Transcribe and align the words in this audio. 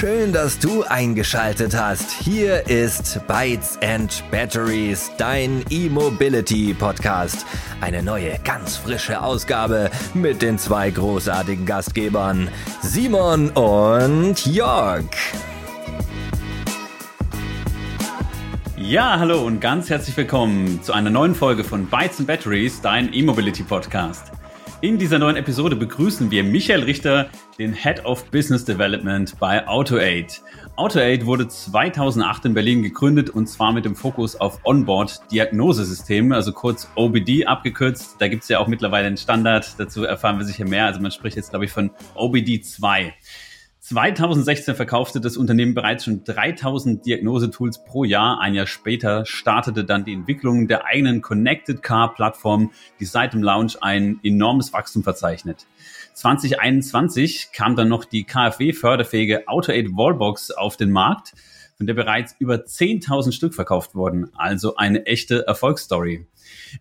Schön, 0.00 0.32
dass 0.32 0.58
du 0.58 0.82
eingeschaltet 0.82 1.76
hast. 1.76 2.10
Hier 2.10 2.66
ist 2.68 3.20
Bytes 3.26 3.78
and 3.82 4.24
Batteries, 4.30 5.10
dein 5.18 5.62
E-Mobility 5.68 6.72
Podcast. 6.72 7.44
Eine 7.82 8.02
neue, 8.02 8.38
ganz 8.42 8.78
frische 8.78 9.20
Ausgabe 9.20 9.90
mit 10.14 10.40
den 10.40 10.58
zwei 10.58 10.90
großartigen 10.90 11.66
Gastgebern, 11.66 12.48
Simon 12.80 13.50
und 13.50 14.46
Jörg. 14.46 15.04
Ja, 18.78 19.18
hallo 19.18 19.42
und 19.42 19.60
ganz 19.60 19.90
herzlich 19.90 20.16
willkommen 20.16 20.82
zu 20.82 20.94
einer 20.94 21.10
neuen 21.10 21.34
Folge 21.34 21.62
von 21.62 21.84
Bytes 21.84 22.20
and 22.20 22.26
Batteries, 22.26 22.80
dein 22.80 23.12
E-Mobility 23.12 23.64
Podcast. 23.64 24.32
In 24.82 24.96
dieser 24.96 25.18
neuen 25.18 25.36
Episode 25.36 25.76
begrüßen 25.76 26.30
wir 26.30 26.42
Michael 26.42 26.84
Richter, 26.84 27.28
den 27.58 27.74
Head 27.74 28.06
of 28.06 28.24
Business 28.30 28.64
Development 28.64 29.38
bei 29.38 29.68
AutoAid. 29.68 30.40
AutoAid 30.76 31.26
wurde 31.26 31.48
2008 31.48 32.46
in 32.46 32.54
Berlin 32.54 32.82
gegründet 32.82 33.28
und 33.28 33.46
zwar 33.46 33.74
mit 33.74 33.84
dem 33.84 33.94
Fokus 33.94 34.36
auf 34.36 34.58
Onboard-Diagnosesysteme, 34.64 36.34
also 36.34 36.52
kurz 36.52 36.90
OBD 36.94 37.44
abgekürzt. 37.44 38.16
Da 38.20 38.28
gibt 38.28 38.44
es 38.44 38.48
ja 38.48 38.58
auch 38.58 38.68
mittlerweile 38.68 39.06
einen 39.06 39.18
Standard, 39.18 39.78
dazu 39.78 40.04
erfahren 40.04 40.38
wir 40.38 40.46
sicher 40.46 40.64
mehr. 40.64 40.86
Also 40.86 40.98
man 40.98 41.10
spricht 41.10 41.36
jetzt, 41.36 41.50
glaube 41.50 41.66
ich, 41.66 41.70
von 41.70 41.90
OBD 42.14 42.62
2. 42.62 43.12
2016 43.90 44.76
verkaufte 44.76 45.20
das 45.20 45.36
Unternehmen 45.36 45.74
bereits 45.74 46.04
schon 46.04 46.22
3000 46.22 47.04
Diagnosetools 47.04 47.82
pro 47.82 48.04
Jahr. 48.04 48.40
Ein 48.40 48.54
Jahr 48.54 48.68
später 48.68 49.26
startete 49.26 49.84
dann 49.84 50.04
die 50.04 50.12
Entwicklung 50.12 50.68
der 50.68 50.84
eigenen 50.84 51.22
Connected 51.22 51.82
Car 51.82 52.14
Plattform, 52.14 52.70
die 53.00 53.04
seit 53.04 53.32
dem 53.32 53.42
Launch 53.42 53.82
ein 53.82 54.20
enormes 54.22 54.72
Wachstum 54.72 55.02
verzeichnet. 55.02 55.66
2021 56.14 57.50
kam 57.52 57.74
dann 57.74 57.88
noch 57.88 58.04
die 58.04 58.22
KfW-förderfähige 58.22 59.48
AutoAid 59.48 59.88
Wallbox 59.96 60.52
auf 60.52 60.76
den 60.76 60.92
Markt, 60.92 61.32
von 61.80 61.86
der 61.86 61.94
bereits 61.94 62.36
über 62.38 62.56
10.000 62.56 63.32
Stück 63.32 63.54
verkauft 63.54 63.94
wurden. 63.94 64.28
Also 64.34 64.76
eine 64.76 65.06
echte 65.06 65.46
Erfolgsstory. 65.46 66.26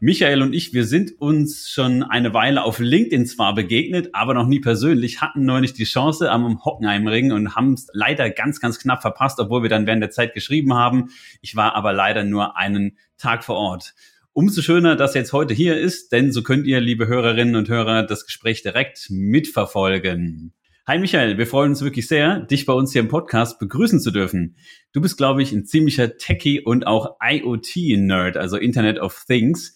Michael 0.02 0.42
und 0.42 0.52
ich, 0.52 0.74
wir 0.74 0.84
sind 0.84 1.22
uns 1.22 1.70
schon 1.70 2.04
eine 2.04 2.34
Weile 2.34 2.66
auf 2.66 2.80
LinkedIn 2.80 3.26
zwar 3.26 3.56
begegnet, 3.56 4.10
aber 4.12 4.34
noch 4.34 4.46
nie 4.46 4.60
persönlich, 4.60 5.22
hatten 5.22 5.46
neulich 5.46 5.72
die 5.72 5.86
Chance 5.86 6.30
am 6.30 6.66
Hockenheimring 6.66 7.32
und 7.32 7.56
haben 7.56 7.76
es 7.76 7.88
leider 7.94 8.30
ganz, 8.30 8.60
ganz 8.60 8.78
knapp 8.78 9.02
verpasst, 9.02 9.40
obwohl 9.40 9.64
wir 9.64 9.70
dann 9.70 9.88
während 9.88 10.04
der 10.04 10.12
Zeit 10.12 10.34
geschrieben 10.34 10.74
haben. 10.74 11.12
Ich 11.40 11.56
war 11.56 11.76
aber 11.76 11.94
leider 11.94 12.26
nur 12.26 12.58
einen 12.58 12.98
Tag 13.18 13.46
vor 13.46 13.56
Ort. 13.56 13.94
Umso 14.34 14.62
schöner, 14.62 14.98
dass 14.98 15.14
jetzt 15.14 15.32
heute 15.32 15.54
hier 15.54 15.80
ist, 15.80 16.12
denn 16.12 16.34
so 16.34 16.44
könnt 16.44 16.68
ihr, 16.68 16.82
liebe 16.82 17.08
Hörerinnen 17.08 17.56
und 17.56 17.70
Hörer, 17.70 18.04
das 18.04 18.26
Gespräch 18.26 18.64
direkt 18.64 19.10
mitverfolgen. 19.10 20.52
Hi 20.90 20.98
Michael, 20.98 21.38
wir 21.38 21.46
freuen 21.46 21.70
uns 21.70 21.84
wirklich 21.84 22.08
sehr, 22.08 22.40
dich 22.40 22.66
bei 22.66 22.74
uns 22.74 22.92
hier 22.94 23.02
im 23.02 23.10
Podcast 23.10 23.60
begrüßen 23.60 24.00
zu 24.00 24.10
dürfen. 24.10 24.56
Du 24.92 25.02
bist, 25.02 25.18
glaube 25.18 25.44
ich, 25.44 25.52
ein 25.52 25.64
ziemlicher 25.68 26.18
Techie 26.18 26.62
und 26.62 26.88
auch 26.88 27.18
IoT-Nerd, 27.24 28.38
also 28.38 28.58
Internet 28.58 28.98
of 28.98 29.24
Things. 29.28 29.76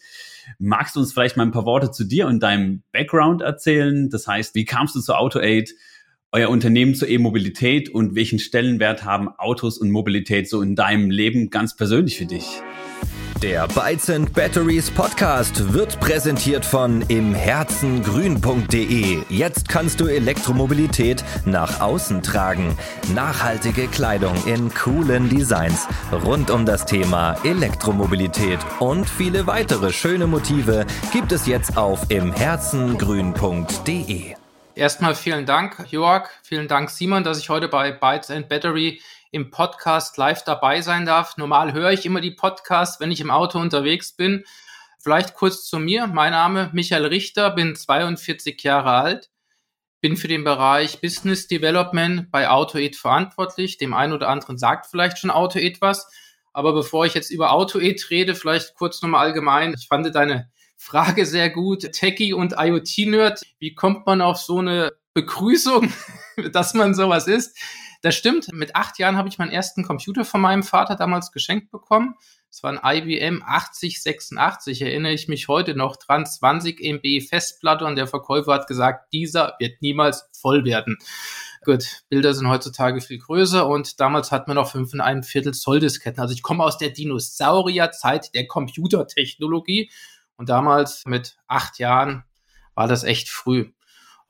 Magst 0.58 0.96
du 0.96 1.02
uns 1.02 1.14
vielleicht 1.14 1.38
mal 1.38 1.44
ein 1.44 1.52
paar 1.52 1.68
Worte 1.68 1.92
zu 1.92 2.04
dir 2.04 2.26
und 2.26 2.42
deinem 2.42 2.82
Background 2.92 3.44
erzählen? 3.44 4.10
Das 4.10 4.26
heißt, 4.26 4.56
wie 4.56 4.66
kamst 4.66 4.96
du 4.96 5.02
zu 5.02 5.14
AutoAid, 5.14 5.76
euer 6.32 6.50
Unternehmen 6.50 6.96
zur 6.96 7.08
E-Mobilität 7.08 7.90
und 7.90 8.16
welchen 8.16 8.40
Stellenwert 8.40 9.06
haben 9.06 9.30
Autos 9.38 9.78
und 9.78 9.92
Mobilität 9.92 10.50
so 10.50 10.64
in 10.64 10.76
deinem 10.76 11.12
Leben 11.12 11.52
ganz 11.52 11.76
persönlich 11.76 12.18
für 12.18 12.26
dich? 12.26 12.64
Der 13.44 13.68
Bytes 13.68 14.10
and 14.10 14.34
Batteries 14.34 14.90
Podcast 14.90 15.74
wird 15.74 16.00
präsentiert 16.00 16.66
von 16.66 17.02
imherzengrün.de. 17.02 19.24
Jetzt 19.28 19.68
kannst 19.68 20.00
du 20.00 20.08
Elektromobilität 20.08 21.26
nach 21.44 21.82
außen 21.82 22.24
tragen. 22.24 22.78
Nachhaltige 23.14 23.88
Kleidung 23.88 24.34
in 24.46 24.74
coolen 24.74 25.28
Designs 25.28 25.90
rund 26.24 26.52
um 26.52 26.66
das 26.66 26.86
Thema 26.86 27.36
Elektromobilität 27.44 28.60
und 28.80 29.10
viele 29.10 29.46
weitere 29.46 29.92
schöne 29.92 30.26
Motive 30.26 30.86
gibt 31.12 31.34
es 31.34 31.46
jetzt 31.46 31.76
auf 31.76 32.10
imherzengrün.de. 32.10 34.36
Erstmal 34.74 35.16
vielen 35.16 35.46
Dank, 35.46 35.92
Jörg. 35.92 36.30
Vielen 36.44 36.70
Dank, 36.70 36.90
Simon, 36.90 37.26
dass 37.26 37.40
ich 37.40 37.50
heute 37.50 37.68
bei 37.68 37.92
Bytes 37.92 38.32
and 38.32 38.48
Battery 38.48 39.02
im 39.34 39.50
Podcast 39.50 40.16
live 40.18 40.44
dabei 40.44 40.82
sein 40.82 41.08
darf. 41.08 41.38
Normal 41.38 41.74
höre 41.74 41.92
ich 41.92 42.06
immer 42.06 42.22
die 42.22 42.32
Podcasts, 42.32 43.00
wenn 43.00 43.12
ich 43.12 43.20
im 43.20 43.32
Auto 43.32 43.58
unterwegs 43.58 44.14
bin. 44.16 44.46
Vielleicht 45.00 45.34
kurz 45.34 45.66
zu 45.66 45.80
mir. 45.80 46.06
Mein 46.06 46.32
Name 46.32 46.70
Michael 46.72 47.08
Richter, 47.08 47.50
bin 47.50 47.76
42 47.76 48.62
Jahre 48.62 48.92
alt, 48.92 49.32
bin 50.02 50.18
für 50.18 50.28
den 50.28 50.44
Bereich 50.44 51.02
Business 51.02 51.48
Development 51.48 52.30
bei 52.30 52.48
AutoEd 52.48 52.96
verantwortlich. 52.96 53.78
Dem 53.80 53.96
einen 53.96 54.14
oder 54.14 54.30
anderen 54.30 54.60
sagt 54.60 54.86
vielleicht 54.86 55.18
schon 55.18 55.32
AutoEd 55.32 55.82
was. 55.82 56.08
Aber 56.54 56.74
bevor 56.74 57.08
ich 57.08 57.16
jetzt 57.16 57.32
über 57.32 57.52
AutoEd 57.54 58.12
rede, 58.12 58.36
vielleicht 58.36 58.76
kurz 58.76 59.02
nochmal 59.02 59.26
allgemein. 59.26 59.74
Ich 59.76 59.88
fand 59.88 60.14
deine 60.14 60.52
Frage 60.78 61.26
sehr 61.26 61.50
gut. 61.50 61.92
Techie 61.92 62.34
und 62.34 62.54
IoT-Nerd. 62.56 63.42
Wie 63.58 63.74
kommt 63.74 64.06
man 64.06 64.22
auf 64.22 64.38
so 64.38 64.60
eine 64.60 64.94
Begrüßung, 65.16 65.92
dass 66.52 66.76
man 66.76 66.94
sowas 66.94 67.28
ist? 67.28 67.58
Das 68.04 68.16
stimmt. 68.16 68.52
Mit 68.52 68.76
acht 68.76 69.00
Jahren 69.00 69.16
habe 69.16 69.30
ich 69.30 69.38
meinen 69.38 69.54
ersten 69.54 69.82
Computer 69.82 70.26
von 70.26 70.42
meinem 70.42 70.62
Vater 70.62 70.96
damals 70.98 71.32
geschenkt 71.32 71.72
bekommen. 71.72 72.16
Es 72.50 72.62
war 72.62 72.84
ein 72.84 72.98
IBM 72.98 73.42
8086, 73.42 74.82
erinnere 74.82 75.14
ich 75.14 75.30
mich 75.30 75.48
heute 75.48 75.74
noch 75.74 75.96
dran, 75.96 76.26
20 76.26 76.82
MB 76.82 77.22
Festplatte 77.22 77.86
und 77.86 77.96
der 77.96 78.06
Verkäufer 78.06 78.56
hat 78.56 78.68
gesagt, 78.68 79.14
dieser 79.14 79.56
wird 79.58 79.82
niemals 79.82 80.30
voll 80.34 80.66
werden. 80.66 80.98
Gut, 81.64 82.04
Bilder 82.10 82.34
sind 82.34 82.50
heutzutage 82.50 83.00
viel 83.00 83.20
größer 83.20 83.66
und 83.66 84.02
damals 84.02 84.34
hat 84.34 84.50
man 84.50 84.56
noch 84.56 84.70
5 84.70 84.96
und 84.96 85.02
ein 85.02 85.24
Viertel 85.24 85.54
Zoll 85.54 85.80
Disketten. 85.80 86.20
Also 86.20 86.34
ich 86.34 86.44
komme 86.44 86.66
aus 86.66 86.78
der 86.78 86.90
Dinosaurierzeit 86.90 88.36
der 88.36 88.48
Computertechnologie 88.48 89.90
und 90.36 90.50
damals 90.50 91.06
mit 91.06 91.38
acht 91.48 91.80
Jahren 91.80 92.26
war 92.76 92.90
das 92.90 93.06
echt 93.06 93.30
früh. 93.30 93.72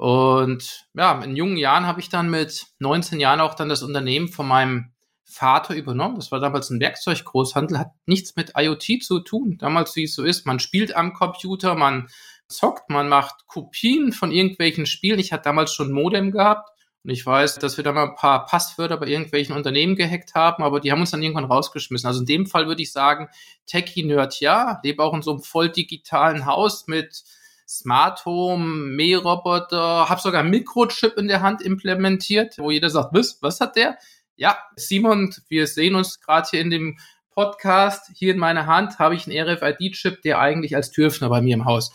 Und 0.03 0.85
ja, 0.95 1.21
in 1.23 1.37
jungen 1.37 1.55
Jahren 1.55 1.87
habe 1.87 2.01
ich 2.01 2.09
dann 2.09 2.29
mit 2.29 2.65
19 2.79 3.21
Jahren 3.21 3.39
auch 3.39 3.53
dann 3.53 3.69
das 3.69 3.83
Unternehmen 3.83 4.27
von 4.27 4.45
meinem 4.45 4.91
Vater 5.23 5.75
übernommen. 5.75 6.17
Das 6.17 6.29
war 6.29 6.41
damals 6.41 6.69
ein 6.69 6.81
Werkzeuggroßhandel, 6.81 7.79
hat 7.79 7.91
nichts 8.05 8.35
mit 8.35 8.51
IoT 8.57 9.01
zu 9.01 9.21
tun. 9.21 9.57
Damals, 9.59 9.95
wie 9.95 10.03
es 10.03 10.13
so 10.13 10.25
ist, 10.25 10.45
man 10.45 10.59
spielt 10.59 10.93
am 10.93 11.13
Computer, 11.13 11.75
man 11.75 12.09
zockt, 12.49 12.89
man 12.89 13.07
macht 13.07 13.47
Kopien 13.47 14.11
von 14.11 14.33
irgendwelchen 14.33 14.87
Spielen. 14.87 15.19
Ich 15.19 15.31
hatte 15.31 15.43
damals 15.43 15.73
schon 15.73 15.93
Modem 15.93 16.31
gehabt 16.31 16.69
und 17.05 17.11
ich 17.11 17.25
weiß, 17.25 17.59
dass 17.59 17.77
wir 17.77 17.85
da 17.85 17.93
mal 17.93 18.09
ein 18.09 18.15
paar 18.15 18.45
Passwörter 18.45 18.97
bei 18.97 19.07
irgendwelchen 19.07 19.55
Unternehmen 19.55 19.95
gehackt 19.95 20.35
haben, 20.35 20.63
aber 20.63 20.81
die 20.81 20.91
haben 20.91 20.99
uns 20.99 21.11
dann 21.11 21.23
irgendwann 21.23 21.45
rausgeschmissen. 21.45 22.07
Also 22.07 22.19
in 22.19 22.25
dem 22.25 22.45
Fall 22.45 22.67
würde 22.67 22.81
ich 22.81 22.91
sagen, 22.91 23.29
Techie-Nerd 23.67 24.41
ja, 24.41 24.81
lebe 24.83 25.01
auch 25.01 25.13
in 25.13 25.21
so 25.21 25.31
einem 25.31 25.43
voll 25.43 25.69
digitalen 25.69 26.45
Haus 26.45 26.87
mit 26.87 27.23
Smart 27.67 28.25
Home, 28.25 28.65
Mähroboter, 28.95 30.09
habe 30.09 30.21
sogar 30.21 30.41
einen 30.41 30.49
Mikrochip 30.49 31.17
in 31.17 31.27
der 31.27 31.41
Hand 31.41 31.61
implementiert, 31.61 32.57
wo 32.57 32.71
jeder 32.71 32.89
sagt, 32.89 33.13
was, 33.13 33.37
was 33.41 33.59
hat 33.59 33.75
der? 33.75 33.97
Ja, 34.35 34.57
Simon, 34.75 35.33
wir 35.47 35.67
sehen 35.67 35.95
uns 35.95 36.19
gerade 36.19 36.47
hier 36.49 36.61
in 36.61 36.69
dem 36.69 36.97
Podcast. 37.33 38.11
Hier 38.15 38.33
in 38.33 38.39
meiner 38.39 38.67
Hand 38.67 38.99
habe 38.99 39.15
ich 39.15 39.27
einen 39.27 39.49
RFID-Chip, 39.49 40.21
der 40.21 40.39
eigentlich 40.39 40.75
als 40.75 40.91
Türöffner 40.91 41.29
bei 41.29 41.41
mir 41.41 41.55
im 41.55 41.65
Haus 41.65 41.91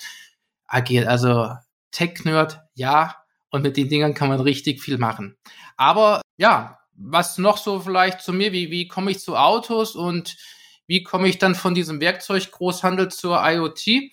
agiert. 0.67 1.07
Also 1.07 1.53
Tech-Nerd, 1.91 2.61
ja. 2.75 3.17
Und 3.51 3.63
mit 3.63 3.77
den 3.77 3.89
Dingern 3.89 4.15
kann 4.15 4.29
man 4.29 4.41
richtig 4.41 4.83
viel 4.83 4.99
machen. 4.99 5.37
Aber 5.77 6.21
ja, 6.37 6.79
was 6.93 7.39
noch 7.39 7.57
so 7.57 7.81
vielleicht 7.81 8.21
zu 8.21 8.33
mir, 8.33 8.53
wie, 8.53 8.71
wie 8.71 8.89
komme 8.89 9.11
ich 9.11 9.21
zu 9.21 9.37
Autos 9.37 9.95
und 9.95 10.37
wie 10.87 11.03
komme 11.03 11.29
ich 11.29 11.39
dann 11.39 11.55
von 11.55 11.75
diesem 11.75 12.01
Werkzeuggroßhandel 12.01 13.09
zur 13.11 13.41
IoT? 13.43 14.11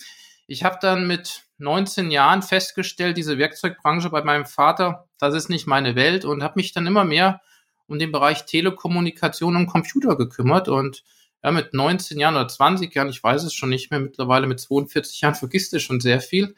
Ich 0.48 0.64
habe 0.64 0.78
dann 0.82 1.08
mit 1.08 1.45
19 1.58 2.12
Jahren 2.12 2.42
festgestellt, 2.42 3.18
diese 3.18 3.38
Werkzeugbranche 3.38 4.09
bei 4.09 4.24
meinem 4.24 4.46
Vater, 4.46 5.08
das 5.20 5.34
ist 5.34 5.50
nicht 5.50 5.68
meine 5.68 5.96
Welt 5.96 6.26
und 6.26 6.44
habe 6.44 6.56
mich 6.58 6.74
dann 6.74 6.88
immer 6.88 7.06
mehr 7.06 7.41
um 7.88 8.00
den 8.00 8.12
Bereich 8.12 8.46
Telekommunikation 8.46 9.56
und 9.56 9.68
Computer 9.68 10.18
gekümmert 10.18 10.68
und 10.68 11.03
ja, 11.44 11.52
mit 11.52 11.74
19 11.74 12.20
Jahren 12.20 12.35
oder 12.35 12.47
20 12.47 12.94
Jahren, 12.94 13.09
ich 13.09 13.24
weiß 13.24 13.44
es 13.44 13.53
schon 13.53 13.70
nicht 13.70 13.91
mehr, 13.91 14.00
mittlerweile 14.00 14.47
mit 14.47 14.59
42 14.59 15.22
Jahren 15.22 15.35
vergisst 15.35 15.74
es 15.74 15.84
schon 15.84 16.00
sehr 16.00 16.20
viel, 16.20 16.56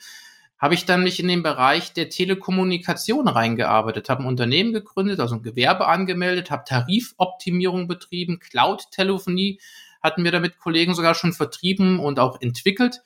habe 0.58 0.74
ich 0.74 0.86
dann 0.86 1.04
mich 1.04 1.20
in 1.20 1.28
den 1.28 1.44
Bereich 1.44 1.94
der 1.94 2.10
Telekommunikation 2.10 3.28
reingearbeitet, 3.28 4.10
habe 4.10 4.24
ein 4.24 4.28
Unternehmen 4.28 4.74
gegründet, 4.74 5.20
also 5.20 5.36
ein 5.36 5.44
Gewerbe 5.44 5.88
angemeldet, 5.88 6.50
habe 6.50 6.64
Tarifoptimierung 6.66 7.88
betrieben, 7.88 8.40
Cloud-Telefonie 8.40 9.60
hatten 10.02 10.24
wir 10.24 10.32
damit 10.32 10.58
Kollegen 10.58 10.96
sogar 10.96 11.14
schon 11.14 11.34
vertrieben 11.34 12.00
und 12.00 12.20
auch 12.20 12.42
entwickelt 12.42 13.02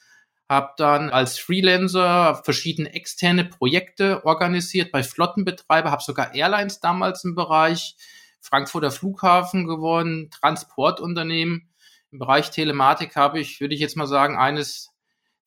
habe 0.52 0.74
dann 0.76 1.10
als 1.10 1.40
Freelancer 1.40 2.42
verschiedene 2.44 2.94
externe 2.94 3.46
Projekte 3.46 4.26
organisiert 4.26 4.92
bei 4.92 5.02
Flottenbetreiber, 5.02 5.92
habe 5.92 6.04
sogar 6.04 6.36
Airlines 6.36 6.82
damals 6.82 7.24
im 7.24 7.36
Bereich 7.36 7.96
Frankfurter 8.42 8.92
Flughafen 8.92 9.66
gewonnen, 9.66 10.30
Transportunternehmen. 10.30 11.70
Im 12.12 12.20
Bereich 12.20 12.52
Telematik 12.52 13.16
habe 13.16 13.40
ich, 13.40 13.62
würde 13.62 13.76
ich 13.76 13.80
jetzt 13.80 13.96
mal 13.96 14.08
sagen, 14.08 14.38
eines 14.38 14.90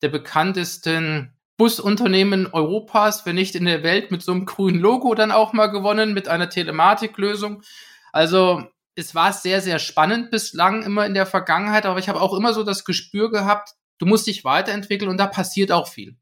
der 0.01 0.09
bekanntesten 0.09 1.37
Busunternehmen 1.55 2.47
Europas, 2.47 3.27
wenn 3.27 3.35
nicht 3.35 3.53
in 3.53 3.65
der 3.65 3.83
Welt, 3.83 4.09
mit 4.09 4.23
so 4.23 4.31
einem 4.31 4.47
grünen 4.47 4.79
Logo 4.79 5.13
dann 5.13 5.31
auch 5.31 5.53
mal 5.53 5.67
gewonnen, 5.67 6.15
mit 6.15 6.27
einer 6.27 6.49
Telematiklösung. 6.49 7.61
Also 8.11 8.63
es 8.95 9.13
war 9.13 9.33
sehr, 9.33 9.61
sehr 9.61 9.77
spannend 9.77 10.31
bislang 10.31 10.81
immer 10.81 11.05
in 11.05 11.13
der 11.13 11.27
Vergangenheit, 11.27 11.85
aber 11.85 11.99
ich 11.99 12.09
habe 12.09 12.21
auch 12.21 12.33
immer 12.33 12.55
so 12.55 12.63
das 12.63 12.85
Gespür 12.85 13.29
gehabt, 13.29 13.75
du 13.97 14.05
musst 14.05 14.27
dich 14.27 14.43
weiterentwickeln 14.43 15.09
und 15.09 15.17
da 15.17 15.27
passiert 15.27 15.71
auch 15.71 15.87
viel. 15.87 16.17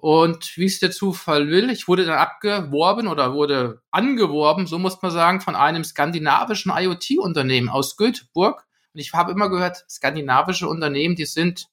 Und 0.00 0.56
wie 0.56 0.64
es 0.64 0.80
der 0.80 0.90
Zufall 0.90 1.48
will, 1.48 1.68
ich 1.68 1.86
wurde 1.86 2.06
dann 2.06 2.18
abgeworben 2.18 3.06
oder 3.06 3.34
wurde 3.34 3.82
angeworben, 3.90 4.66
so 4.66 4.78
muss 4.78 5.00
man 5.02 5.10
sagen, 5.10 5.42
von 5.42 5.54
einem 5.54 5.84
skandinavischen 5.84 6.72
IoT-Unternehmen 6.74 7.68
aus 7.68 7.98
Göteborg. 7.98 8.66
Und 8.94 9.00
ich 9.00 9.12
habe 9.12 9.32
immer 9.32 9.50
gehört, 9.50 9.84
skandinavische 9.90 10.66
Unternehmen, 10.66 11.16
die 11.16 11.26
sind 11.26 11.68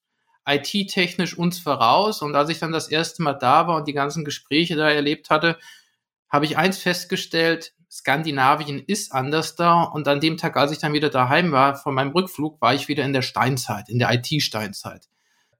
IT-technisch 0.45 1.38
uns 1.38 1.59
voraus. 1.59 2.21
Und 2.21 2.35
als 2.35 2.50
ich 2.50 2.59
dann 2.59 2.74
das 2.74 2.89
erste 2.89 3.24
Mal 3.24 3.33
da 3.33 3.68
war 3.68 3.77
und 3.77 3.88
die 3.88 3.94
ganzen 3.94 4.25
Gespräche 4.25 4.75
da 4.75 4.89
erlebt 4.89 5.29
hatte, 5.29 5.57
habe 6.29 6.45
ich 6.45 6.57
eins 6.57 6.79
festgestellt, 6.79 7.74
Skandinavien 7.89 8.79
ist 8.79 9.13
anders 9.13 9.56
da. 9.56 9.83
Und 9.83 10.06
an 10.09 10.19
dem 10.19 10.35
Tag, 10.35 10.57
als 10.57 10.74
ich 10.74 10.79
dann 10.79 10.91
wieder 10.91 11.09
daheim 11.09 11.53
war, 11.53 11.75
von 11.75 11.94
meinem 11.94 12.12
Rückflug, 12.12 12.59
war 12.62 12.74
ich 12.74 12.89
wieder 12.89 13.06
in 13.06 13.13
der 13.13 13.21
Steinzeit, 13.21 13.88
in 13.88 14.00
der 14.00 14.12
IT-Steinzeit. 14.13 15.07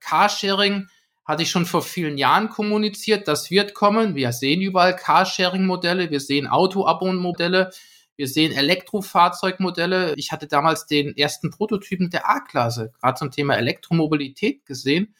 Carsharing 0.00 0.88
hatte 1.24 1.42
ich 1.42 1.50
schon 1.50 1.66
vor 1.66 1.82
vielen 1.82 2.16
Jahren 2.16 2.48
kommuniziert, 2.48 3.28
das 3.28 3.50
wird 3.50 3.74
kommen. 3.74 4.14
Wir 4.14 4.32
sehen 4.32 4.62
überall 4.62 4.96
Carsharing-Modelle, 4.96 6.10
wir 6.10 6.20
sehen 6.20 6.46
Auto-Abo-Modelle, 6.46 7.70
wir 8.16 8.26
sehen 8.26 8.52
Elektrofahrzeugmodelle. 8.52 10.14
Ich 10.16 10.32
hatte 10.32 10.46
damals 10.46 10.86
den 10.86 11.16
ersten 11.16 11.50
Prototypen 11.50 12.08
der 12.08 12.28
A-Klasse, 12.28 12.92
gerade 12.98 13.18
zum 13.18 13.30
Thema 13.30 13.56
Elektromobilität 13.56 14.64
gesehen. 14.64 15.14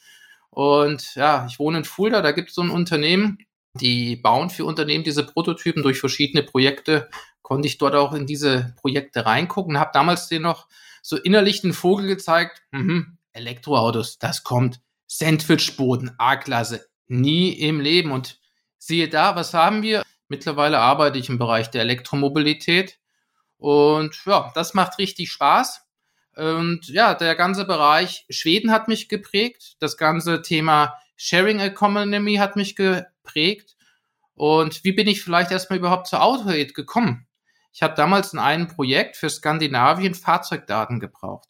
Und 0.50 1.14
ja, 1.14 1.46
ich 1.48 1.58
wohne 1.58 1.78
in 1.78 1.84
Fulda, 1.84 2.22
da 2.22 2.32
gibt 2.32 2.48
es 2.48 2.54
so 2.54 2.62
ein 2.62 2.70
Unternehmen, 2.70 3.38
die 3.74 4.16
bauen 4.16 4.48
für 4.48 4.64
Unternehmen 4.64 5.04
diese 5.04 5.24
Prototypen 5.24 5.82
durch 5.82 6.00
verschiedene 6.00 6.42
Projekte. 6.42 7.10
Konnte 7.42 7.68
ich 7.68 7.78
dort 7.78 7.94
auch 7.94 8.14
in 8.14 8.26
diese 8.26 8.74
Projekte 8.80 9.26
reingucken, 9.26 9.78
habe 9.78 9.90
damals 9.92 10.28
den 10.28 10.42
noch 10.42 10.68
so 11.02 11.16
innerlich 11.16 11.60
den 11.60 11.74
Vogel 11.74 12.06
gezeigt, 12.06 12.62
mhm, 12.72 13.17
Elektroautos, 13.38 14.18
das 14.18 14.44
kommt. 14.44 14.80
Sandwichboden, 15.06 16.14
A-Klasse. 16.18 16.86
Nie 17.06 17.52
im 17.52 17.80
Leben. 17.80 18.12
Und 18.12 18.38
siehe 18.76 19.08
da, 19.08 19.36
was 19.36 19.54
haben 19.54 19.82
wir? 19.82 20.02
Mittlerweile 20.28 20.78
arbeite 20.78 21.18
ich 21.18 21.30
im 21.30 21.38
Bereich 21.38 21.70
der 21.70 21.82
Elektromobilität. 21.82 22.98
Und 23.56 24.22
ja, 24.26 24.52
das 24.54 24.74
macht 24.74 24.98
richtig 24.98 25.32
Spaß. 25.32 25.82
Und 26.36 26.88
ja, 26.88 27.14
der 27.14 27.34
ganze 27.34 27.64
Bereich 27.64 28.26
Schweden 28.28 28.70
hat 28.70 28.86
mich 28.86 29.08
geprägt. 29.08 29.76
Das 29.80 29.96
ganze 29.96 30.42
Thema 30.42 30.94
Sharing 31.16 31.58
Economy 31.58 32.36
hat 32.36 32.54
mich 32.54 32.76
geprägt. 32.76 33.76
Und 34.34 34.84
wie 34.84 34.92
bin 34.92 35.08
ich 35.08 35.22
vielleicht 35.22 35.50
erstmal 35.50 35.80
überhaupt 35.80 36.06
zur 36.06 36.22
AutoAid 36.22 36.74
gekommen? 36.74 37.26
Ich 37.72 37.82
habe 37.82 37.94
damals 37.94 38.32
in 38.32 38.38
einem 38.38 38.68
Projekt 38.68 39.16
für 39.16 39.30
Skandinavien 39.30 40.14
Fahrzeugdaten 40.14 41.00
gebraucht. 41.00 41.48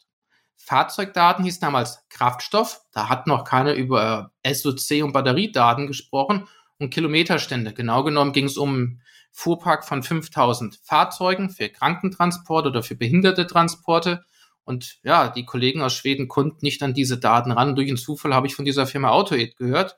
Fahrzeugdaten 0.59 1.45
hieß 1.45 1.59
damals 1.59 2.05
Kraftstoff. 2.09 2.81
Da 2.91 3.09
hat 3.09 3.27
noch 3.27 3.43
keiner 3.43 3.73
über 3.73 4.31
SOC 4.45 5.03
und 5.03 5.13
Batteriedaten 5.13 5.87
gesprochen 5.87 6.47
und 6.77 6.93
Kilometerstände. 6.93 7.73
Genau 7.73 8.03
genommen 8.03 8.33
ging 8.33 8.45
es 8.45 8.57
um 8.57 9.01
Fuhrpark 9.31 9.85
von 9.85 10.03
5000 10.03 10.79
Fahrzeugen 10.83 11.49
für 11.49 11.69
Krankentransport 11.69 12.67
oder 12.67 12.83
für 12.83 12.95
behinderte 12.95 13.47
Transporte. 13.47 14.23
Und 14.65 14.99
ja, 15.01 15.29
die 15.29 15.45
Kollegen 15.45 15.81
aus 15.81 15.93
Schweden 15.93 16.27
konnten 16.27 16.59
nicht 16.61 16.83
an 16.83 16.93
diese 16.93 17.17
Daten 17.17 17.51
ran. 17.51 17.75
Durch 17.75 17.87
einen 17.87 17.97
Zufall 17.97 18.35
habe 18.35 18.47
ich 18.47 18.55
von 18.55 18.65
dieser 18.65 18.85
Firma 18.85 19.09
AutoAid 19.09 19.55
gehört. 19.55 19.97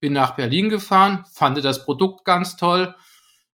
Bin 0.00 0.12
nach 0.12 0.34
Berlin 0.34 0.70
gefahren, 0.70 1.24
fand 1.32 1.62
das 1.64 1.84
Produkt 1.84 2.24
ganz 2.24 2.56
toll 2.56 2.94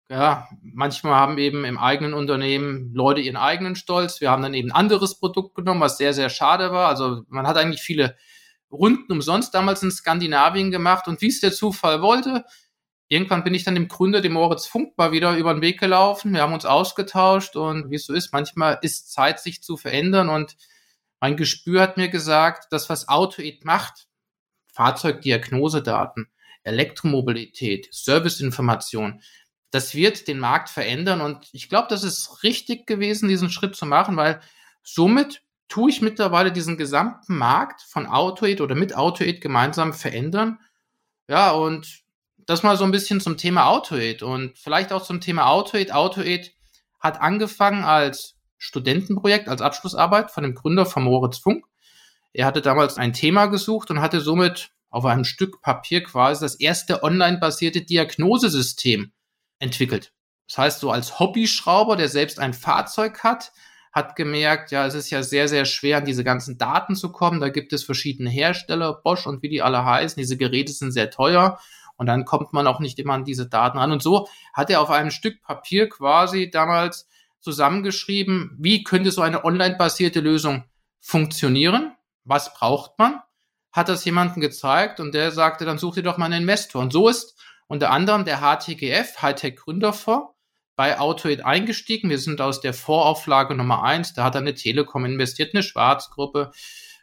ja, 0.10 0.48
manchmal 0.62 1.16
haben 1.16 1.38
eben 1.38 1.66
im 1.66 1.80
eigenen 1.80 2.14
Unternehmen 2.14 2.94
Leute 2.94 3.22
ihren 3.22 3.38
eigenen 3.38 3.76
Stolz. 3.76 4.22
Wir 4.22 4.30
haben 4.30 4.44
dann 4.44 4.54
eben 4.54 4.70
ein 4.70 4.76
anderes 4.76 5.20
Produkt 5.20 5.56
genommen, 5.56 5.82
was 5.82 5.98
sehr, 5.98 6.14
sehr 6.14 6.30
schade 6.30 6.72
war. 6.72 6.90
Also 6.90 7.24
man 7.28 7.48
hat 7.48 7.58
eigentlich 7.58 7.82
viele 7.82 8.16
Runden 8.72 9.12
umsonst 9.12 9.54
damals 9.54 9.82
in 9.82 9.92
Skandinavien 9.92 10.70
gemacht 10.70 11.08
und 11.08 11.22
wie 11.22 11.28
es 11.28 11.40
der 11.40 11.54
Zufall 11.54 12.02
wollte, 12.02 12.46
irgendwann 13.08 13.44
bin 13.44 13.54
ich 13.54 13.64
dann 13.64 13.76
dem 13.76 13.88
Gründer, 13.88 14.22
dem 14.22 14.34
Moritz 14.34 14.66
Funk, 14.68 14.98
mal 14.98 15.12
wieder 15.12 15.38
über 15.38 15.54
den 15.54 15.62
Weg 15.62 15.80
gelaufen. 15.80 16.34
Wir 16.34 16.42
haben 16.42 16.54
uns 16.54 16.66
ausgetauscht 16.66 17.56
und 17.56 17.90
wie 17.90 17.96
es 17.96 18.06
so 18.06 18.14
ist, 18.14 18.34
manchmal 18.34 18.80
ist 18.82 19.12
Zeit, 19.12 19.40
sich 19.40 19.62
zu 19.64 19.78
verändern 19.78 20.30
und 20.30 20.56
mein 21.20 21.38
Gespür 21.38 21.82
hat 21.82 21.98
mir 21.98 22.10
gesagt, 22.10 22.68
das, 22.72 22.90
was 22.90 23.08
AutoEd 23.08 23.66
macht, 23.66 24.08
Fahrzeugdiagnosedaten, 24.74 26.28
Elektromobilität, 26.64 27.88
Serviceinformation, 27.92 29.22
das 29.76 29.94
wird 29.94 30.30
den 30.30 30.40
Markt 30.40 30.70
verändern 30.70 31.20
und 31.20 31.50
ich 31.52 31.68
glaube, 31.68 31.88
das 31.90 32.06
ist 32.06 32.44
richtig 32.44 32.88
gewesen, 32.88 33.28
diesen 33.28 33.50
Schritt 33.50 33.76
zu 33.76 33.86
machen, 33.86 34.16
weil 34.16 34.40
somit 34.84 35.44
tue 35.68 35.90
ich 35.90 36.02
mittlerweile 36.02 36.54
diesen 36.54 36.78
gesamten 36.78 37.38
Markt 37.38 37.82
von 37.82 38.08
AutoAid 38.08 38.62
oder 38.62 38.74
mit 38.74 38.96
AutoAid 38.96 39.42
gemeinsam 39.42 39.94
verändern. 39.94 40.60
Ja, 41.28 41.52
und 41.52 42.04
das 42.46 42.64
mal 42.64 42.78
so 42.78 42.86
ein 42.86 42.92
bisschen 42.92 43.20
zum 43.20 43.36
Thema 43.36 43.66
AutoAid 43.66 44.24
und 44.24 44.58
vielleicht 44.58 44.94
auch 44.94 45.04
zum 45.04 45.20
Thema 45.20 45.48
AutoAid. 45.48 45.92
AutoAid 45.92 46.54
hat 47.02 47.20
angefangen 47.20 47.84
als 47.84 48.38
Studentenprojekt, 48.58 49.50
als 49.50 49.62
Abschlussarbeit 49.62 50.32
von 50.32 50.44
dem 50.44 50.56
Gründer 50.56 50.86
von 50.86 51.04
Moritz 51.04 51.40
Funk. 51.40 51.66
Er 52.32 52.46
hatte 52.46 52.62
damals 52.62 52.96
ein 52.96 53.12
Thema 53.12 53.48
gesucht 53.48 53.92
und 53.92 54.00
hatte 54.00 54.22
somit 54.22 54.72
auf 54.90 55.04
einem 55.04 55.26
Stück 55.26 55.62
Papier 55.62 56.02
quasi 56.02 56.46
das 56.46 56.56
erste 56.56 57.04
online-basierte 57.04 57.82
Diagnosesystem 57.82 59.12
entwickelt. 59.66 60.14
Das 60.48 60.58
heißt, 60.58 60.80
so 60.80 60.92
als 60.92 61.20
Hobbyschrauber, 61.20 61.96
der 61.96 62.08
selbst 62.08 62.40
ein 62.40 62.54
Fahrzeug 62.54 63.24
hat, 63.24 63.52
hat 63.92 64.16
gemerkt, 64.16 64.72
ja, 64.72 64.86
es 64.86 64.94
ist 64.94 65.10
ja 65.10 65.24
sehr, 65.24 65.48
sehr 65.48 65.66
schwer, 65.66 65.98
an 65.98 66.06
diese 66.06 66.24
ganzen 66.24 66.58
Daten 66.58 66.96
zu 66.96 67.12
kommen. 67.12 67.40
Da 67.40 67.50
gibt 67.50 67.72
es 67.74 67.84
verschiedene 67.84 68.30
Hersteller, 68.30 68.94
Bosch 68.94 69.26
und 69.26 69.42
wie 69.42 69.50
die 69.50 69.62
alle 69.62 69.86
heißen. 69.86 70.20
Diese 70.20 70.38
Geräte 70.38 70.74
sind 70.74 70.92
sehr 70.92 71.10
teuer 71.10 71.60
und 71.98 72.08
dann 72.08 72.26
kommt 72.26 72.52
man 72.54 72.68
auch 72.68 72.80
nicht 72.80 73.00
immer 73.00 73.14
an 73.14 73.24
diese 73.24 73.48
Daten 73.48 73.78
an. 73.78 73.92
Und 73.92 74.04
so 74.04 74.28
hat 74.54 74.70
er 74.70 74.82
auf 74.82 74.90
einem 74.90 75.12
Stück 75.12 75.42
Papier 75.42 75.88
quasi 75.88 76.50
damals 76.50 77.08
zusammengeschrieben, 77.40 78.56
wie 78.60 78.84
könnte 78.84 79.12
so 79.12 79.22
eine 79.22 79.46
online-basierte 79.46 80.20
Lösung 80.20 80.66
funktionieren? 81.00 81.94
Was 82.24 82.54
braucht 82.54 82.98
man? 83.00 83.22
Hat 83.72 83.88
das 83.88 84.04
jemandem 84.04 84.42
gezeigt 84.42 85.00
und 85.00 85.14
der 85.14 85.32
sagte, 85.32 85.64
dann 85.64 85.78
such 85.78 85.96
dir 85.96 86.04
doch 86.04 86.18
mal 86.18 86.26
einen 86.26 86.42
Investor. 86.42 86.82
Und 86.82 86.92
so 86.92 87.08
ist 87.08 87.35
unter 87.68 87.92
anderem 87.92 88.26
der 88.26 88.40
HTGF, 88.40 89.22
Hightech 89.22 89.56
Gründerfonds, 89.56 90.36
bei 90.76 91.00
Autoid 91.00 91.44
eingestiegen. 91.44 92.10
Wir 92.10 92.20
sind 92.20 92.42
aus 92.42 92.62
der 92.62 92.74
Vorauflage 92.74 93.56
Nummer 93.56 93.84
eins. 93.84 94.14
Da 94.14 94.24
hat 94.24 94.36
eine 94.36 94.54
Telekom 94.54 95.06
investiert, 95.06 95.54
eine 95.54 95.64
Schwarzgruppe, 95.64 96.52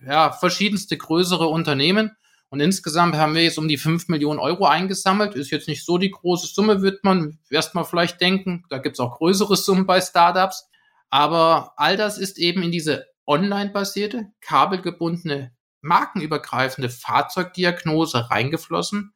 ja, 0.06 0.32
verschiedenste 0.32 0.96
größere 0.96 1.46
Unternehmen. 1.48 2.12
Und 2.50 2.60
insgesamt 2.60 3.16
haben 3.16 3.34
wir 3.34 3.42
jetzt 3.42 3.56
um 3.56 3.66
die 3.66 3.78
fünf 3.78 4.08
Millionen 4.08 4.38
Euro 4.38 4.66
eingesammelt. 4.66 5.34
Ist 5.34 5.50
jetzt 5.50 5.68
nicht 5.68 5.86
so 5.86 5.96
die 5.96 6.10
große 6.10 6.48
Summe, 6.48 6.82
wird 6.82 7.02
man 7.02 7.38
erstmal 7.48 7.84
vielleicht 7.84 8.20
denken. 8.20 8.64
Da 8.68 8.76
gibt 8.76 8.96
es 8.96 9.00
auch 9.00 9.16
größere 9.16 9.56
Summen 9.56 9.86
bei 9.86 10.02
Startups. 10.02 10.68
Aber 11.08 11.72
all 11.76 11.96
das 11.96 12.18
ist 12.18 12.38
eben 12.38 12.62
in 12.62 12.70
diese 12.70 13.06
online-basierte, 13.26 14.26
kabelgebundene, 14.42 15.52
markenübergreifende 15.80 16.90
Fahrzeugdiagnose 16.90 18.30
reingeflossen. 18.30 19.14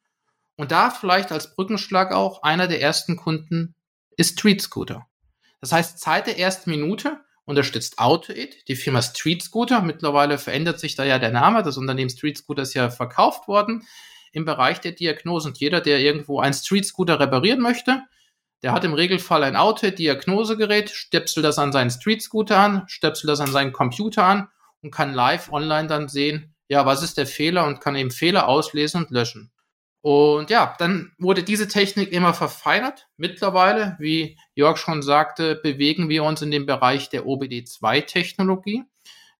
Und 0.57 0.71
da 0.71 0.89
vielleicht 0.89 1.31
als 1.31 1.55
Brückenschlag 1.55 2.11
auch 2.11 2.43
einer 2.43 2.67
der 2.67 2.81
ersten 2.81 3.15
Kunden 3.15 3.75
ist 4.17 4.39
Street 4.39 4.61
Scooter. 4.61 5.07
Das 5.61 5.71
heißt, 5.71 5.99
seit 5.99 6.27
der 6.27 6.39
ersten 6.39 6.71
Minute 6.71 7.19
unterstützt 7.45 7.97
AutoIt, 7.97 8.67
die 8.67 8.75
Firma 8.75 9.01
Street 9.01 9.41
Scooter. 9.41 9.81
Mittlerweile 9.81 10.37
verändert 10.37 10.79
sich 10.79 10.95
da 10.95 11.05
ja 11.05 11.19
der 11.19 11.31
Name. 11.31 11.63
Das 11.63 11.77
Unternehmen 11.77 12.09
Street 12.09 12.37
Scooter 12.37 12.63
ist 12.63 12.73
ja 12.73 12.89
verkauft 12.89 13.47
worden 13.47 13.87
im 14.33 14.43
Bereich 14.43 14.81
der 14.81 14.91
Diagnose. 14.91 15.47
Und 15.47 15.57
jeder, 15.59 15.79
der 15.79 15.99
irgendwo 15.99 16.39
einen 16.39 16.53
Street 16.53 16.85
Scooter 16.85 17.19
reparieren 17.19 17.61
möchte, 17.61 18.03
der 18.63 18.71
hat 18.73 18.83
im 18.83 18.93
Regelfall 18.93 19.43
ein 19.43 19.55
AutoIt-Diagnosegerät, 19.55 20.89
stöpselt 20.89 21.45
das 21.45 21.59
an 21.59 21.71
seinen 21.71 21.91
Street 21.91 22.21
Scooter 22.21 22.57
an, 22.57 22.83
stöpselt 22.87 23.29
das 23.29 23.39
an 23.39 23.51
seinen 23.51 23.71
Computer 23.71 24.23
an 24.23 24.49
und 24.81 24.91
kann 24.91 25.13
live 25.13 25.51
online 25.51 25.87
dann 25.87 26.07
sehen, 26.07 26.55
ja, 26.67 26.85
was 26.85 27.03
ist 27.03 27.17
der 27.17 27.27
Fehler 27.27 27.65
und 27.65 27.79
kann 27.79 27.95
eben 27.95 28.11
Fehler 28.11 28.47
auslesen 28.47 29.03
und 29.03 29.11
löschen. 29.11 29.51
Und 30.01 30.49
ja, 30.49 30.75
dann 30.77 31.11
wurde 31.17 31.43
diese 31.43 31.67
Technik 31.67 32.11
immer 32.11 32.33
verfeinert. 32.33 33.07
Mittlerweile, 33.17 33.95
wie 33.99 34.37
Jörg 34.55 34.77
schon 34.77 35.01
sagte, 35.01 35.55
bewegen 35.55 36.07
wir 36.09 36.23
uns 36.23 36.41
in 36.41 36.51
dem 36.51 36.65
Bereich 36.65 37.09
der 37.09 37.25
OBD2-Technologie. 37.25 38.83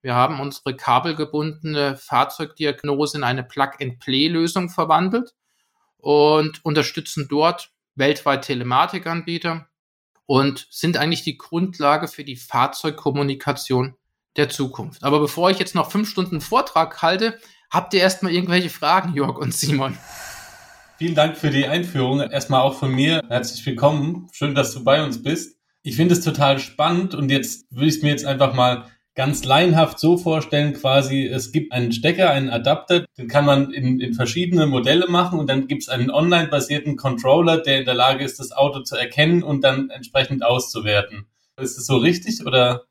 Wir 0.01 0.15
haben 0.15 0.39
unsere 0.39 0.75
kabelgebundene 0.75 1.97
Fahrzeugdiagnose 1.97 3.17
in 3.17 3.23
eine 3.23 3.43
Plug-and-Play-Lösung 3.43 4.69
verwandelt 4.69 5.33
und 5.97 6.63
unterstützen 6.63 7.27
dort 7.29 7.71
weltweit 7.95 8.45
Telematikanbieter 8.45 9.67
und 10.25 10.67
sind 10.69 10.97
eigentlich 10.97 11.23
die 11.23 11.37
Grundlage 11.37 12.07
für 12.07 12.23
die 12.23 12.35
Fahrzeugkommunikation 12.35 13.95
der 14.35 14.49
Zukunft. 14.49 15.03
Aber 15.03 15.19
bevor 15.19 15.49
ich 15.49 15.59
jetzt 15.59 15.75
noch 15.75 15.91
fünf 15.91 16.09
Stunden 16.09 16.41
Vortrag 16.41 17.01
halte, 17.01 17.39
habt 17.71 17.93
ihr 17.93 18.01
erstmal 18.01 18.33
irgendwelche 18.33 18.69
Fragen, 18.69 19.13
Jörg 19.13 19.37
und 19.37 19.53
Simon? 19.53 19.97
Vielen 20.97 21.13
Dank 21.13 21.37
für 21.37 21.51
die 21.51 21.67
Einführung. 21.67 22.21
Erstmal 22.21 22.61
auch 22.61 22.73
von 22.73 22.91
mir 22.91 23.21
herzlich 23.29 23.63
willkommen. 23.67 24.29
Schön, 24.31 24.55
dass 24.55 24.73
du 24.73 24.83
bei 24.83 25.03
uns 25.03 25.21
bist. 25.21 25.59
Ich 25.83 25.95
finde 25.95 26.15
es 26.15 26.21
total 26.21 26.57
spannend 26.57 27.13
und 27.13 27.29
jetzt 27.29 27.67
würde 27.69 27.87
ich 27.87 27.97
es 27.97 28.01
mir 28.01 28.09
jetzt 28.09 28.25
einfach 28.25 28.55
mal 28.55 28.85
ganz 29.13 29.45
laienhaft 29.45 29.99
so 29.99 30.17
vorstellen, 30.17 30.73
quasi, 30.73 31.27
es 31.27 31.51
gibt 31.51 31.71
einen 31.71 31.91
Stecker, 31.91 32.31
einen 32.31 32.49
Adapter, 32.49 33.05
den 33.15 33.27
kann 33.27 33.45
man 33.45 33.71
in, 33.73 33.99
in 33.99 34.15
verschiedene 34.15 34.65
Modelle 34.65 35.07
machen 35.07 35.37
und 35.37 35.47
dann 35.47 35.67
gibt 35.67 35.83
es 35.83 35.89
einen 35.89 36.09
online-basierten 36.09 36.95
Controller, 36.97 37.59
der 37.59 37.77
in 37.77 37.85
der 37.85 37.93
Lage 37.93 38.25
ist, 38.25 38.39
das 38.39 38.51
Auto 38.51 38.81
zu 38.81 38.95
erkennen 38.95 39.43
und 39.43 39.63
dann 39.63 39.91
entsprechend 39.91 40.43
auszuwerten. 40.43 41.27
Ist 41.61 41.77
das 41.77 41.85
so 41.85 41.97
richtig 41.97 42.43
oder 42.43 42.85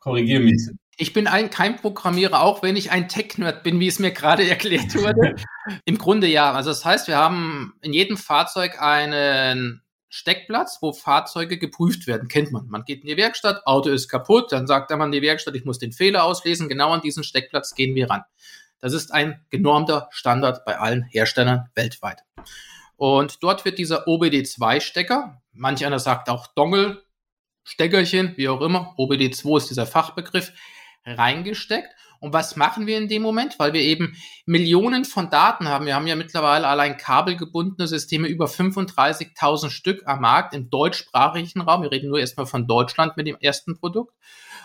korrigiere 0.00 0.42
mich? 0.42 0.68
Ich 0.96 1.12
bin 1.12 1.26
ein, 1.26 1.50
kein 1.50 1.76
Programmierer, 1.76 2.42
auch 2.42 2.62
wenn 2.62 2.76
ich 2.76 2.90
ein 2.90 3.08
Tech-Nerd 3.08 3.62
bin, 3.62 3.80
wie 3.80 3.88
es 3.88 3.98
mir 3.98 4.10
gerade 4.10 4.46
erklärt 4.48 4.94
wurde. 4.94 5.36
Im 5.84 5.98
Grunde 5.98 6.26
ja. 6.26 6.52
Also 6.52 6.70
das 6.70 6.84
heißt, 6.84 7.08
wir 7.08 7.16
haben 7.16 7.74
in 7.80 7.92
jedem 7.92 8.16
Fahrzeug 8.16 8.80
einen 8.80 9.82
Steckplatz, 10.08 10.78
wo 10.82 10.92
Fahrzeuge 10.92 11.58
geprüft 11.58 12.06
werden. 12.06 12.28
Kennt 12.28 12.52
man. 12.52 12.68
Man 12.68 12.84
geht 12.84 13.00
in 13.00 13.08
die 13.08 13.16
Werkstatt, 13.16 13.66
Auto 13.66 13.88
ist 13.88 14.08
kaputt, 14.08 14.52
dann 14.52 14.66
sagt 14.66 14.90
in 14.90 15.10
die 15.10 15.22
Werkstatt, 15.22 15.54
ich 15.54 15.64
muss 15.64 15.78
den 15.78 15.92
Fehler 15.92 16.24
auslesen. 16.24 16.68
Genau 16.68 16.92
an 16.92 17.00
diesen 17.00 17.24
Steckplatz 17.24 17.74
gehen 17.74 17.94
wir 17.94 18.10
ran. 18.10 18.22
Das 18.80 18.92
ist 18.92 19.14
ein 19.14 19.40
genormter 19.48 20.08
Standard 20.10 20.66
bei 20.66 20.78
allen 20.78 21.04
Herstellern 21.04 21.70
weltweit. 21.74 22.24
Und 22.96 23.42
dort 23.42 23.64
wird 23.64 23.78
dieser 23.78 24.06
OBD2-Stecker, 24.06 25.40
manch 25.52 25.86
einer 25.86 25.98
sagt 25.98 26.28
auch 26.28 26.46
Dongle, 26.48 27.02
Steckerchen, 27.64 28.34
wie 28.36 28.48
auch 28.48 28.60
immer, 28.60 28.94
OBD2 28.98 29.56
ist 29.56 29.70
dieser 29.70 29.86
Fachbegriff, 29.86 30.52
reingesteckt 31.04 31.94
und 32.22 32.32
was 32.32 32.54
machen 32.54 32.86
wir 32.86 32.98
in 32.98 33.08
dem 33.08 33.20
Moment? 33.20 33.58
Weil 33.58 33.72
wir 33.72 33.80
eben 33.80 34.16
Millionen 34.46 35.04
von 35.04 35.28
Daten 35.28 35.66
haben. 35.66 35.86
Wir 35.86 35.96
haben 35.96 36.06
ja 36.06 36.14
mittlerweile 36.14 36.68
allein 36.68 36.96
kabelgebundene 36.96 37.88
Systeme 37.88 38.28
über 38.28 38.46
35.000 38.46 39.70
Stück 39.70 40.04
am 40.06 40.20
Markt 40.20 40.54
im 40.54 40.70
deutschsprachigen 40.70 41.62
Raum. 41.62 41.82
Wir 41.82 41.90
reden 41.90 42.10
nur 42.10 42.20
erstmal 42.20 42.46
von 42.46 42.68
Deutschland 42.68 43.16
mit 43.16 43.26
dem 43.26 43.36
ersten 43.40 43.76
Produkt. 43.76 44.14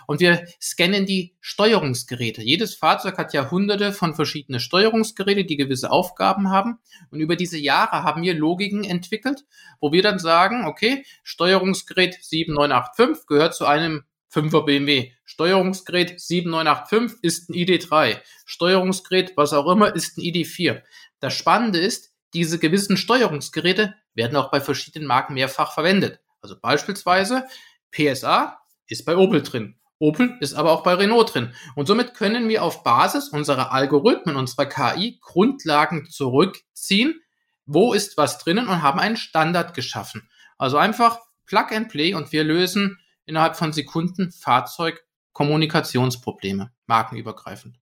Und 0.06 0.20
wir 0.20 0.46
scannen 0.62 1.08
die 1.08 1.36
Steuerungsgeräte. 1.40 2.44
Jedes 2.44 2.76
Fahrzeug 2.76 3.18
hat 3.18 3.34
ja 3.34 3.50
hunderte 3.50 3.92
von 3.92 4.14
verschiedenen 4.14 4.60
Steuerungsgeräte, 4.60 5.44
die 5.44 5.58
gewisse 5.58 5.90
Aufgaben 5.90 6.52
haben. 6.52 6.78
Und 7.10 7.22
über 7.22 7.36
diese 7.36 7.58
Jahre 7.58 8.04
haben 8.04 8.22
wir 8.22 8.36
Logiken 8.36 8.84
entwickelt, 8.84 9.46
wo 9.82 9.92
wir 9.92 10.04
dann 10.04 10.20
sagen, 10.20 10.66
okay, 10.68 11.04
Steuerungsgerät 11.24 12.20
7985 12.22 13.26
gehört 13.26 13.56
zu 13.56 13.66
einem 13.66 14.04
5er 14.38 14.66
BMW. 14.66 15.12
Steuerungsgerät 15.26 16.20
7985 16.20 17.20
ist 17.24 17.50
ein 17.50 17.56
ID3. 17.56 18.22
Steuerungsgerät, 18.46 19.36
was 19.36 19.54
auch 19.54 19.70
immer, 19.72 19.96
ist 19.96 20.18
ein 20.18 20.22
ID4. 20.22 20.84
Das 21.20 21.34
Spannende 21.34 21.80
ist, 21.80 22.14
diese 22.34 22.60
gewissen 22.60 22.98
Steuerungsgeräte 22.98 23.96
werden 24.14 24.36
auch 24.36 24.52
bei 24.52 24.62
verschiedenen 24.62 25.08
Marken 25.08 25.34
mehrfach 25.34 25.74
verwendet. 25.74 26.20
Also 26.42 26.56
beispielsweise 26.60 27.46
PSA 27.92 28.60
ist 28.88 29.06
bei 29.06 29.18
Opel 29.18 29.42
drin. 29.42 29.76
Opel 30.00 30.38
ist 30.40 30.54
aber 30.54 30.72
auch 30.72 30.84
bei 30.84 30.94
Renault 30.94 31.34
drin. 31.34 31.54
Und 31.76 31.88
somit 31.88 32.14
können 32.14 32.48
wir 32.48 32.64
auf 32.64 32.84
Basis 32.84 33.30
unserer 33.30 33.72
Algorithmen, 33.72 34.36
unserer 34.36 34.68
KI 34.68 35.20
Grundlagen 35.22 36.08
zurückziehen. 36.10 37.20
Wo 37.66 37.94
ist 37.94 38.18
was 38.18 38.38
drinnen 38.38 38.68
und 38.68 38.84
haben 38.84 39.00
einen 39.00 39.18
Standard 39.18 39.74
geschaffen. 39.74 40.30
Also 40.60 40.78
einfach 40.78 41.20
Plug 41.48 41.72
and 41.72 41.90
Play 41.90 42.14
und 42.14 42.32
wir 42.32 42.44
lösen 42.44 43.00
innerhalb 43.28 43.56
von 43.56 43.74
Sekunden 43.74 44.32
Fahrzeugkommunikationsprobleme, 44.32 46.72
markenübergreifend. 46.88 47.78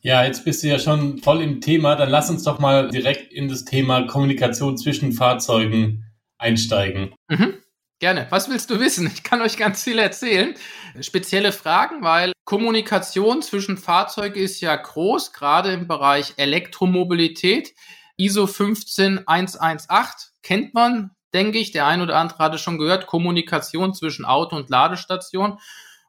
Ja, 0.00 0.24
jetzt 0.24 0.44
bist 0.44 0.62
du 0.62 0.68
ja 0.68 0.78
schon 0.78 1.18
voll 1.18 1.42
im 1.42 1.60
Thema. 1.60 1.96
Dann 1.96 2.10
lass 2.10 2.30
uns 2.30 2.44
doch 2.44 2.58
mal 2.58 2.88
direkt 2.88 3.32
in 3.32 3.48
das 3.48 3.64
Thema 3.64 4.06
Kommunikation 4.06 4.78
zwischen 4.78 5.12
Fahrzeugen 5.12 6.04
einsteigen. 6.38 7.14
Mhm. 7.28 7.54
Gerne. 8.00 8.28
Was 8.30 8.48
willst 8.48 8.70
du 8.70 8.78
wissen? 8.78 9.10
Ich 9.12 9.24
kann 9.24 9.42
euch 9.42 9.56
ganz 9.56 9.82
viel 9.82 9.98
erzählen. 9.98 10.54
Spezielle 11.00 11.50
Fragen, 11.50 12.02
weil 12.02 12.32
Kommunikation 12.44 13.42
zwischen 13.42 13.76
Fahrzeugen 13.76 14.38
ist 14.38 14.60
ja 14.60 14.76
groß, 14.76 15.32
gerade 15.32 15.72
im 15.72 15.88
Bereich 15.88 16.34
Elektromobilität. 16.36 17.74
ISO 18.16 18.46
15118 18.46 20.30
kennt 20.42 20.74
man, 20.74 21.10
denke 21.32 21.58
ich. 21.58 21.72
Der 21.72 21.86
ein 21.86 22.00
oder 22.00 22.16
andere 22.16 22.38
hatte 22.38 22.58
schon 22.58 22.78
gehört, 22.78 23.06
Kommunikation 23.06 23.94
zwischen 23.94 24.24
Auto 24.24 24.56
und 24.56 24.70
Ladestation. 24.70 25.58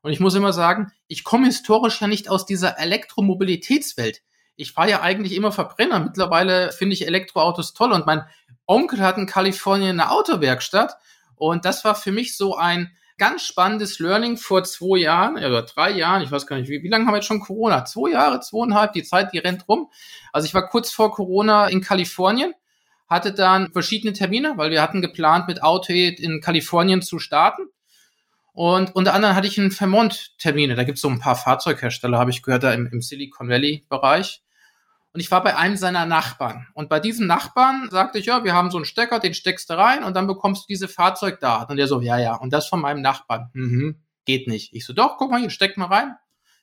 Und 0.01 0.11
ich 0.11 0.19
muss 0.19 0.35
immer 0.35 0.53
sagen, 0.53 0.91
ich 1.07 1.23
komme 1.23 1.47
historisch 1.47 2.01
ja 2.01 2.07
nicht 2.07 2.29
aus 2.29 2.45
dieser 2.45 2.79
Elektromobilitätswelt. 2.79 4.21
Ich 4.55 4.73
fahre 4.73 4.89
ja 4.89 5.01
eigentlich 5.01 5.35
immer 5.35 5.51
Verbrenner. 5.51 5.99
Mittlerweile 5.99 6.71
finde 6.71 6.93
ich 6.93 7.05
Elektroautos 7.05 7.73
toll 7.73 7.91
und 7.91 8.05
mein 8.05 8.23
Onkel 8.65 9.01
hat 9.01 9.17
in 9.17 9.25
Kalifornien 9.25 9.99
eine 9.99 10.11
Autowerkstatt 10.11 10.95
und 11.35 11.65
das 11.65 11.85
war 11.85 11.95
für 11.95 12.11
mich 12.11 12.35
so 12.35 12.55
ein 12.55 12.91
ganz 13.17 13.43
spannendes 13.43 13.99
Learning 13.99 14.37
vor 14.37 14.63
zwei 14.63 14.99
Jahren 14.99 15.37
oder 15.37 15.63
drei 15.63 15.91
Jahren. 15.91 16.21
Ich 16.21 16.31
weiß 16.31 16.45
gar 16.47 16.57
nicht, 16.57 16.69
wie, 16.69 16.83
wie 16.83 16.89
lange 16.89 17.05
haben 17.05 17.13
wir 17.13 17.17
jetzt 17.17 17.27
schon 17.27 17.39
Corona? 17.39 17.85
Zwei 17.85 18.11
Jahre, 18.11 18.41
zweieinhalb, 18.41 18.93
die 18.93 19.03
Zeit, 19.03 19.33
die 19.33 19.39
rennt 19.39 19.67
rum. 19.67 19.89
Also 20.33 20.45
ich 20.45 20.53
war 20.53 20.67
kurz 20.67 20.91
vor 20.91 21.11
Corona 21.11 21.67
in 21.67 21.81
Kalifornien 21.81 22.53
hatte 23.09 23.33
dann 23.33 23.71
verschiedene 23.71 24.13
Termine, 24.13 24.53
weil 24.55 24.71
wir 24.71 24.81
hatten 24.81 25.01
geplant, 25.01 25.47
mit 25.47 25.63
Autoaid 25.63 26.19
in 26.19 26.41
Kalifornien 26.41 27.01
zu 27.01 27.19
starten. 27.19 27.63
Und 28.53 28.95
unter 28.95 29.13
anderem 29.13 29.35
hatte 29.35 29.47
ich 29.47 29.59
einen 29.59 29.71
Vermont-Termine. 29.71 30.75
Da 30.75 30.83
gibt 30.83 30.97
es 30.97 31.01
so 31.01 31.09
ein 31.09 31.19
paar 31.19 31.35
Fahrzeughersteller, 31.35 32.19
habe 32.19 32.29
ich 32.29 32.43
gehört, 32.43 32.63
da 32.63 32.73
im, 32.73 32.87
im 32.87 33.01
Silicon 33.01 33.49
Valley-Bereich. 33.49 34.43
Und 35.11 35.21
ich 35.21 35.31
war 35.31 35.41
bei 35.41 35.55
einem 35.55 35.75
seiner 35.75 36.05
Nachbarn. 36.05 36.67
Und 36.75 36.87
bei 36.87 36.99
diesem 36.99 37.25
Nachbarn 37.25 37.89
sagte 37.89 38.19
ich, 38.19 38.25
ja, 38.25 38.43
wir 38.43 38.53
haben 38.53 38.69
so 38.69 38.77
einen 38.77 38.85
Stecker, 38.85 39.19
den 39.19 39.33
steckst 39.33 39.69
du 39.69 39.73
rein 39.75 40.03
und 40.03 40.15
dann 40.15 40.27
bekommst 40.27 40.63
du 40.63 40.67
diese 40.67 40.87
Fahrzeugdaten. 40.87 41.71
Und 41.71 41.77
der 41.77 41.87
so, 41.87 42.01
ja, 42.01 42.19
ja. 42.19 42.35
Und 42.35 42.53
das 42.53 42.67
von 42.67 42.79
meinem 42.79 43.01
Nachbarn. 43.01 43.49
Mhm, 43.53 44.03
geht 44.25 44.47
nicht. 44.47 44.73
Ich 44.73 44.85
so, 44.85 44.93
doch, 44.93 45.17
guck 45.17 45.31
mal 45.31 45.39
hier, 45.39 45.49
steck 45.49 45.77
mal 45.77 45.87
rein. 45.87 46.15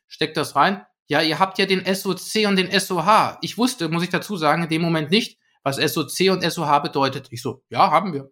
Steck 0.07 0.35
das 0.35 0.55
rein. 0.55 0.87
Ja, 1.09 1.23
ihr 1.23 1.41
habt 1.41 1.59
ja 1.59 1.67
den 1.67 1.83
SOC 1.93 2.47
und 2.47 2.57
den 2.57 2.71
SOH. 2.79 3.39
Ich 3.41 3.59
wusste, 3.59 3.89
muss 3.89 4.05
ich 4.05 4.11
dazu 4.11 4.37
sagen, 4.37 4.65
in 4.65 4.69
dem 4.69 4.83
Moment 4.83 5.11
nicht, 5.11 5.39
was 5.67 5.79
SOC 5.79 6.31
und 6.31 6.49
SOH 6.49 6.79
bedeutet. 6.79 7.27
Ich 7.33 7.43
so, 7.43 7.65
ja, 7.71 7.91
haben 7.91 8.13
wir. 8.13 8.31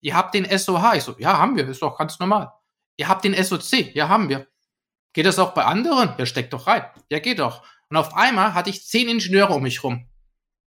Ihr 0.00 0.16
habt 0.16 0.34
den 0.34 0.46
SOH. 0.46 0.96
Ich 0.96 1.04
so, 1.04 1.14
ja, 1.16 1.38
haben 1.38 1.56
wir. 1.56 1.68
Ist 1.68 1.80
doch 1.80 1.96
ganz 1.96 2.18
normal. 2.18 2.52
Ihr 2.96 3.08
habt 3.08 3.24
den 3.24 3.40
SOC. 3.40 3.94
Ja, 3.94 4.08
haben 4.08 4.28
wir. 4.28 4.48
Geht 5.12 5.26
das 5.26 5.38
auch 5.38 5.54
bei 5.54 5.64
anderen? 5.64 6.12
Ja, 6.18 6.26
steckt 6.26 6.52
doch 6.52 6.66
rein. 6.66 6.84
Ja, 7.08 7.20
geht 7.20 7.38
doch. 7.38 7.64
Und 7.88 7.96
auf 7.96 8.16
einmal 8.16 8.54
hatte 8.54 8.70
ich 8.70 8.84
zehn 8.84 9.08
Ingenieure 9.08 9.52
um 9.52 9.62
mich 9.62 9.84
rum. 9.84 10.08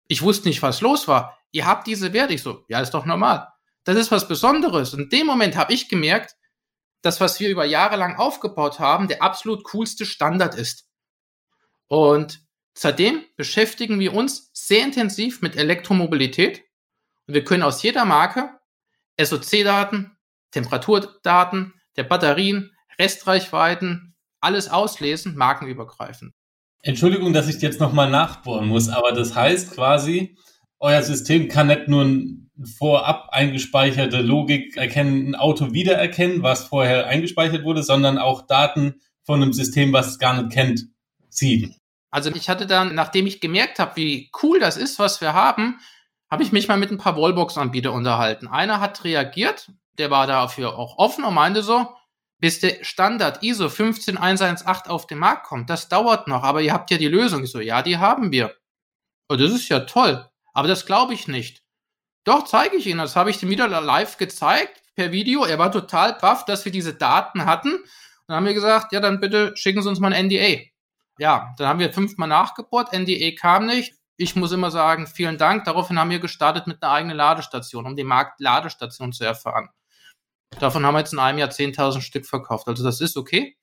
Ich 0.08 0.22
wusste 0.22 0.50
nicht, 0.50 0.62
was 0.62 0.82
los 0.82 1.08
war. 1.08 1.40
Ihr 1.52 1.66
habt 1.66 1.88
diese 1.88 2.14
Werte. 2.14 2.36
Ich 2.36 2.44
so, 2.44 2.64
ja, 2.68 2.80
ist 2.80 2.94
doch 2.94 3.06
normal. 3.06 3.48
Das 3.84 3.98
ist 3.98 4.12
was 4.12 4.28
Besonderes. 4.28 4.94
Und 4.94 5.00
in 5.00 5.10
dem 5.10 5.26
Moment 5.26 5.56
habe 5.56 5.74
ich 5.74 5.90
gemerkt, 5.90 6.36
dass 7.02 7.22
was 7.22 7.40
wir 7.40 7.50
über 7.50 7.66
Jahre 7.66 7.96
lang 7.96 8.18
aufgebaut 8.18 8.80
haben, 8.80 9.08
der 9.08 9.24
absolut 9.24 9.64
coolste 9.64 10.06
Standard 10.06 10.54
ist. 10.54 10.88
Und 11.88 12.46
Seitdem 12.76 13.24
beschäftigen 13.36 14.00
wir 14.00 14.14
uns 14.14 14.50
sehr 14.54 14.84
intensiv 14.84 15.42
mit 15.42 15.56
Elektromobilität 15.56 16.64
und 17.28 17.34
wir 17.36 17.44
können 17.44 17.64
aus 17.64 17.84
jeder 17.84 18.06
Marke 18.06 18.50
SOC-Daten, 19.22 20.18
Temperaturdaten 20.52 21.74
der 21.96 22.04
Batterien, 22.04 22.72
Restreichweiten, 23.00 24.16
alles 24.40 24.70
auslesen, 24.70 25.36
markenübergreifend. 25.36 26.34
Entschuldigung, 26.82 27.32
dass 27.32 27.48
ich 27.48 27.62
jetzt 27.62 27.80
nochmal 27.80 28.10
nachbohren 28.10 28.68
muss, 28.68 28.90
aber 28.90 29.14
das 29.14 29.36
heißt 29.36 29.72
quasi, 29.72 30.36
euer 30.80 31.02
System 31.02 31.48
kann 31.48 31.68
nicht 31.68 31.88
nur 31.88 32.02
eine 32.02 32.44
vorab 32.78 33.30
eingespeicherte 33.32 34.22
Logik 34.22 34.76
erkennen, 34.76 35.30
ein 35.30 35.36
Auto 35.36 35.72
wiedererkennen, 35.72 36.44
was 36.44 36.66
vorher 36.66 37.08
eingespeichert 37.08 37.64
wurde, 37.64 37.84
sondern 37.84 38.18
auch 38.18 38.46
Daten 38.46 38.96
von 39.24 39.42
einem 39.42 39.54
System, 39.54 39.94
was 39.94 40.08
es 40.08 40.20
gar 40.20 40.42
nicht 40.42 40.52
kennt, 40.52 40.88
ziehen. 41.30 41.76
Also 42.14 42.30
ich 42.30 42.48
hatte 42.48 42.68
dann, 42.68 42.94
nachdem 42.94 43.26
ich 43.26 43.42
gemerkt 43.42 43.80
habe, 43.80 43.96
wie 43.96 44.30
cool 44.44 44.60
das 44.60 44.78
ist, 44.78 45.00
was 45.00 45.20
wir 45.20 45.34
haben, 45.34 45.80
habe 46.30 46.44
ich 46.44 46.52
mich 46.52 46.68
mal 46.68 46.78
mit 46.78 46.92
ein 46.92 47.00
paar 47.00 47.18
Wallbox-Anbieter 47.18 47.92
unterhalten. 47.92 48.48
Einer 48.48 48.80
hat 48.80 49.04
reagiert, 49.04 49.72
der 49.98 50.12
war 50.12 50.28
dafür 50.28 50.78
auch 50.78 51.00
offen 51.00 51.24
und 51.24 51.34
meinte 51.34 51.64
so, 51.64 51.90
bis 52.38 52.60
der 52.60 52.84
Standard 52.84 53.42
ISO 53.42 53.68
15118 53.68 54.92
auf 54.92 55.08
den 55.08 55.18
Markt 55.18 55.48
kommt, 55.48 55.72
das 55.72 55.90
dauert 55.90 56.28
noch, 56.28 56.44
aber 56.44 56.62
ihr 56.62 56.72
habt 56.72 56.92
ja 56.92 57.00
die 57.00 57.08
Lösung. 57.08 57.46
Ich 57.46 57.52
so, 57.52 57.60
ja, 57.60 57.82
die 57.82 57.98
haben 57.98 58.32
wir. 58.32 58.56
Und 59.28 59.42
das 59.42 59.52
ist 59.52 59.70
ja 59.70 59.80
toll, 59.80 60.30
aber 60.54 60.68
das 60.68 60.86
glaube 60.86 61.16
ich 61.16 61.28
nicht. 61.28 61.64
Doch, 62.26 62.46
zeige 62.46 62.76
ich 62.76 62.86
Ihnen, 62.86 63.00
das 63.00 63.16
habe 63.16 63.32
ich 63.32 63.42
ihm 63.42 63.50
wieder 63.50 63.68
live 63.68 64.18
gezeigt, 64.18 64.84
per 64.96 65.12
Video. 65.12 65.46
Er 65.46 65.58
war 65.58 65.72
total 65.72 66.14
baff, 66.14 66.46
dass 66.46 66.64
wir 66.64 66.72
diese 66.72 66.94
Daten 66.94 67.46
hatten. 67.46 67.74
Und 67.74 67.84
dann 68.28 68.38
haben 68.38 68.46
wir 68.46 68.54
gesagt, 68.54 68.94
ja, 68.94 69.00
dann 69.00 69.20
bitte 69.20 69.58
schicken 69.58 69.82
Sie 69.82 69.90
uns 69.90 70.00
mal 70.00 70.14
ein 70.14 70.28
NDA 70.28 70.73
ja, 71.20 71.54
dann 71.58 71.68
haben 71.68 71.80
wir 71.80 71.94
fünfmal 71.94 72.28
nachgebohrt, 72.28 72.94
NDE 72.94 73.36
kam 73.36 73.66
nicht. 73.66 73.94
Ich 74.18 74.36
muss 74.36 74.52
immer 74.52 74.72
sagen, 74.72 75.08
vielen 75.08 75.38
Dank. 75.38 75.66
Daraufhin 75.66 75.98
haben 76.00 76.12
wir 76.12 76.20
gestartet 76.20 76.68
mit 76.68 76.82
einer 76.82 76.92
eigenen 76.92 77.18
Ladestation, 77.18 77.86
um 77.86 77.96
den 77.96 78.08
Markt 78.08 78.40
Ladestation 78.40 79.12
zu 79.12 79.24
erfahren. 79.24 79.70
Davon 80.60 80.86
haben 80.86 80.94
wir 80.94 81.00
jetzt 81.00 81.14
in 81.14 81.20
einem 81.20 81.40
Jahr 81.40 81.50
10.000 81.50 82.02
Stück 82.02 82.26
verkauft. 82.26 82.68
Also 82.68 82.84
das 82.84 83.02
ist 83.02 83.18
okay. 83.18 83.58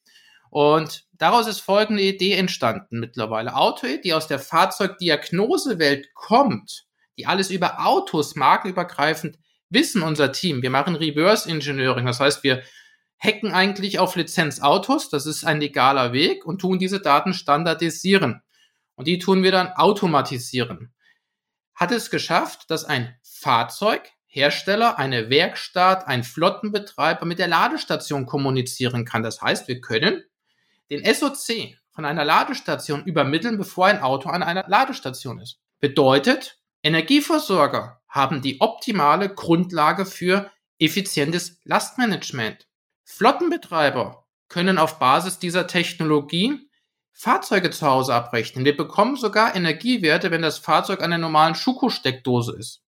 Und 0.51 1.05
daraus 1.13 1.47
ist 1.47 1.61
folgende 1.61 2.03
Idee 2.03 2.35
entstanden 2.35 2.99
mittlerweile. 2.99 3.55
Autoid, 3.55 4.05
die 4.05 4.13
aus 4.13 4.27
der 4.27 4.41
Fahrzeugdiagnosewelt 4.41 6.13
kommt, 6.15 6.87
die 7.17 7.27
alles 7.27 7.51
über 7.51 7.87
Autos 7.87 8.35
markenübergreifend 8.35 9.39
wissen, 9.69 10.03
unser 10.03 10.33
Team. 10.33 10.63
Wir 10.63 10.71
machen 10.71 10.97
Reverse 10.97 11.49
Engineering. 11.49 12.07
Das 12.07 12.19
heißt, 12.19 12.43
wir 12.43 12.63
hacken 13.21 13.53
eigentlich 13.53 13.99
auf 13.99 14.17
Lizenzautos. 14.17 15.11
Das 15.11 15.27
ist 15.27 15.45
ein 15.45 15.61
legaler 15.61 16.13
Weg 16.13 16.45
und 16.47 16.61
tun 16.61 16.79
diese 16.79 17.01
Daten 17.01 17.35
standardisieren. 17.35 18.43
Und 18.95 19.07
die 19.07 19.19
tun 19.19 19.43
wir 19.43 19.53
dann 19.53 19.69
automatisieren. 19.69 20.93
Hat 21.75 21.93
es 21.93 22.11
geschafft, 22.11 22.71
dass 22.71 22.85
ein 22.85 23.15
Fahrzeughersteller, 23.23 24.99
eine 24.99 25.31
Werkstatt, 25.31 26.07
ein 26.07 26.25
Flottenbetreiber 26.25 27.25
mit 27.27 27.39
der 27.39 27.49
Ladestation 27.49 28.27
kommunizieren 28.27 29.05
kann. 29.05 29.23
Das 29.23 29.41
heißt, 29.41 29.69
wir 29.69 29.81
können 29.81 30.25
den 30.91 31.05
SOC 31.15 31.77
von 31.93 32.05
einer 32.05 32.25
Ladestation 32.25 33.05
übermitteln, 33.05 33.59
bevor 33.59 33.87
ein 33.87 34.01
Auto 34.01 34.29
an 34.29 34.43
einer 34.43 34.65
Ladestation 34.69 35.39
ist. 35.39 35.61
Bedeutet, 35.79 36.59
Energieversorger 36.83 38.01
haben 38.09 38.43
die 38.43 38.61
optimale 38.61 39.29
Grundlage 39.29 40.07
für 40.07 40.51
effizientes 40.79 41.59
Lastmanagement. 41.65 42.67
Flottenbetreiber 43.11 44.25
können 44.49 44.79
auf 44.79 44.99
Basis 44.99 45.39
dieser 45.39 45.67
Technologie 45.67 46.71
Fahrzeuge 47.13 47.71
zu 47.71 47.87
Hause 47.87 48.15
abrechnen. 48.15 48.65
Wir 48.65 48.77
bekommen 48.77 49.17
sogar 49.17 49.55
Energiewerte, 49.55 50.31
wenn 50.31 50.43
das 50.43 50.59
Fahrzeug 50.59 51.03
an 51.03 51.11
der 51.11 51.19
normalen 51.19 51.55
Schuko-Steckdose 51.55 52.57
ist. 52.57 52.83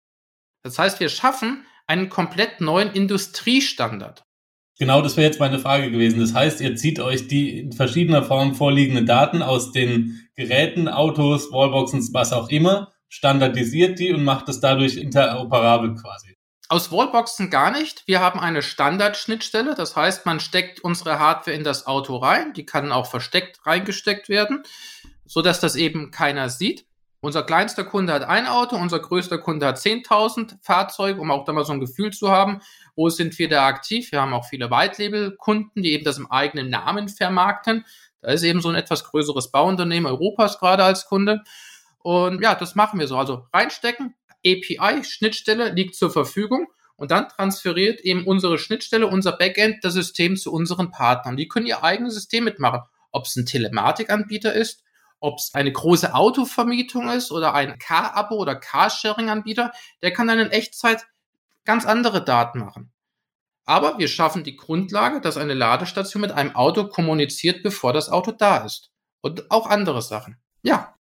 Das 0.63 0.79
heißt, 0.79 1.01
wir 1.01 1.09
schaffen 1.09 1.65
einen 1.87 2.11
komplett 2.11 2.61
neuen 2.61 2.93
Industriestandard. 2.93 4.25
Genau, 4.79 5.03
das 5.03 5.17
wäre 5.17 5.27
jetzt 5.27 5.41
meine 5.41 5.59
Frage 5.59 5.91
gewesen. 5.91 6.21
Das 6.21 6.35
heißt, 6.35 6.61
ihr 6.61 6.77
zieht 6.77 7.01
euch 7.01 7.27
die 7.27 7.59
in 7.59 7.73
verschiedener 7.73 8.23
Form 8.23 8.55
vorliegenden 8.55 9.07
Daten 9.07 9.43
aus 9.43 9.73
den 9.73 10.29
Geräten, 10.37 10.89
Autos, 10.89 11.51
Wallboxen, 11.51 12.07
was 12.13 12.33
auch 12.33 12.51
immer, 12.51 12.93
standardisiert 13.09 13.99
die 13.99 14.13
und 14.13 14.25
macht 14.25 14.49
es 14.49 14.61
dadurch 14.61 14.97
interoperabel 14.97 15.97
quasi. 15.97 16.30
Aus 16.71 16.93
Wallboxen 16.93 17.51
gar 17.51 17.73
nicht. 17.73 18.07
Wir 18.07 18.21
haben 18.21 18.39
eine 18.39 18.63
Standardschnittstelle. 18.63 19.75
Das 19.75 19.97
heißt, 19.97 20.25
man 20.25 20.39
steckt 20.39 20.79
unsere 20.79 21.19
Hardware 21.19 21.57
in 21.57 21.65
das 21.65 21.89
Auto 21.89 22.17
rein. 22.19 22.53
Die 22.53 22.65
kann 22.65 22.93
auch 22.93 23.07
versteckt 23.07 23.67
reingesteckt 23.67 24.29
werden, 24.29 24.63
so 25.27 25.43
dass 25.43 25.59
das 25.59 25.75
eben 25.75 26.13
keiner 26.13 26.49
sieht. 26.49 26.87
Unser 27.23 27.43
kleinster 27.43 27.83
Kunde 27.83 28.13
hat 28.13 28.23
ein 28.23 28.47
Auto, 28.47 28.77
unser 28.77 29.01
größter 29.01 29.39
Kunde 29.39 29.67
hat 29.67 29.79
10.000 29.79 30.59
Fahrzeuge, 30.63 31.21
um 31.21 31.33
auch 31.33 31.45
da 31.45 31.53
mal 31.53 31.65
so 31.65 31.73
ein 31.73 31.81
Gefühl 31.81 32.13
zu 32.13 32.31
haben, 32.31 32.61
wo 32.95 33.09
sind 33.09 33.37
wir 33.41 33.49
da 33.49 33.67
aktiv. 33.67 34.13
Wir 34.13 34.21
haben 34.21 34.33
auch 34.33 34.45
viele 34.45 34.71
White-Label-Kunden, 34.71 35.83
die 35.83 35.91
eben 35.91 36.05
das 36.05 36.19
im 36.19 36.31
eigenen 36.31 36.71
Namen 36.71 37.09
vermarkten. 37.09 37.85
Da 38.23 38.31
ist 38.31 38.45
eben 38.45 38.61
so 38.61 38.69
ein 38.69 38.77
etwas 38.77 39.03
größeres 39.03 39.51
Bauunternehmen 39.51 40.07
Europas 40.07 40.61
gerade 40.61 40.85
als 40.85 41.07
Kunde. 41.07 41.43
Und 41.99 42.41
ja, 42.41 42.55
das 42.55 42.77
machen 42.77 43.01
wir 43.01 43.09
so. 43.09 43.19
Also 43.19 43.49
reinstecken, 43.53 44.15
API, 44.45 45.05
Schnittstelle 45.05 45.73
liegt 45.73 45.95
zur 45.95 46.11
Verfügung 46.11 46.67
und 46.97 47.11
dann 47.11 47.29
transferiert 47.29 48.01
eben 48.01 48.27
unsere 48.27 48.59
Schnittstelle, 48.59 49.07
unser 49.07 49.33
Backend, 49.33 49.85
das 49.85 49.95
System 49.95 50.37
zu 50.37 50.53
unseren 50.53 50.91
Partnern. 50.91 51.37
Die 51.37 51.49
können 51.49 51.67
ihr 51.67 51.83
eigenes 51.83 52.15
System 52.15 52.45
mitmachen. 52.45 52.83
Ob 53.11 53.27
es 53.27 53.37
ein 53.37 53.47
Telematikanbieter 53.47 54.53
ist, 54.53 54.85
ob 55.19 55.39
es 55.39 55.53
eine 55.55 55.73
große 55.73 56.15
Autovermietung 56.15 57.09
ist 57.11 57.31
oder 57.31 57.55
ein 57.55 57.79
Car-Abo 57.79 58.37
oder 58.37 58.55
Carsharing-Anbieter, 58.57 59.73
der 60.03 60.13
kann 60.13 60.27
dann 60.27 60.39
in 60.39 60.51
Echtzeit 60.51 61.07
ganz 61.65 61.87
andere 61.87 62.25
Daten 62.25 62.61
machen. 62.61 62.93
Aber 63.65 63.99
wir 63.99 64.09
schaffen 64.09 64.45
die 64.45 64.57
Grundlage, 64.57 65.21
dass 65.21 65.37
eine 65.37 65.55
Ladestation 65.55 66.23
mit 66.23 66.33
einem 66.33 66.57
Auto 66.57 66.89
kommuniziert, 66.89 67.63
bevor 67.63 67.93
das 67.93 68.09
Auto 68.09 68.33
da 68.33 68.65
ist. 68.65 68.91
Und 69.21 69.51
auch 69.51 69.67
andere 69.67 70.03
Sachen. 70.03 70.39
Ja, 70.63 70.97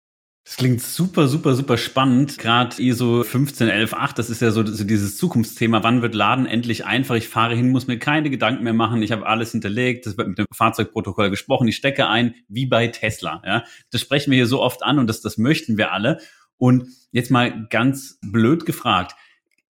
das 0.50 0.56
klingt 0.56 0.82
super, 0.82 1.28
super, 1.28 1.54
super 1.54 1.78
spannend. 1.78 2.36
Gerade 2.36 2.82
ISO 2.82 3.22
15118, 3.22 4.16
das 4.16 4.30
ist 4.30 4.42
ja 4.42 4.50
so, 4.50 4.66
so, 4.66 4.82
dieses 4.82 5.16
Zukunftsthema. 5.16 5.84
Wann 5.84 6.02
wird 6.02 6.12
Laden 6.12 6.44
endlich 6.44 6.84
einfach? 6.84 7.14
Ich 7.14 7.28
fahre 7.28 7.54
hin, 7.54 7.70
muss 7.70 7.86
mir 7.86 8.00
keine 8.00 8.30
Gedanken 8.30 8.64
mehr 8.64 8.72
machen. 8.72 9.00
Ich 9.00 9.12
habe 9.12 9.28
alles 9.28 9.52
hinterlegt. 9.52 10.06
Das 10.06 10.18
wird 10.18 10.26
mit 10.26 10.38
dem 10.38 10.46
Fahrzeugprotokoll 10.52 11.30
gesprochen. 11.30 11.68
Ich 11.68 11.76
stecke 11.76 12.08
ein, 12.08 12.34
wie 12.48 12.66
bei 12.66 12.88
Tesla. 12.88 13.40
Ja, 13.46 13.62
das 13.92 14.00
sprechen 14.00 14.32
wir 14.32 14.38
hier 14.38 14.48
so 14.48 14.60
oft 14.60 14.82
an 14.82 14.98
und 14.98 15.06
das, 15.06 15.20
das 15.20 15.38
möchten 15.38 15.78
wir 15.78 15.92
alle. 15.92 16.18
Und 16.56 16.88
jetzt 17.12 17.30
mal 17.30 17.68
ganz 17.70 18.18
blöd 18.20 18.66
gefragt. 18.66 19.14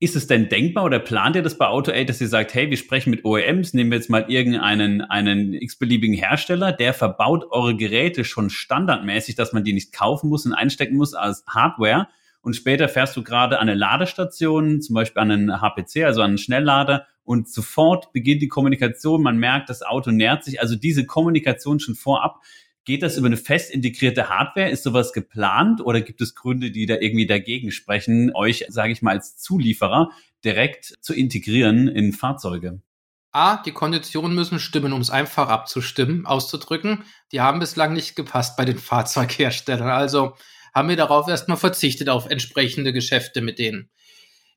Ist 0.03 0.17
es 0.17 0.27
denn 0.27 0.49
denkbar 0.49 0.85
oder 0.85 0.99
plant 0.99 1.37
ihr 1.37 1.43
das 1.43 1.59
bei 1.59 1.67
AutoAid, 1.67 2.09
dass 2.09 2.23
ihr 2.23 2.29
sagt, 2.29 2.55
hey, 2.55 2.71
wir 2.71 2.79
sprechen 2.79 3.11
mit 3.11 3.27
OEMs, 3.27 3.75
nehmen 3.75 3.91
wir 3.91 3.99
jetzt 3.99 4.09
mal 4.09 4.25
irgendeinen 4.29 5.03
einen 5.03 5.53
x-beliebigen 5.53 6.17
Hersteller, 6.17 6.73
der 6.73 6.95
verbaut 6.95 7.45
eure 7.51 7.77
Geräte 7.77 8.25
schon 8.25 8.49
standardmäßig, 8.49 9.35
dass 9.35 9.53
man 9.53 9.63
die 9.63 9.75
nicht 9.75 9.93
kaufen 9.93 10.31
muss 10.31 10.47
und 10.47 10.55
einstecken 10.55 10.97
muss 10.97 11.13
als 11.13 11.45
Hardware? 11.47 12.09
Und 12.41 12.57
später 12.57 12.89
fährst 12.89 13.15
du 13.15 13.23
gerade 13.23 13.59
an 13.59 13.69
eine 13.69 13.79
Ladestation, 13.79 14.81
zum 14.81 14.95
Beispiel 14.95 15.21
an 15.21 15.31
einen 15.31 15.61
HPC, 15.61 16.05
also 16.05 16.23
an 16.23 16.31
einen 16.31 16.39
Schnelllader 16.39 17.07
und 17.25 17.51
sofort 17.51 18.11
beginnt 18.15 18.41
die 18.41 18.49
Kommunikation, 18.49 19.23
man 19.23 19.37
merkt, 19.37 19.69
das 19.69 19.83
Auto 19.83 20.13
nähert 20.13 20.45
sich, 20.45 20.63
also 20.63 20.77
diese 20.77 21.05
Kommunikation 21.05 21.79
schon 21.79 21.95
vorab 21.95 22.41
Geht 22.85 23.03
das 23.03 23.17
über 23.17 23.27
eine 23.27 23.37
fest 23.37 23.71
integrierte 23.71 24.29
Hardware? 24.29 24.71
Ist 24.71 24.85
sowas 24.85 25.13
geplant 25.13 25.81
oder 25.81 26.01
gibt 26.01 26.21
es 26.21 26.35
Gründe, 26.35 26.71
die 26.71 26.87
da 26.87 26.97
irgendwie 26.97 27.27
dagegen 27.27 27.71
sprechen, 27.73 28.33
euch, 28.35 28.65
sage 28.69 28.93
ich 28.93 29.03
mal, 29.03 29.13
als 29.13 29.37
Zulieferer 29.37 30.11
direkt 30.45 30.97
zu 31.01 31.15
integrieren 31.15 31.89
in 31.89 32.13
Fahrzeuge? 32.13 32.81
A, 33.33 33.63
die 33.63 33.73
Konditionen 33.73 34.35
müssen 34.35 34.59
stimmen, 34.59 34.93
um 34.93 35.01
es 35.01 35.11
einfach 35.11 35.49
abzustimmen, 35.49 36.27
auszudrücken. 36.27 37.05
Die 37.33 37.41
haben 37.41 37.61
bislang 37.61 37.93
nicht 37.93 38.17
gepasst 38.17 38.57
bei 38.57 38.65
den 38.65 38.79
Fahrzeugherstellern. 38.79 39.89
Also 39.89 40.35
haben 40.75 40.89
wir 40.89 40.97
darauf 40.97 41.29
erstmal 41.29 41.57
verzichtet 41.57 42.09
auf 42.09 42.27
entsprechende 42.27 42.93
Geschäfte 42.93 43.41
mit 43.41 43.59
denen. 43.59 43.91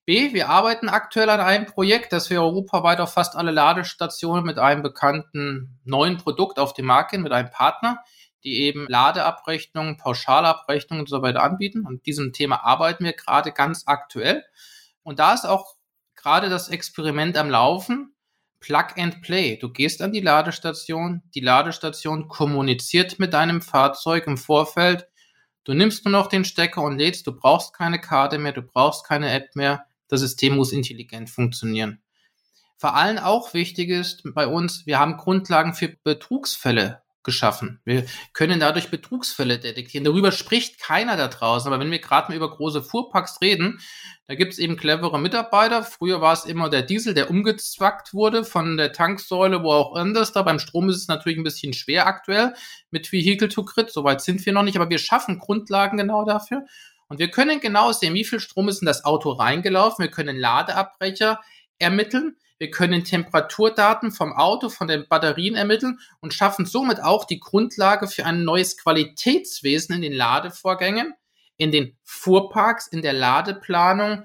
B, 0.06 0.34
wir 0.34 0.50
arbeiten 0.50 0.89
aktuell 0.89 1.30
an 1.30 1.39
einem 1.39 1.66
Projekt, 1.66 2.12
dass 2.12 2.30
wir 2.30 2.42
europaweit 2.42 3.00
auf 3.00 3.13
fast 3.13 3.38
alle 3.38 3.52
Ladestationen 3.52 4.44
mit 4.44 4.60
einem 4.60 4.84
bekannten 4.84 5.80
neuen 5.86 6.18
Produkt 6.18 6.60
auf 6.60 6.74
dem 6.74 6.88
Markt 6.88 7.12
gehen, 7.12 7.22
mit 7.22 7.32
einem 7.32 7.50
Partner, 7.50 8.04
die 8.44 8.63
eben 8.63 8.86
Ladeabrechnungen, 8.89 9.96
Pauschalabrechnungen 9.96 11.04
und 11.04 11.10
so 11.10 11.22
weiter 11.22 11.42
anbieten. 11.42 11.86
Und 11.86 12.06
diesem 12.06 12.34
Thema 12.34 12.66
arbeiten 12.66 13.06
wir 13.06 13.13
gerade 13.13 13.54
ganz 13.54 13.84
aktuell. 13.86 14.44
Und 15.04 15.20
da 15.20 15.34
ist 15.34 15.46
auch 15.46 15.76
gerade 16.16 16.50
das 16.50 16.68
Experiment 16.68 17.38
am 17.38 17.50
Laufen. 17.50 18.13
Plug 18.60 18.98
and 18.98 19.22
Play. 19.22 19.58
Du 19.58 19.70
gehst 19.70 20.02
an 20.02 20.13
die 20.13 20.22
Ladestation, 20.22 21.22
die 21.36 21.42
Ladestation 21.42 22.30
kommuniziert 22.30 23.20
mit 23.20 23.34
deinem 23.34 23.62
Fahrzeug 23.62 24.26
im 24.26 24.38
Vorfeld. 24.38 25.08
Du 25.66 25.74
nimmst 25.74 26.06
nur 26.06 26.13
noch 26.13 26.28
den 26.28 26.46
Stecker 26.46 26.82
und 26.82 26.98
lädst. 26.98 27.28
Du 27.28 27.34
brauchst 27.34 27.74
keine 27.74 28.00
Karte 28.00 28.38
mehr, 28.38 28.54
du 28.54 28.62
brauchst 28.62 29.06
keine 29.06 29.32
App 29.32 29.56
mehr. 29.56 29.86
Das 30.08 30.22
System 30.22 30.56
muss 30.56 30.72
intelligent 30.72 31.30
funktionieren. 31.30 32.02
Vor 32.78 32.96
allem 32.96 33.18
auch 33.18 33.54
wichtig 33.54 33.89
ist 33.89 34.24
bei 34.34 34.48
uns, 34.48 34.86
wir 34.86 35.00
haben 35.00 35.18
Grundlagen 35.18 35.74
für 35.74 35.96
Betrugsfälle 36.04 37.04
geschaffen. 37.24 37.80
Wir 37.86 38.06
können 38.34 38.60
dadurch 38.60 38.89
Betrugsfälle 38.89 39.58
detektieren. 39.58 40.04
Darüber 40.04 40.32
spricht 40.32 40.80
keiner 40.80 41.16
da 41.16 41.30
draußen. 41.30 41.72
Aber 41.72 41.82
wenn 41.82 41.92
wir 41.92 42.00
gerade 42.00 42.30
mal 42.30 42.36
über 42.36 42.52
große 42.52 42.84
Fuhrparks 42.84 43.39
reden, 43.42 43.80
da 44.28 44.36
gibt 44.36 44.54
es 44.54 44.60
eben 44.60 44.78
clevere 44.78 45.20
Mitarbeiter. 45.20 45.84
Früher 45.84 46.22
war 46.22 46.34
es 46.34 46.46
immer 46.46 46.70
der 46.70 46.82
Diesel, 46.82 47.13
der 47.13 47.30
umgezwackt 47.30 48.13
wurde 48.13 48.44
von 48.44 48.78
der 48.78 48.92
Tanksäule, 48.92 49.63
wo 49.63 49.72
auch 49.72 49.96
anders. 49.96 50.34
Da 50.34 50.42
beim 50.42 50.60
Strom 50.60 50.89
ist 50.89 50.98
es 50.98 51.08
natürlich 51.08 51.38
ein 51.38 51.44
bisschen 51.44 51.74
schwer 51.74 52.06
aktuell 52.08 52.54
mit 52.92 53.12
Vehicle 53.12 53.50
to 53.50 53.63
Grid. 53.63 53.89
Soweit 53.89 54.22
sind 54.22 54.46
wir 54.46 54.54
noch 54.54 54.63
nicht, 54.63 54.76
aber 54.76 54.89
wir 54.89 55.00
schaffen 55.00 55.39
Grundlagen 55.39 55.98
genau 55.98 56.26
dafür. 56.26 56.66
Und 57.13 57.19
wir 57.19 57.30
können 57.30 57.60
genau 57.60 57.91
sehen, 57.91 58.15
wie 58.15 58.26
viel 58.26 58.39
Strom 58.39 58.69
ist 58.69 58.82
in 58.82 58.88
das 58.88 59.06
Auto 59.06 59.34
reingelaufen. 59.34 60.02
Wir 60.02 60.10
können 60.10 60.36
Ladeabbrecher 60.36 61.39
ermitteln. 61.78 62.38
Wir 62.58 62.71
können 62.71 63.04
Temperaturdaten 63.04 64.12
vom 64.12 64.34
Auto, 64.34 64.69
von 64.69 64.88
den 64.88 65.06
Batterien 65.08 65.54
ermitteln 65.54 65.99
und 66.21 66.34
schaffen 66.34 66.65
somit 66.65 67.04
auch 67.04 67.26
die 67.26 67.39
Grundlage 67.39 68.08
für 68.08 68.26
ein 68.26 68.43
neues 68.43 68.78
Qualitätswesen 68.78 69.93
in 69.93 70.02
den 70.02 70.13
Ladevorgängen, 70.13 71.13
in 71.56 71.71
den 71.71 71.95
Fuhrparks, 72.04 72.88
in 72.88 73.04
der 73.04 73.13
Ladeplanung. 73.13 74.23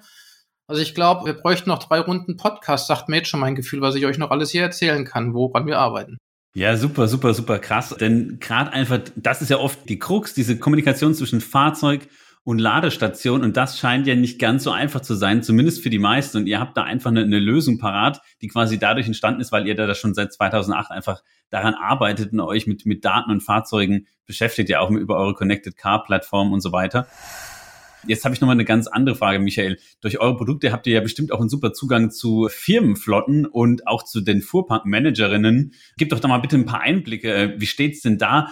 Also 0.66 0.80
ich 0.80 0.94
glaube, 0.94 1.26
wir 1.26 1.34
bräuchten 1.34 1.68
noch 1.68 1.80
drei 1.80 2.00
Runden 2.00 2.38
Podcast, 2.38 2.86
sagt 2.86 3.10
mir 3.10 3.16
jetzt 3.18 3.28
schon 3.28 3.40
mein 3.40 3.54
Gefühl, 3.54 3.82
was 3.82 3.96
ich 3.96 4.06
euch 4.06 4.16
noch 4.16 4.30
alles 4.30 4.48
hier 4.48 4.62
erzählen 4.62 5.04
kann, 5.04 5.34
woran 5.34 5.66
wir 5.66 5.78
arbeiten. 5.78 6.16
Ja, 6.54 6.74
super, 6.78 7.06
super, 7.06 7.34
super 7.34 7.58
krass. 7.58 7.94
Denn 8.00 8.38
gerade 8.40 8.72
einfach, 8.72 9.00
das 9.14 9.42
ist 9.42 9.50
ja 9.50 9.58
oft 9.58 9.86
die 9.90 9.98
Krux, 9.98 10.32
diese 10.32 10.58
Kommunikation 10.58 11.12
zwischen 11.12 11.42
Fahrzeug 11.42 12.08
und 12.48 12.60
Ladestation. 12.60 13.42
Und 13.42 13.58
das 13.58 13.78
scheint 13.78 14.06
ja 14.06 14.14
nicht 14.14 14.38
ganz 14.38 14.64
so 14.64 14.70
einfach 14.70 15.02
zu 15.02 15.14
sein, 15.14 15.42
zumindest 15.42 15.82
für 15.82 15.90
die 15.90 15.98
meisten. 15.98 16.38
Und 16.38 16.46
ihr 16.46 16.58
habt 16.58 16.78
da 16.78 16.82
einfach 16.82 17.10
eine, 17.10 17.20
eine 17.20 17.38
Lösung 17.38 17.76
parat, 17.76 18.22
die 18.40 18.48
quasi 18.48 18.78
dadurch 18.78 19.06
entstanden 19.06 19.42
ist, 19.42 19.52
weil 19.52 19.66
ihr 19.66 19.74
da 19.74 19.94
schon 19.94 20.14
seit 20.14 20.32
2008 20.32 20.90
einfach 20.90 21.22
daran 21.50 21.74
arbeitet 21.74 22.32
und 22.32 22.40
euch 22.40 22.66
mit, 22.66 22.86
mit 22.86 23.04
Daten 23.04 23.30
und 23.30 23.42
Fahrzeugen 23.42 24.06
beschäftigt, 24.24 24.70
ja 24.70 24.80
auch 24.80 24.90
über 24.90 25.18
eure 25.18 25.34
Connected 25.34 25.76
Car 25.76 26.02
Plattform 26.02 26.50
und 26.50 26.62
so 26.62 26.72
weiter. 26.72 27.06
Jetzt 28.06 28.24
habe 28.24 28.34
ich 28.34 28.40
nochmal 28.40 28.56
eine 28.56 28.64
ganz 28.64 28.86
andere 28.86 29.16
Frage, 29.16 29.40
Michael. 29.40 29.78
Durch 30.00 30.18
eure 30.18 30.38
Produkte 30.38 30.72
habt 30.72 30.86
ihr 30.86 30.94
ja 30.94 31.00
bestimmt 31.02 31.32
auch 31.32 31.40
einen 31.40 31.50
super 31.50 31.74
Zugang 31.74 32.10
zu 32.10 32.48
Firmenflotten 32.50 33.44
und 33.44 33.86
auch 33.86 34.04
zu 34.04 34.22
den 34.22 34.40
Fuhrparkmanagerinnen. 34.40 35.74
Gib 35.98 36.08
doch 36.08 36.20
da 36.20 36.28
mal 36.28 36.38
bitte 36.38 36.56
ein 36.56 36.64
paar 36.64 36.80
Einblicke. 36.80 37.56
Wie 37.58 37.66
steht's 37.66 38.00
denn 38.00 38.16
da? 38.16 38.48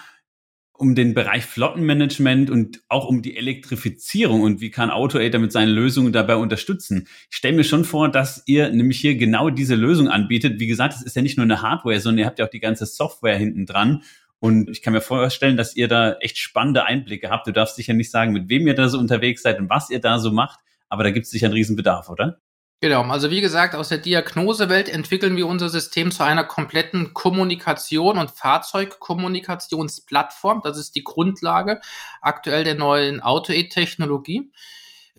Um 0.78 0.94
den 0.94 1.14
Bereich 1.14 1.44
Flottenmanagement 1.44 2.50
und 2.50 2.82
auch 2.88 3.08
um 3.08 3.22
die 3.22 3.36
Elektrifizierung 3.36 4.42
und 4.42 4.60
wie 4.60 4.70
kann 4.70 4.90
AutoAid 4.90 5.38
mit 5.38 5.52
seinen 5.52 5.70
Lösungen 5.70 6.12
dabei 6.12 6.36
unterstützen. 6.36 7.08
Ich 7.30 7.36
stelle 7.36 7.56
mir 7.56 7.64
schon 7.64 7.84
vor, 7.84 8.10
dass 8.10 8.42
ihr 8.46 8.70
nämlich 8.70 9.00
hier 9.00 9.16
genau 9.16 9.50
diese 9.50 9.74
Lösung 9.74 10.08
anbietet. 10.08 10.60
Wie 10.60 10.66
gesagt, 10.66 10.94
es 10.94 11.02
ist 11.02 11.16
ja 11.16 11.22
nicht 11.22 11.36
nur 11.36 11.44
eine 11.44 11.62
Hardware, 11.62 12.00
sondern 12.00 12.20
ihr 12.20 12.26
habt 12.26 12.38
ja 12.38 12.46
auch 12.46 12.50
die 12.50 12.60
ganze 12.60 12.86
Software 12.86 13.36
hinten 13.36 13.66
dran. 13.66 14.02
Und 14.38 14.68
ich 14.68 14.82
kann 14.82 14.92
mir 14.92 15.00
vorstellen, 15.00 15.56
dass 15.56 15.76
ihr 15.76 15.88
da 15.88 16.14
echt 16.20 16.38
spannende 16.38 16.84
Einblicke 16.84 17.30
habt. 17.30 17.46
Du 17.46 17.52
darfst 17.52 17.76
sicher 17.76 17.94
nicht 17.94 18.10
sagen, 18.10 18.32
mit 18.32 18.48
wem 18.48 18.66
ihr 18.66 18.74
da 18.74 18.88
so 18.88 18.98
unterwegs 18.98 19.42
seid 19.42 19.58
und 19.58 19.70
was 19.70 19.90
ihr 19.90 20.00
da 20.00 20.18
so 20.18 20.30
macht, 20.30 20.60
aber 20.88 21.04
da 21.04 21.10
gibt 21.10 21.24
es 21.24 21.30
sicher 21.30 21.46
einen 21.46 21.54
Riesenbedarf, 21.54 22.08
oder? 22.08 22.40
Genau, 22.80 23.02
also 23.04 23.30
wie 23.30 23.40
gesagt, 23.40 23.74
aus 23.74 23.88
der 23.88 23.96
Diagnosewelt 23.96 24.90
entwickeln 24.90 25.34
wir 25.36 25.46
unser 25.46 25.70
System 25.70 26.10
zu 26.10 26.24
einer 26.24 26.44
kompletten 26.44 27.14
Kommunikation 27.14 28.18
und 28.18 28.30
Fahrzeugkommunikationsplattform. 28.30 30.60
Das 30.62 30.76
ist 30.76 30.94
die 30.94 31.02
Grundlage 31.02 31.80
aktuell 32.20 32.64
der 32.64 32.74
neuen 32.74 33.22
Auto-E-Technologie. 33.22 34.52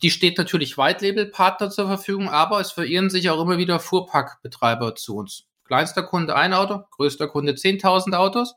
Die 0.03 0.11
steht 0.11 0.37
natürlich 0.37 0.77
White-Label-Partner 0.77 1.71
zur 1.71 1.87
Verfügung, 1.87 2.29
aber 2.29 2.59
es 2.59 2.71
verirren 2.71 3.09
sich 3.09 3.31
auch 3.31 3.41
immer 3.41 3.57
wieder 3.57 3.79
Fuhrparkbetreiber 3.79 4.93
zu 4.93 5.15
uns. 5.15 5.47
Kleinster 5.63 6.03
Kunde 6.03 6.35
ein 6.35 6.53
Auto, 6.53 6.83
größter 6.91 7.27
Kunde 7.27 7.53
10.000 7.53 8.13
Autos. 8.13 8.53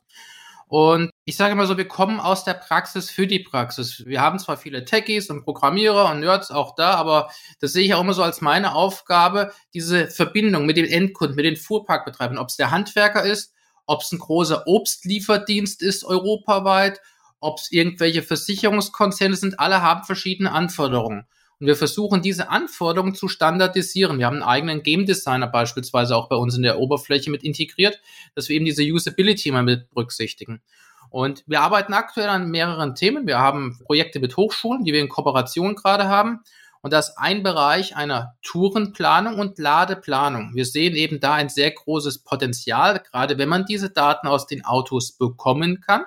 Und 0.70 1.10
ich 1.24 1.36
sage 1.36 1.50
immer 1.50 1.66
so, 1.66 1.76
wir 1.76 1.88
kommen 1.88 2.20
aus 2.20 2.44
der 2.44 2.54
Praxis 2.54 3.10
für 3.10 3.26
die 3.26 3.40
Praxis. 3.40 4.06
Wir 4.06 4.20
haben 4.20 4.38
zwar 4.38 4.56
viele 4.56 4.84
Techies 4.84 5.28
und 5.28 5.42
Programmierer 5.42 6.08
und 6.08 6.20
Nerds 6.20 6.52
auch 6.52 6.76
da, 6.76 6.94
aber 6.94 7.28
das 7.58 7.72
sehe 7.72 7.84
ich 7.84 7.92
auch 7.92 8.02
immer 8.02 8.14
so 8.14 8.22
als 8.22 8.40
meine 8.40 8.76
Aufgabe, 8.76 9.52
diese 9.74 10.06
Verbindung 10.06 10.66
mit 10.66 10.76
den 10.76 10.86
Endkunden, 10.86 11.34
mit 11.34 11.44
den 11.44 11.56
Fuhrparkbetreibern, 11.56 12.38
ob 12.38 12.50
es 12.50 12.56
der 12.56 12.70
Handwerker 12.70 13.24
ist, 13.24 13.52
ob 13.86 14.02
es 14.02 14.12
ein 14.12 14.20
großer 14.20 14.62
Obstlieferdienst 14.68 15.82
ist 15.82 16.04
europaweit, 16.04 17.00
ob 17.40 17.58
es 17.58 17.72
irgendwelche 17.72 18.22
Versicherungskonzerne 18.22 19.34
sind, 19.34 19.58
alle 19.58 19.82
haben 19.82 20.04
verschiedene 20.04 20.52
Anforderungen. 20.52 21.26
Und 21.60 21.66
wir 21.66 21.76
versuchen, 21.76 22.22
diese 22.22 22.48
Anforderungen 22.48 23.14
zu 23.14 23.28
standardisieren. 23.28 24.18
Wir 24.18 24.26
haben 24.26 24.36
einen 24.36 24.42
eigenen 24.42 24.82
Game 24.82 25.04
Designer 25.04 25.46
beispielsweise 25.46 26.16
auch 26.16 26.28
bei 26.28 26.36
uns 26.36 26.56
in 26.56 26.62
der 26.62 26.78
Oberfläche 26.78 27.30
mit 27.30 27.44
integriert, 27.44 28.00
dass 28.34 28.48
wir 28.48 28.56
eben 28.56 28.64
diese 28.64 28.82
Usability 28.82 29.50
mal 29.52 29.62
mit 29.62 29.90
berücksichtigen. 29.90 30.62
Und 31.10 31.44
wir 31.46 31.60
arbeiten 31.60 31.92
aktuell 31.92 32.30
an 32.30 32.50
mehreren 32.50 32.94
Themen. 32.94 33.26
Wir 33.26 33.38
haben 33.38 33.78
Projekte 33.84 34.20
mit 34.20 34.38
Hochschulen, 34.38 34.84
die 34.84 34.92
wir 34.94 35.00
in 35.00 35.10
Kooperation 35.10 35.74
gerade 35.74 36.08
haben. 36.08 36.40
Und 36.80 36.94
das 36.94 37.10
ist 37.10 37.18
ein 37.18 37.42
Bereich 37.42 37.94
einer 37.94 38.36
Tourenplanung 38.40 39.38
und 39.38 39.58
Ladeplanung. 39.58 40.52
Wir 40.54 40.64
sehen 40.64 40.94
eben 40.94 41.20
da 41.20 41.34
ein 41.34 41.50
sehr 41.50 41.72
großes 41.72 42.20
Potenzial, 42.20 43.00
gerade 43.00 43.36
wenn 43.36 43.50
man 43.50 43.66
diese 43.66 43.90
Daten 43.90 44.28
aus 44.28 44.46
den 44.46 44.64
Autos 44.64 45.12
bekommen 45.12 45.82
kann 45.82 46.04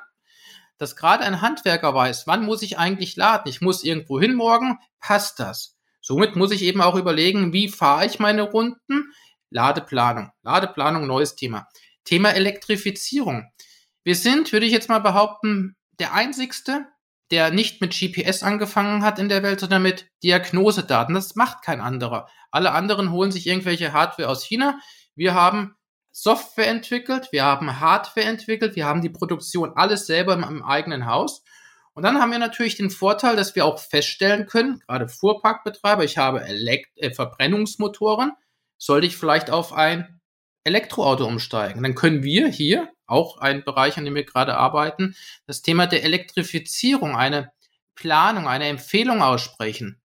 dass 0.84 0.98
gerade 0.98 1.24
ein 1.24 1.42
Handwerker 1.42 1.96
weiß, 1.96 2.28
wann 2.28 2.44
muss 2.46 2.62
ich 2.62 2.78
eigentlich 2.78 3.16
laden? 3.16 3.50
Ich 3.50 3.62
muss 3.62 3.84
irgendwo 3.84 4.20
hin 4.20 4.36
morgen, 4.36 4.78
passt 5.00 5.40
das? 5.40 5.78
Somit 6.02 6.36
muss 6.36 6.52
ich 6.52 6.64
eben 6.64 6.82
auch 6.82 6.96
überlegen, 6.96 7.54
wie 7.54 7.70
fahre 7.70 8.06
ich 8.06 8.20
meine 8.20 8.42
Runden? 8.42 9.14
Ladeplanung. 9.50 10.32
Ladeplanung, 10.44 11.08
neues 11.08 11.36
Thema. 11.36 11.70
Thema 12.04 12.32
Elektrifizierung. 12.32 13.50
Wir 14.04 14.16
sind, 14.16 14.52
würde 14.52 14.66
ich 14.66 14.74
jetzt 14.74 14.90
mal 14.90 15.00
behaupten, 15.00 15.78
der 16.00 16.14
einzigste, 16.14 16.86
der 17.32 17.52
nicht 17.52 17.80
mit 17.80 17.98
GPS 17.98 18.44
angefangen 18.44 19.04
hat 19.04 19.20
in 19.20 19.30
der 19.30 19.42
Welt, 19.42 19.62
sondern 19.62 19.82
mit 19.82 20.10
Diagnosedaten. 20.22 21.16
Das 21.16 21.36
macht 21.36 21.64
kein 21.64 21.80
anderer. 21.80 22.28
Alle 22.52 22.72
anderen 22.74 23.12
holen 23.12 23.32
sich 23.32 23.48
irgendwelche 23.48 23.94
Hardware 23.94 24.28
aus 24.28 24.44
China. 24.44 24.80
Wir 25.16 25.34
haben 25.34 25.76
Software 26.16 26.68
entwickelt, 26.68 27.30
wir 27.32 27.44
haben 27.44 27.80
Hardware 27.80 28.28
entwickelt, 28.28 28.76
wir 28.76 28.86
haben 28.86 29.02
die 29.02 29.10
Produktion 29.10 29.74
alles 29.76 30.06
selber 30.06 30.34
im, 30.34 30.44
im 30.44 30.64
eigenen 30.64 31.08
Haus. 31.08 31.44
Und 31.96 32.04
dann 32.04 32.20
haben 32.22 32.32
wir 32.32 32.40
natürlich 32.40 32.76
den 32.76 32.92
Vorteil, 32.92 33.36
dass 33.36 33.56
wir 33.56 33.66
auch 33.66 33.80
feststellen 33.80 34.46
können, 34.46 34.80
gerade 34.88 35.10
Fuhrparkbetreiber, 35.10 36.04
ich 36.04 36.20
habe 36.20 36.44
Elekt 36.44 36.92
äh, 36.98 37.12
Verbrennungsmotoren, 37.12 38.32
sollte 38.78 39.08
ich 39.08 39.18
vielleicht 39.18 39.50
auf 39.50 39.74
ein 39.74 40.22
Elektroauto 40.64 41.26
umsteigen. 41.26 41.82
Dann 41.82 41.96
können 41.96 42.24
wir 42.24 42.48
hier, 42.48 42.90
auch 43.08 43.40
ein 43.40 43.64
Bereich, 43.64 43.98
an 43.98 44.06
dem 44.06 44.16
wir 44.16 44.24
gerade 44.24 44.56
arbeiten, 44.56 45.16
das 45.48 45.62
Thema 45.62 45.88
der 45.88 46.04
Elektrifizierung, 46.04 47.16
eine 47.16 47.52
Planung, 47.96 48.48
eine 48.48 48.68
Empfehlung 48.68 49.22
aussprechen. 49.22 50.02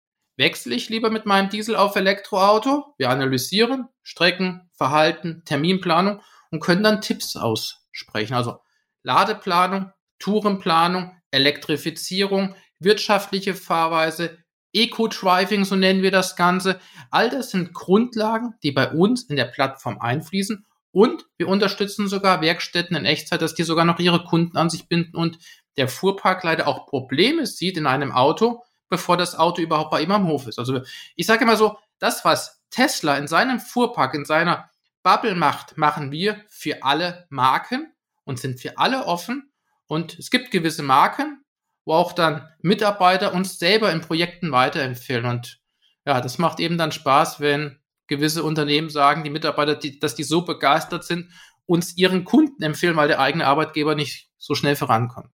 Wechsle 0.43 0.75
ich 0.75 0.89
lieber 0.89 1.09
mit 1.09 1.25
meinem 1.25 1.49
Diesel 1.49 1.77
auf 1.77 1.95
Elektroauto? 1.95 2.93
Wir 2.97 3.09
analysieren 3.09 3.87
Strecken, 4.01 4.69
Verhalten, 4.73 5.43
Terminplanung 5.45 6.19
und 6.51 6.59
können 6.59 6.83
dann 6.83 6.99
Tipps 6.99 7.37
aussprechen. 7.37 8.33
Also 8.33 8.57
Ladeplanung, 9.03 9.93
Tourenplanung, 10.19 11.15
Elektrifizierung, 11.31 12.55
wirtschaftliche 12.79 13.55
Fahrweise, 13.55 14.37
Eco-Driving, 14.73 15.63
so 15.63 15.77
nennen 15.77 16.01
wir 16.01 16.11
das 16.11 16.35
Ganze. 16.35 16.77
All 17.09 17.29
das 17.29 17.51
sind 17.51 17.73
Grundlagen, 17.73 18.55
die 18.63 18.73
bei 18.73 18.91
uns 18.91 19.23
in 19.23 19.37
der 19.37 19.45
Plattform 19.45 19.97
einfließen. 20.01 20.65
Und 20.91 21.25
wir 21.37 21.47
unterstützen 21.47 22.09
sogar 22.09 22.41
Werkstätten 22.41 22.97
in 22.97 23.05
Echtzeit, 23.05 23.41
dass 23.41 23.55
die 23.55 23.63
sogar 23.63 23.85
noch 23.85 23.99
ihre 23.99 24.25
Kunden 24.25 24.57
an 24.57 24.69
sich 24.69 24.89
binden 24.89 25.15
und 25.15 25.37
der 25.77 25.87
Fuhrpark 25.87 26.43
leider 26.43 26.67
auch 26.67 26.85
Probleme 26.85 27.45
sieht 27.45 27.77
in 27.77 27.87
einem 27.87 28.11
Auto, 28.11 28.61
bevor 28.93 29.17
das 29.17 29.33
Auto 29.33 29.59
überhaupt 29.59 29.89
bei 29.89 30.01
ihm 30.01 30.11
am 30.11 30.27
Hof 30.27 30.45
ist. 30.45 30.59
Also 30.59 30.81
ich 31.15 31.25
sage 31.25 31.45
immer 31.45 31.57
so, 31.57 31.79
das, 31.97 32.23
was 32.23 32.61
Tesla 32.69 33.17
in 33.17 33.27
seinem 33.27 33.59
Fuhrpark, 33.59 34.13
in 34.13 34.23
seiner 34.23 34.69
Bubble 35.01 35.33
macht, 35.33 35.77
machen 35.79 36.11
wir 36.11 36.43
für 36.47 36.83
alle 36.83 37.25
Marken 37.31 37.91
und 38.23 38.39
sind 38.39 38.59
für 38.59 38.77
alle 38.77 39.05
offen. 39.07 39.51
Und 39.87 40.19
es 40.19 40.29
gibt 40.29 40.51
gewisse 40.51 40.83
Marken, 40.83 41.43
wo 41.85 41.93
auch 41.93 42.13
dann 42.13 42.47
Mitarbeiter 42.61 43.33
uns 43.33 43.57
selber 43.57 43.91
in 43.91 44.01
Projekten 44.01 44.51
weiterempfehlen. 44.51 45.25
Und 45.25 45.59
ja, 46.05 46.21
das 46.21 46.37
macht 46.37 46.59
eben 46.59 46.77
dann 46.77 46.91
Spaß, 46.91 47.39
wenn 47.39 47.79
gewisse 48.05 48.43
Unternehmen 48.43 48.91
sagen, 48.91 49.23
die 49.23 49.31
Mitarbeiter, 49.31 49.73
die, 49.73 49.97
dass 49.99 50.13
die 50.13 50.23
so 50.23 50.43
begeistert 50.43 51.03
sind, 51.03 51.31
uns 51.65 51.97
ihren 51.97 52.25
Kunden 52.25 52.61
empfehlen, 52.61 52.95
weil 52.95 53.07
der 53.07 53.19
eigene 53.19 53.47
Arbeitgeber 53.47 53.95
nicht 53.95 54.29
so 54.37 54.53
schnell 54.53 54.75
vorankommt. 54.75 55.29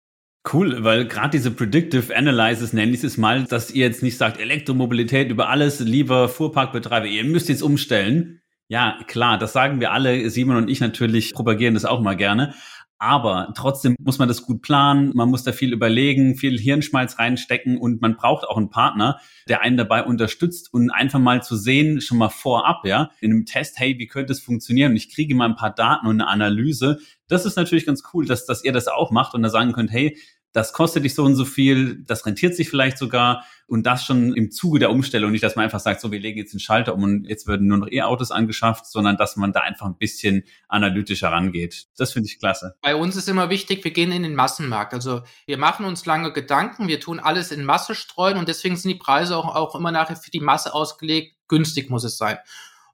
Cool, 0.51 0.83
weil 0.83 1.07
gerade 1.07 1.31
diese 1.31 1.49
Predictive 1.49 2.15
Analysis 2.15 2.71
nenne 2.71 2.91
ich 2.91 3.03
es 3.03 3.17
mal, 3.17 3.45
dass 3.45 3.71
ihr 3.71 3.85
jetzt 3.85 4.03
nicht 4.03 4.17
sagt, 4.17 4.39
Elektromobilität 4.39 5.31
über 5.31 5.49
alles, 5.49 5.79
lieber 5.79 6.29
Fuhrparkbetreiber, 6.29 7.07
ihr 7.07 7.23
müsst 7.23 7.49
jetzt 7.49 7.63
umstellen. 7.63 8.41
Ja, 8.67 8.99
klar, 9.07 9.39
das 9.39 9.53
sagen 9.53 9.79
wir 9.79 9.91
alle. 9.91 10.29
Simon 10.29 10.57
und 10.57 10.69
ich 10.69 10.79
natürlich 10.79 11.33
propagieren 11.33 11.73
das 11.73 11.85
auch 11.85 11.99
mal 11.99 12.15
gerne. 12.15 12.53
Aber 12.97 13.51
trotzdem 13.57 13.95
muss 13.99 14.19
man 14.19 14.29
das 14.29 14.43
gut 14.43 14.61
planen, 14.61 15.11
man 15.15 15.29
muss 15.29 15.43
da 15.43 15.51
viel 15.51 15.73
überlegen, 15.73 16.35
viel 16.35 16.57
Hirnschmalz 16.57 17.19
reinstecken 17.19 17.77
und 17.77 18.01
man 18.01 18.15
braucht 18.15 18.45
auch 18.45 18.55
einen 18.55 18.69
Partner, 18.69 19.19
der 19.49 19.61
einen 19.61 19.75
dabei 19.75 20.05
unterstützt 20.05 20.73
und 20.73 20.91
einfach 20.91 21.19
mal 21.19 21.43
zu 21.43 21.57
sehen, 21.57 21.99
schon 21.99 22.17
mal 22.17 22.29
vorab, 22.29 22.85
ja, 22.85 23.11
in 23.19 23.31
einem 23.31 23.45
Test, 23.45 23.79
hey, 23.79 23.99
wie 23.99 24.07
könnte 24.07 24.31
es 24.31 24.39
funktionieren? 24.39 24.91
Und 24.91 24.97
ich 24.97 25.13
kriege 25.13 25.35
mal 25.35 25.49
ein 25.49 25.57
paar 25.57 25.75
Daten 25.75 26.07
und 26.07 26.21
eine 26.21 26.29
Analyse. 26.29 26.99
Das 27.27 27.45
ist 27.45 27.57
natürlich 27.57 27.85
ganz 27.85 28.01
cool, 28.13 28.25
dass, 28.25 28.45
dass 28.45 28.63
ihr 28.63 28.71
das 28.71 28.87
auch 28.87 29.11
macht 29.11 29.33
und 29.33 29.43
da 29.43 29.49
sagen 29.49 29.73
könnt, 29.73 29.91
hey, 29.91 30.17
das 30.55 30.71
kostet 30.71 31.03
dich 31.03 31.13
so 31.13 31.25
und 31.25 31.35
so 31.35 31.43
viel, 31.43 32.01
das 32.05 32.25
rentiert 32.25 32.55
sich 32.55 32.69
vielleicht 32.69 32.97
sogar 32.97 33.43
und 33.67 33.85
das 33.85 34.05
schon 34.05 34.33
im 34.33 34.51
Zuge 34.51 34.79
der 34.79 34.89
Umstellung, 34.89 35.31
nicht, 35.31 35.43
dass 35.43 35.57
man 35.57 35.65
einfach 35.65 35.81
sagt, 35.81 35.99
so, 35.99 36.13
wir 36.13 36.19
legen 36.19 36.37
jetzt 36.37 36.53
den 36.53 36.61
Schalter 36.61 36.95
um 36.95 37.03
und 37.03 37.25
jetzt 37.25 37.45
werden 37.45 37.67
nur 37.67 37.77
noch 37.77 37.91
E-Autos 37.91 38.31
angeschafft, 38.31 38.85
sondern 38.85 39.17
dass 39.17 39.35
man 39.35 39.51
da 39.51 39.59
einfach 39.59 39.85
ein 39.85 39.97
bisschen 39.97 40.43
analytischer 40.69 41.27
rangeht. 41.27 41.87
Das 41.97 42.13
finde 42.13 42.29
ich 42.29 42.39
klasse. 42.39 42.77
Bei 42.81 42.95
uns 42.95 43.17
ist 43.17 43.27
immer 43.27 43.49
wichtig, 43.49 43.83
wir 43.83 43.91
gehen 43.91 44.13
in 44.13 44.23
den 44.23 44.33
Massenmarkt. 44.33 44.93
Also 44.93 45.23
wir 45.45 45.57
machen 45.57 45.85
uns 45.85 46.05
lange 46.05 46.31
Gedanken, 46.31 46.87
wir 46.87 47.01
tun 47.01 47.19
alles 47.19 47.51
in 47.51 47.65
Masse 47.65 47.93
streuen 47.93 48.37
und 48.37 48.47
deswegen 48.47 48.77
sind 48.77 48.93
die 48.93 48.97
Preise 48.97 49.35
auch, 49.35 49.53
auch 49.53 49.75
immer 49.75 49.91
nachher 49.91 50.15
für 50.15 50.31
die 50.31 50.39
Masse 50.39 50.73
ausgelegt. 50.73 51.35
Günstig 51.49 51.89
muss 51.89 52.05
es 52.05 52.17
sein. 52.17 52.37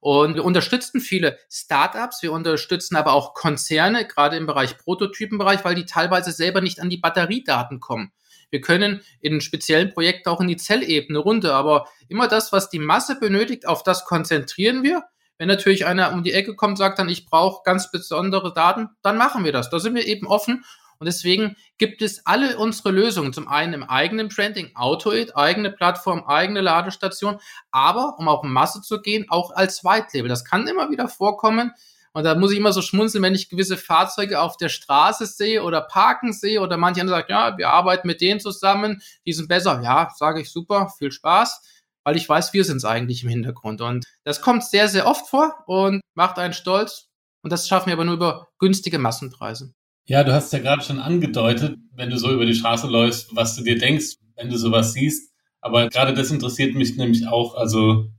Und 0.02 0.34
wir 0.34 0.44
unterstützen 0.44 1.00
viele 1.00 1.38
Startups, 1.50 2.24
wir 2.24 2.34
unterstützen 2.34 2.96
aber 2.96 3.14
auch 3.14 3.36
Konzerne, 3.36 4.06
gerade 4.06 4.36
im 4.36 4.48
Bereich 4.48 4.78
Prototypenbereich, 4.80 5.64
weil 5.64 5.76
die 5.76 5.86
teilweise 5.86 6.32
selber 6.32 6.60
nicht 6.60 6.82
an 6.82 6.90
die 6.90 6.98
Batteriedaten 6.98 7.80
kommen. 7.80 8.12
Wir 8.50 8.62
können 8.62 9.02
in 9.22 9.42
speziellen 9.42 9.94
Projekten 9.94 10.30
auch 10.30 10.42
in 10.42 10.48
die 10.48 10.58
Zellebene 10.58 11.20
runter, 11.20 11.54
aber 11.54 11.88
immer 12.10 12.28
das, 12.28 12.52
was 12.52 12.70
die 12.70 12.80
Masse 12.80 13.20
benötigt, 13.20 13.68
auf 13.68 13.84
das 13.84 14.04
konzentrieren 14.04 14.84
wir. 14.84 15.04
Wenn 15.38 15.48
natürlich 15.48 15.86
einer 15.86 16.14
um 16.14 16.24
die 16.24 16.34
Ecke 16.34 16.56
kommt, 16.56 16.80
sagt 16.80 17.00
dann, 17.00 17.08
ich 17.08 17.28
brauche 17.28 17.62
ganz 17.64 17.92
besondere 17.92 18.54
Daten, 18.54 18.90
dann 19.04 19.18
machen 19.18 19.46
wir 19.46 19.52
das. 19.52 19.70
Da 19.70 19.80
sind 19.80 19.96
wir 19.96 20.06
eben 20.06 20.28
offen 20.28 20.66
und 21.02 21.08
deswegen 21.08 21.56
gibt 21.80 22.04
es 22.04 22.28
alle 22.28 22.60
unsere 22.60 22.92
Lösungen. 22.92 23.34
Zum 23.34 23.48
einen 23.48 23.74
im 23.74 23.84
eigenen 23.84 24.30
Branding, 24.30 24.70
AutoAid, 24.76 25.36
eigene 25.36 25.72
Plattform, 25.72 26.26
eigene 26.28 26.62
Ladestation, 26.62 27.40
aber 27.72 28.20
um 28.20 28.30
in 28.44 28.54
Masse 28.54 28.84
zu 28.84 29.02
gehen, 29.02 29.26
auch 29.28 29.50
als 29.50 29.84
White 29.84 30.10
Label. 30.14 30.30
Das 30.30 30.46
kann 30.46 30.68
immer 30.68 30.92
wieder 30.92 31.08
vorkommen. 31.08 31.72
Und 32.14 32.24
da 32.24 32.36
muss 32.36 32.52
ich 32.52 32.60
immer 32.60 32.72
so 32.72 32.84
schmunzeln, 32.84 33.24
wenn 33.24 33.34
ich 33.34 33.50
gewisse 33.50 33.78
Fahrzeuge 33.78 34.40
auf 34.40 34.58
der 34.58 34.70
Straße 34.70 35.26
sehe 35.26 35.64
oder 35.64 35.82
parken 35.82 36.34
sehe 36.34 36.62
oder 36.62 36.78
manche 36.78 37.02
andere 37.02 37.18
sagen, 37.18 37.32
ja, 37.32 37.58
wir 37.58 37.70
arbeiten 37.70 38.08
mit 38.08 38.22
denen 38.22 38.40
zusammen, 38.40 39.02
die 39.26 39.34
sind 39.34 39.48
besser. 39.48 39.82
Ja, 39.82 40.12
sage 40.16 40.42
ich 40.42 40.52
super, 40.52 40.94
viel 41.00 41.12
Spaß, 41.12 41.64
weil 42.04 42.16
ich 42.16 42.30
weiß, 42.30 42.54
wir 42.54 42.64
sind 42.64 42.78
es 42.78 42.86
eigentlich 42.86 43.24
im 43.24 43.30
Hintergrund. 43.30 43.82
Und 43.82 44.06
das 44.24 44.40
kommt 44.40 44.64
sehr, 44.66 44.88
sehr 44.88 45.08
oft 45.08 45.28
vor 45.28 45.64
und 45.66 46.02
macht 46.14 46.38
einen 46.38 46.54
stolz. 46.54 47.08
Und 47.42 47.52
das 47.52 47.68
schaffen 47.68 47.88
wir 47.88 47.94
aber 47.94 48.06
nur 48.06 48.14
über 48.14 48.50
günstige 48.60 49.00
Massenpreise. 49.00 49.74
Ja, 50.06 50.24
du 50.24 50.34
hast 50.34 50.52
ja 50.52 50.60
gerade 50.60 50.84
schon 50.84 51.00
angedeutet, 51.00 51.78
wenn 51.94 52.10
du 52.10 52.18
so 52.18 52.32
über 52.32 52.46
die 52.46 52.56
Straße 52.56 52.88
läufst, 52.88 53.36
was 53.36 53.56
du 53.56 53.64
dir 53.64 53.78
denkst, 53.78 54.18
wenn 54.36 54.50
du 54.50 54.58
sowas 54.58 54.94
siehst. 54.94 55.32
Aber 55.62 55.90
gerade 55.90 56.14
das 56.14 56.32
interessiert 56.32 56.76
mich 56.76 56.98
nämlich 56.98 57.28
auch. 57.28 57.56
Also, 57.56 58.10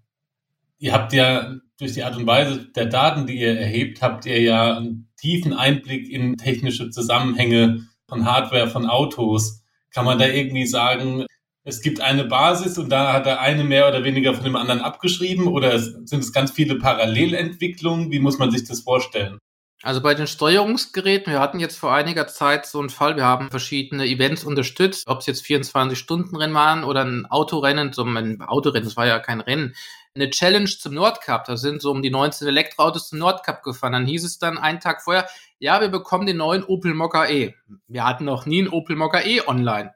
ihr 0.79 0.93
habt 0.93 1.13
ja 1.13 1.57
durch 1.79 1.95
die 1.95 2.05
Art 2.05 2.17
und 2.17 2.27
Weise 2.27 2.67
der 2.77 2.87
Daten, 2.87 3.27
die 3.27 3.39
ihr 3.41 3.59
erhebt, 3.59 4.01
habt 4.01 4.27
ihr 4.27 4.41
ja 4.41 4.77
einen 4.77 5.09
tiefen 5.17 5.53
Einblick 5.53 6.09
in 6.09 6.37
technische 6.37 6.91
Zusammenhänge 6.91 7.87
von 8.07 8.25
Hardware, 8.27 8.69
von 8.69 8.87
Autos. 8.87 9.65
Kann 9.91 10.05
man 10.05 10.19
da 10.19 10.29
irgendwie 10.29 10.67
sagen, 10.67 11.27
es 11.65 11.81
gibt 11.81 12.01
eine 12.01 12.25
Basis 12.25 12.79
und 12.79 12.91
da 12.91 13.13
hat 13.13 13.27
der 13.27 13.41
eine 13.41 13.65
mehr 13.65 13.89
oder 13.89 14.05
weniger 14.05 14.35
von 14.35 14.45
dem 14.45 14.57
anderen 14.57 14.81
abgeschrieben 14.81 15.49
oder 15.49 15.79
sind 15.79 16.13
es 16.13 16.33
ganz 16.33 16.53
viele 16.53 16.77
Parallelentwicklungen? 16.77 18.11
Wie 18.11 18.21
muss 18.21 18.39
man 18.39 18.51
sich 18.51 18.65
das 18.65 18.81
vorstellen? 18.81 19.39
Also 19.85 20.01
bei 20.01 20.15
den 20.15 20.29
Steuerungsgeräten, 20.29 21.33
wir 21.33 21.41
hatten 21.41 21.59
jetzt 21.59 21.77
vor 21.77 21.93
einiger 21.93 22.29
Zeit 22.29 22.67
so 22.67 22.79
einen 22.79 22.89
Fall, 22.89 23.17
wir 23.17 23.25
haben 23.25 23.51
verschiedene 23.51 24.07
Events 24.07 24.45
unterstützt, 24.45 25.09
ob 25.09 25.21
es 25.21 25.27
jetzt 25.27 25.45
24-Stunden-Rennen 25.45 26.55
waren 26.55 26.85
oder 26.85 27.05
ein 27.05 27.27
Autorennen, 27.27 27.93
so 27.93 28.05
ein 28.05 28.41
Autorennen, 28.43 28.85
das 28.85 28.97
war 28.97 29.09
ja 29.09 29.19
kein 29.19 29.41
Rennen, 29.41 29.75
eine 30.15 30.31
Challenge 30.31 30.69
zum 30.69 30.95
Nordcup, 30.95 31.45
da 31.47 31.57
sind 31.57 31.83
so 31.83 31.91
um 31.91 32.01
die 32.01 32.11
19 32.11 32.47
Elektroautos 32.47 33.09
zum 33.09 33.19
Nordcup 33.19 33.63
gefahren. 33.63 33.95
Dann 33.95 34.07
hieß 34.07 34.25
es 34.25 34.39
dann 34.39 34.59
einen 34.59 34.79
Tag 34.79 35.03
vorher, 35.03 35.27
ja, 35.59 35.81
wir 35.81 35.89
bekommen 35.89 36.27
den 36.27 36.37
neuen 36.37 36.63
Opel 36.63 36.95
Mokka 36.95 37.29
E. 37.29 37.55
Wir 37.89 38.05
hatten 38.05 38.25
noch 38.25 38.47
nie 38.47 38.61
einen 38.61 38.69
Opel 38.69 38.95
Mokka 38.95 39.23
E 39.23 39.41
online. 39.47 39.95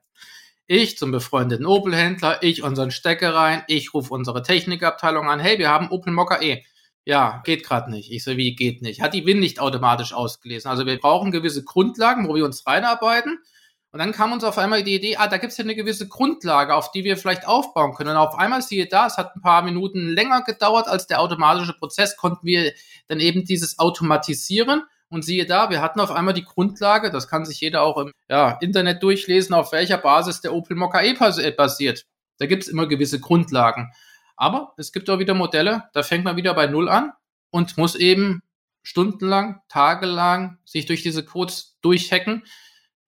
Ich 0.67 0.99
zum 0.99 1.13
befreundeten 1.13 1.67
Opel-Händler, 1.67 2.43
ich 2.43 2.65
unseren 2.65 2.91
Stecker 2.91 3.35
rein, 3.35 3.63
ich 3.69 3.95
rufe 3.95 4.13
unsere 4.13 4.43
Technikabteilung 4.43 5.29
an, 5.29 5.39
hey, 5.39 5.59
wir 5.59 5.71
haben 5.71 5.91
Opel 5.91 6.13
Mokka 6.13 6.41
E. 6.43 6.65
Ja, 7.07 7.41
geht 7.45 7.65
gerade 7.65 7.89
nicht. 7.91 8.11
Ich 8.11 8.25
so, 8.25 8.37
wie 8.37 8.57
geht 8.57 8.83
nicht? 8.83 9.01
Hat 9.01 9.15
die 9.15 9.25
WIN 9.25 9.39
nicht 9.39 9.61
automatisch 9.61 10.13
ausgelesen. 10.13 10.69
Also 10.69 10.87
wir 10.87 10.99
brauchen 10.99 11.31
gewisse 11.31 11.63
Grundlagen, 11.63 12.29
wo 12.29 12.35
wir 12.35 12.45
uns 12.45 12.67
reinarbeiten. 12.67 13.39
Und 13.93 14.01
dann 14.01 14.11
kam 14.11 14.33
uns 14.33 14.43
auf 14.43 14.59
einmal 14.59 14.83
die 14.83 14.97
Idee, 14.97 15.17
ah, 15.17 15.29
da 15.29 15.39
gibt 15.39 15.53
es 15.53 15.59
ja 15.59 15.65
eine 15.65 15.77
gewisse 15.77 16.09
Grundlage, 16.09 16.75
auf 16.75 16.91
die 16.91 17.05
wir 17.05 17.17
vielleicht 17.17 17.47
aufbauen 17.47 17.95
können. 17.95 18.11
Und 18.11 18.17
auf 18.17 18.35
einmal 18.35 18.61
siehe 18.61 18.87
da, 18.87 19.07
es 19.07 19.19
hat 19.19 19.37
ein 19.37 19.41
paar 19.41 19.63
Minuten 19.63 20.09
länger 20.09 20.43
gedauert 20.43 20.89
als 20.89 21.07
der 21.07 21.21
automatische 21.21 21.75
Prozess, 21.75 22.17
konnten 22.17 22.45
wir 22.45 22.73
dann 23.07 23.21
eben 23.21 23.45
dieses 23.45 23.79
automatisieren. 23.79 24.83
Und 25.09 25.25
siehe 25.25 25.47
da, 25.47 25.71
wir 25.71 25.81
hatten 25.81 26.01
auf 26.01 26.11
einmal 26.11 26.35
die 26.35 26.45
Grundlage, 26.45 27.13
das 27.13 27.29
kann 27.29 27.47
sich 27.47 27.61
jeder 27.61 27.83
auch 27.83 27.99
im 27.99 28.11
ja, 28.29 28.59
Internet 28.61 29.05
durchlesen, 29.05 29.55
auf 29.55 29.71
welcher 29.71 29.99
Basis 29.99 30.41
der 30.41 30.53
Opel 30.53 30.77
Mokka 30.77 31.03
E 31.03 31.15
basiert. 31.53 32.05
Da 32.39 32.47
gibt 32.47 32.65
es 32.65 32.69
immer 32.69 32.89
gewisse 32.89 33.21
Grundlagen. 33.21 33.93
Aber 34.37 34.75
es 34.77 34.93
gibt 34.93 35.09
auch 35.11 35.19
wieder 35.19 35.35
Modelle, 35.35 35.85
da 35.93 36.03
fängt 36.03 36.25
man 36.25 36.37
wieder 36.37 36.55
bei 36.55 36.67
Null 36.67 36.89
an 36.89 37.13
und 37.51 37.77
muss 37.79 37.95
eben 37.95 38.43
stundenlang, 38.83 39.61
tagelang 39.69 40.59
sich 40.65 40.87
durch 40.87 41.03
diese 41.03 41.25
Codes 41.25 41.77
durchhacken. 41.83 42.45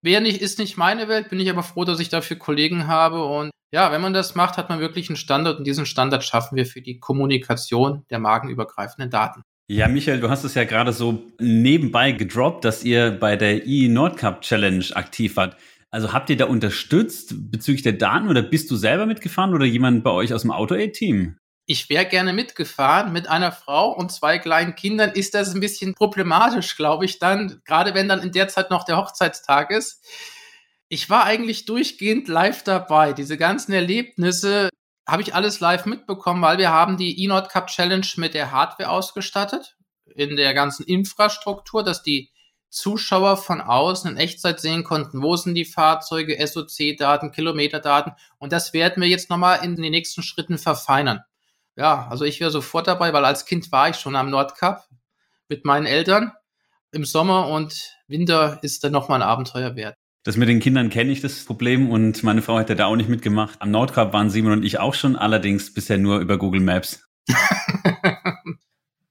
Wer 0.03 0.21
nicht, 0.21 0.41
ist 0.41 0.59
nicht 0.59 0.77
meine 0.77 1.09
Welt, 1.09 1.29
bin 1.29 1.41
ich 1.41 1.51
aber 1.51 1.63
froh, 1.63 1.85
dass 1.85 2.01
ich 2.01 2.09
dafür 2.09 2.37
Kollegen 2.37 2.87
habe. 2.87 3.25
Und 3.25 3.51
ja, 3.73 3.93
wenn 3.93 4.01
man 4.01 4.13
das 4.13 4.35
macht, 4.35 4.57
hat 4.57 4.69
man 4.71 4.81
wirklich 4.81 5.09
einen 5.09 5.17
Standard 5.17 5.59
und 5.59 5.67
diesen 5.67 5.87
Standard 5.87 6.25
schaffen 6.25 6.57
wir 6.57 6.67
für 6.67 6.81
die 6.81 6.99
Kommunikation 6.99 8.05
der 8.11 8.19
markenübergreifenden 8.19 9.11
Daten. 9.11 9.43
Ja, 9.71 9.87
Michael, 9.87 10.21
du 10.21 10.31
hast 10.31 10.45
es 10.45 10.55
ja 10.55 10.65
gerade 10.65 10.95
so 10.95 11.31
nebenbei 11.39 12.13
gedroppt, 12.13 12.65
dass 12.65 12.85
ihr 12.85 13.11
bei 13.11 13.37
der 13.37 13.67
E-Nordcup 13.67 14.41
Challenge 14.41 14.85
aktiv 14.95 15.37
wart. 15.37 15.57
Also 15.91 16.13
habt 16.13 16.29
ihr 16.29 16.37
da 16.37 16.45
unterstützt 16.45 17.51
bezüglich 17.51 17.83
der 17.83 17.95
Daten 17.95 18.29
oder 18.29 18.43
bist 18.43 18.71
du 18.71 18.77
selber 18.77 19.07
mitgefahren 19.07 19.55
oder 19.55 19.65
jemand 19.65 20.05
bei 20.05 20.11
euch 20.11 20.35
aus 20.35 20.43
dem 20.43 20.51
Auto-Aid-Team? 20.51 21.39
Ich 21.65 21.91
wäre 21.91 22.07
gerne 22.07 22.33
mitgefahren 22.33 23.13
mit 23.13 23.29
einer 23.29 23.53
Frau 23.53 23.93
und 23.93 24.11
zwei 24.11 24.39
kleinen 24.39 24.75
Kindern. 24.75 25.11
Ist 25.11 25.35
das 25.35 25.55
ein 25.55 25.61
bisschen 25.61 25.95
problematisch, 25.95 26.77
glaube 26.77 27.05
ich, 27.05 27.19
dann, 27.19 27.61
gerade 27.65 27.95
wenn 27.95 28.09
dann 28.09 28.23
in 28.23 28.33
der 28.33 28.49
Zeit 28.49 28.71
noch 28.71 28.85
der 28.85 28.97
Hochzeitstag 28.97 29.71
ist. 29.71 30.03
Ich 30.89 31.11
war 31.11 31.25
eigentlich 31.25 31.67
durchgehend 31.67 32.29
live 32.29 32.65
dabei. 32.65 33.13
Diese 33.13 33.37
ganzen 33.37 33.73
Erlebnisse 33.73 34.71
habe 35.07 35.23
ich 35.23 35.35
alles 35.35 35.61
live 35.61 35.87
mitbekommen, 35.87 36.43
weil 36.43 36.59
wir 36.59 36.71
haben 36.71 36.97
die 36.97 37.23
E-Nord 37.23 37.51
Cup 37.51 37.69
Challenge 37.69 38.07
mit 38.17 38.35
der 38.35 38.51
Hardware 38.51 38.91
ausgestattet, 38.91 39.77
in 40.15 40.37
der 40.37 40.55
ganzen 40.55 40.85
Infrastruktur, 40.85 41.83
dass 41.83 42.03
die 42.03 42.31
Zuschauer 42.71 43.37
von 43.37 43.61
außen 43.61 44.11
in 44.11 44.17
Echtzeit 44.17 44.61
sehen 44.61 44.85
konnten, 44.85 45.23
wo 45.23 45.37
sind 45.37 45.55
die 45.55 45.65
Fahrzeuge, 45.65 46.37
SOC-Daten, 46.47 47.33
Kilometerdaten. 47.33 48.13
Und 48.39 48.53
das 48.53 48.73
werden 48.73 49.03
wir 49.03 49.09
jetzt 49.09 49.31
nochmal 49.31 49.65
in 49.65 49.77
den 49.77 49.91
nächsten 49.91 50.23
Schritten 50.23 50.59
verfeinern. 50.59 51.21
Ja, 51.77 52.09
also 52.09 52.25
ich 52.25 52.41
wäre 52.41 52.51
sofort 52.51 52.87
dabei, 52.87 53.13
weil 53.13 53.25
als 53.25 53.47
Kind 53.47 53.71
war 53.73 53.89
ich 53.89 53.97
schon 53.97 54.17
am 54.17 54.31
Nordkap 54.31 54.87
mit 55.49 55.65
meinen 55.65 55.87
Eltern 55.87 56.33
im 56.93 57.05
Sommer 57.05 57.49
und 57.49 57.97
Winter 58.07 58.59
ist 58.63 58.83
dann 58.85 58.93
nochmal 58.93 59.23
ein 59.23 59.29
Abenteuer 59.29 59.77
wert. 59.77 59.97
Das 60.25 60.37
mit 60.37 60.49
den 60.49 60.61
Kindern 60.61 60.91
kenne 60.91 61.13
ich 61.13 61.21
das 61.21 61.45
Problem 61.45 61.91
und 61.91 62.23
meine 62.23 62.43
Frau 62.43 62.59
hätte 62.59 62.77
da 62.77 62.87
auch 62.87 62.97
nicht 62.97 63.09
mitgemacht. 63.09 63.63
Am 63.63 63.71
Nordkap 63.71 64.13
waren 64.13 64.31
Simon 64.31 64.53
und 64.53 64.65
ich 64.65 64.79
auch 64.79 64.95
schon, 64.95 65.17
allerdings 65.17 65.73
bisher 65.73 65.99
nur 65.99 66.19
über 66.19 66.37
Google 66.37 66.61
Maps. 66.61 67.03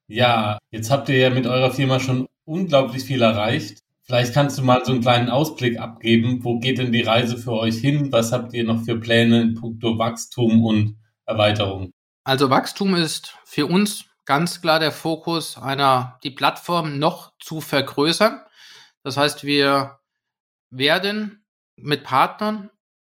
ja, 0.08 0.58
jetzt 0.72 0.91
habt 0.91 1.10
ihr 1.10 1.17
ja 1.17 1.30
mit 1.30 1.48
eurer 1.48 1.72
Firma 1.72 2.00
schon 2.00 2.28
unglaublich 2.47 3.03
viel 3.03 3.21
erreicht. 3.21 3.83
Vielleicht 4.03 4.33
kannst 4.33 4.57
du 4.57 4.63
mal 4.63 4.86
so 4.86 4.93
einen 4.93 5.01
kleinen 5.01 5.29
Ausblick 5.29 5.79
abgeben. 5.79 6.43
Wo 6.43 6.60
geht 6.60 6.77
denn 6.77 6.93
die 6.93 7.01
Reise 7.01 7.38
für 7.38 7.51
euch 7.51 7.75
hin? 7.75 8.12
Was 8.12 8.31
habt 8.31 8.53
ihr 8.53 8.63
noch 8.63 8.83
für 8.83 8.97
Pläne 8.97 9.41
in 9.41 9.53
puncto 9.53 9.97
Wachstum 9.97 10.63
und 10.63 10.97
Erweiterung? 11.25 11.91
Also 12.23 12.49
Wachstum 12.49 12.95
ist 12.95 13.36
für 13.45 13.65
uns 13.65 14.05
ganz 14.25 14.62
klar 14.62 14.79
der 14.79 14.93
Fokus 14.93 15.57
einer, 15.57 16.19
die 16.23 16.31
Plattform 16.31 16.99
noch 16.99 17.33
zu 17.39 17.60
vergrößern. 17.60 18.41
Das 19.03 19.17
heißt, 19.17 19.43
wir 19.43 19.99
werden 20.69 21.45
mit 21.75 22.03
Partnern 22.03 22.69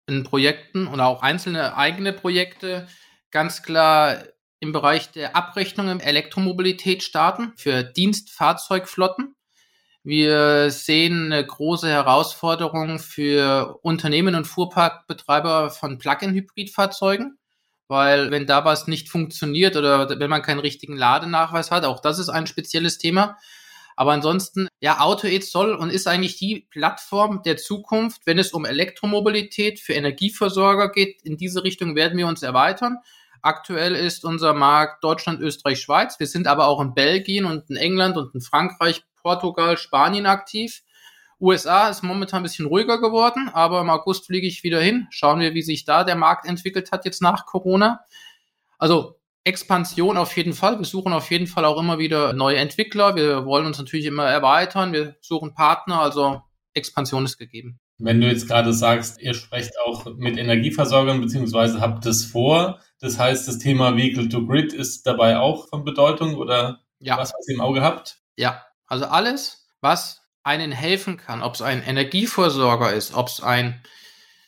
in 0.06 0.24
Projekten 0.24 0.88
und 0.88 1.00
auch 1.00 1.22
einzelne 1.22 1.76
eigene 1.76 2.12
Projekte 2.12 2.88
ganz 3.30 3.62
klar 3.62 4.18
im 4.60 4.72
Bereich 4.72 5.10
der 5.10 5.34
Abrechnung 5.34 5.88
im 5.88 6.00
Elektromobilität 6.00 7.02
starten 7.02 7.54
für 7.56 7.82
Dienstfahrzeugflotten. 7.82 9.34
Wir 10.02 10.70
sehen 10.70 11.32
eine 11.32 11.44
große 11.44 11.88
Herausforderung 11.88 12.98
für 12.98 13.78
Unternehmen 13.82 14.34
und 14.34 14.46
Fuhrparkbetreiber 14.46 15.70
von 15.70 15.98
Plug-in-Hybridfahrzeugen, 15.98 17.38
weil 17.88 18.30
wenn 18.30 18.46
da 18.46 18.64
was 18.64 18.86
nicht 18.86 19.08
funktioniert 19.08 19.76
oder 19.76 20.18
wenn 20.18 20.30
man 20.30 20.42
keinen 20.42 20.60
richtigen 20.60 20.96
Ladenachweis 20.96 21.70
hat, 21.70 21.84
auch 21.84 22.00
das 22.00 22.18
ist 22.18 22.28
ein 22.28 22.46
spezielles 22.46 22.98
Thema. 22.98 23.36
Aber 23.96 24.12
ansonsten, 24.12 24.68
ja, 24.80 25.00
AutoAid 25.00 25.44
soll 25.44 25.74
und 25.74 25.90
ist 25.90 26.06
eigentlich 26.06 26.38
die 26.38 26.66
Plattform 26.70 27.42
der 27.42 27.58
Zukunft, 27.58 28.22
wenn 28.24 28.38
es 28.38 28.52
um 28.52 28.64
Elektromobilität 28.64 29.78
für 29.78 29.92
Energieversorger 29.92 30.90
geht. 30.90 31.20
In 31.22 31.36
diese 31.36 31.64
Richtung 31.64 31.96
werden 31.96 32.16
wir 32.16 32.26
uns 32.26 32.42
erweitern. 32.42 32.98
Aktuell 33.42 33.94
ist 33.94 34.24
unser 34.24 34.54
Markt 34.54 35.02
Deutschland, 35.04 35.40
Österreich, 35.40 35.80
Schweiz. 35.80 36.18
Wir 36.18 36.26
sind 36.26 36.46
aber 36.46 36.68
auch 36.68 36.80
in 36.80 36.94
Belgien 36.94 37.44
und 37.44 37.70
in 37.70 37.76
England 37.76 38.16
und 38.16 38.34
in 38.34 38.40
Frankreich, 38.40 39.02
Portugal, 39.22 39.76
Spanien 39.76 40.26
aktiv. 40.26 40.82
USA 41.40 41.88
ist 41.88 42.02
momentan 42.02 42.40
ein 42.40 42.42
bisschen 42.42 42.66
ruhiger 42.66 43.00
geworden, 43.00 43.48
aber 43.52 43.80
im 43.80 43.88
August 43.88 44.26
fliege 44.26 44.46
ich 44.46 44.62
wieder 44.62 44.80
hin. 44.80 45.06
Schauen 45.10 45.40
wir, 45.40 45.54
wie 45.54 45.62
sich 45.62 45.84
da 45.84 46.04
der 46.04 46.16
Markt 46.16 46.46
entwickelt 46.46 46.92
hat 46.92 47.04
jetzt 47.06 47.22
nach 47.22 47.46
Corona. 47.46 48.00
Also 48.78 49.20
Expansion 49.44 50.18
auf 50.18 50.36
jeden 50.36 50.52
Fall. 50.52 50.78
Wir 50.78 50.84
suchen 50.84 51.14
auf 51.14 51.30
jeden 51.30 51.46
Fall 51.46 51.64
auch 51.64 51.80
immer 51.80 51.98
wieder 51.98 52.34
neue 52.34 52.56
Entwickler. 52.56 53.16
Wir 53.16 53.46
wollen 53.46 53.66
uns 53.66 53.78
natürlich 53.78 54.06
immer 54.06 54.26
erweitern. 54.26 54.92
Wir 54.92 55.16
suchen 55.22 55.54
Partner. 55.54 56.00
Also 56.00 56.42
Expansion 56.74 57.24
ist 57.24 57.38
gegeben. 57.38 57.80
Wenn 57.98 58.20
du 58.20 58.26
jetzt 58.26 58.46
gerade 58.46 58.72
sagst, 58.72 59.20
ihr 59.20 59.34
sprecht 59.34 59.72
auch 59.84 60.06
mit 60.16 60.38
Energieversorgern 60.38 61.20
beziehungsweise 61.20 61.80
habt 61.80 62.06
es 62.06 62.24
vor, 62.24 62.80
das 63.00 63.18
heißt, 63.18 63.48
das 63.48 63.58
Thema 63.58 63.96
Vehicle 63.96 64.28
to 64.28 64.46
Grid 64.46 64.72
ist 64.72 65.06
dabei 65.06 65.38
auch 65.38 65.68
von 65.68 65.84
Bedeutung 65.84 66.36
oder 66.36 66.80
ja. 66.98 67.16
was, 67.16 67.32
was 67.36 67.48
ihr 67.48 67.54
im 67.54 67.60
Auge 67.60 67.82
habt? 67.82 68.18
Ja, 68.36 68.64
also 68.86 69.06
alles, 69.06 69.66
was 69.80 70.20
einen 70.42 70.72
helfen 70.72 71.16
kann, 71.16 71.42
ob 71.42 71.54
es 71.54 71.62
ein 71.62 71.82
Energieversorger 71.82 72.92
ist, 72.92 73.14
ob 73.14 73.28
es 73.28 73.42
ein 73.42 73.82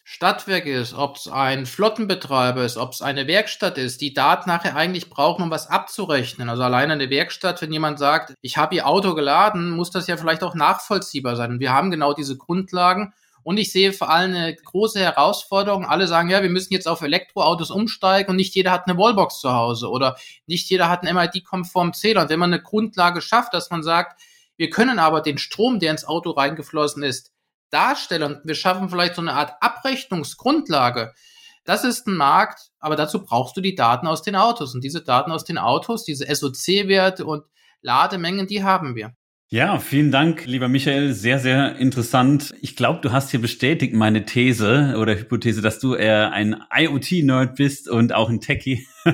Stadtwerk 0.04 0.66
ist, 0.66 0.94
ob 0.94 1.16
es 1.16 1.28
ein 1.28 1.64
Flottenbetreiber 1.64 2.64
ist, 2.64 2.76
ob 2.76 2.92
es 2.92 3.02
eine 3.02 3.26
Werkstatt 3.26 3.78
ist, 3.78 4.00
die 4.00 4.12
Daten 4.12 4.50
nachher 4.50 4.76
eigentlich 4.76 5.08
brauchen, 5.08 5.42
um 5.42 5.50
was 5.50 5.68
abzurechnen. 5.68 6.50
Also 6.50 6.64
allein 6.64 6.90
eine 6.90 7.08
Werkstatt, 7.08 7.62
wenn 7.62 7.72
jemand 7.72 7.98
sagt, 7.98 8.34
ich 8.42 8.56
habe 8.56 8.74
ihr 8.74 8.86
Auto 8.86 9.14
geladen, 9.14 9.70
muss 9.70 9.90
das 9.90 10.08
ja 10.08 10.16
vielleicht 10.16 10.42
auch 10.42 10.54
nachvollziehbar 10.54 11.36
sein. 11.36 11.52
Und 11.52 11.60
wir 11.60 11.72
haben 11.72 11.90
genau 11.90 12.14
diese 12.14 12.36
Grundlagen 12.36 13.14
und 13.44 13.58
ich 13.58 13.72
sehe 13.72 13.92
vor 13.92 14.10
allem 14.10 14.34
eine 14.34 14.54
große 14.54 15.00
Herausforderung. 15.00 15.84
Alle 15.84 16.06
sagen, 16.06 16.30
ja, 16.30 16.42
wir 16.42 16.50
müssen 16.50 16.72
jetzt 16.72 16.88
auf 16.88 17.00
Elektroautos 17.02 17.70
umsteigen 17.70 18.30
und 18.30 18.36
nicht 18.36 18.54
jeder 18.54 18.70
hat 18.70 18.86
eine 18.86 18.98
Wallbox 18.98 19.40
zu 19.40 19.52
Hause 19.52 19.90
oder 19.90 20.16
nicht 20.46 20.70
jeder 20.70 20.88
hat 20.88 21.04
einen 21.04 21.16
MID-konformen 21.16 21.92
Zähler. 21.92 22.22
Und 22.22 22.30
wenn 22.30 22.38
man 22.38 22.52
eine 22.52 22.62
Grundlage 22.62 23.20
schafft, 23.20 23.54
dass 23.54 23.70
man 23.70 23.82
sagt, 23.82 24.20
wir 24.56 24.70
können 24.70 24.98
aber 24.98 25.20
den 25.20 25.38
Strom, 25.38 25.80
der 25.80 25.90
ins 25.90 26.04
Auto 26.04 26.30
reingeflossen 26.30 27.02
ist, 27.02 27.32
darstellen 27.70 28.22
und 28.22 28.40
wir 28.44 28.54
schaffen 28.54 28.88
vielleicht 28.88 29.16
so 29.16 29.22
eine 29.22 29.32
Art 29.32 29.54
Abrechnungsgrundlage. 29.60 31.12
Das 31.64 31.84
ist 31.84 32.06
ein 32.06 32.16
Markt, 32.16 32.70
aber 32.78 32.96
dazu 32.96 33.24
brauchst 33.24 33.56
du 33.56 33.60
die 33.60 33.74
Daten 33.74 34.06
aus 34.06 34.22
den 34.22 34.36
Autos. 34.36 34.74
Und 34.74 34.82
diese 34.82 35.02
Daten 35.02 35.32
aus 35.32 35.44
den 35.44 35.58
Autos, 35.58 36.04
diese 36.04 36.32
SOC-Werte 36.32 37.24
und 37.24 37.44
Lademengen, 37.80 38.46
die 38.46 38.62
haben 38.62 38.94
wir. 38.94 39.14
Ja, 39.52 39.78
vielen 39.80 40.10
Dank, 40.10 40.46
lieber 40.46 40.68
Michael. 40.68 41.12
Sehr, 41.12 41.38
sehr 41.38 41.76
interessant. 41.76 42.54
Ich 42.62 42.74
glaube, 42.74 43.00
du 43.02 43.12
hast 43.12 43.32
hier 43.32 43.40
bestätigt 43.42 43.92
meine 43.92 44.24
These 44.24 44.94
oder 44.98 45.14
Hypothese, 45.14 45.60
dass 45.60 45.78
du 45.78 45.94
eher 45.94 46.32
ein 46.32 46.56
IoT-Nerd 46.74 47.56
bist 47.56 47.86
und 47.86 48.14
auch 48.14 48.30
ein 48.30 48.40
Techie. 48.40 48.86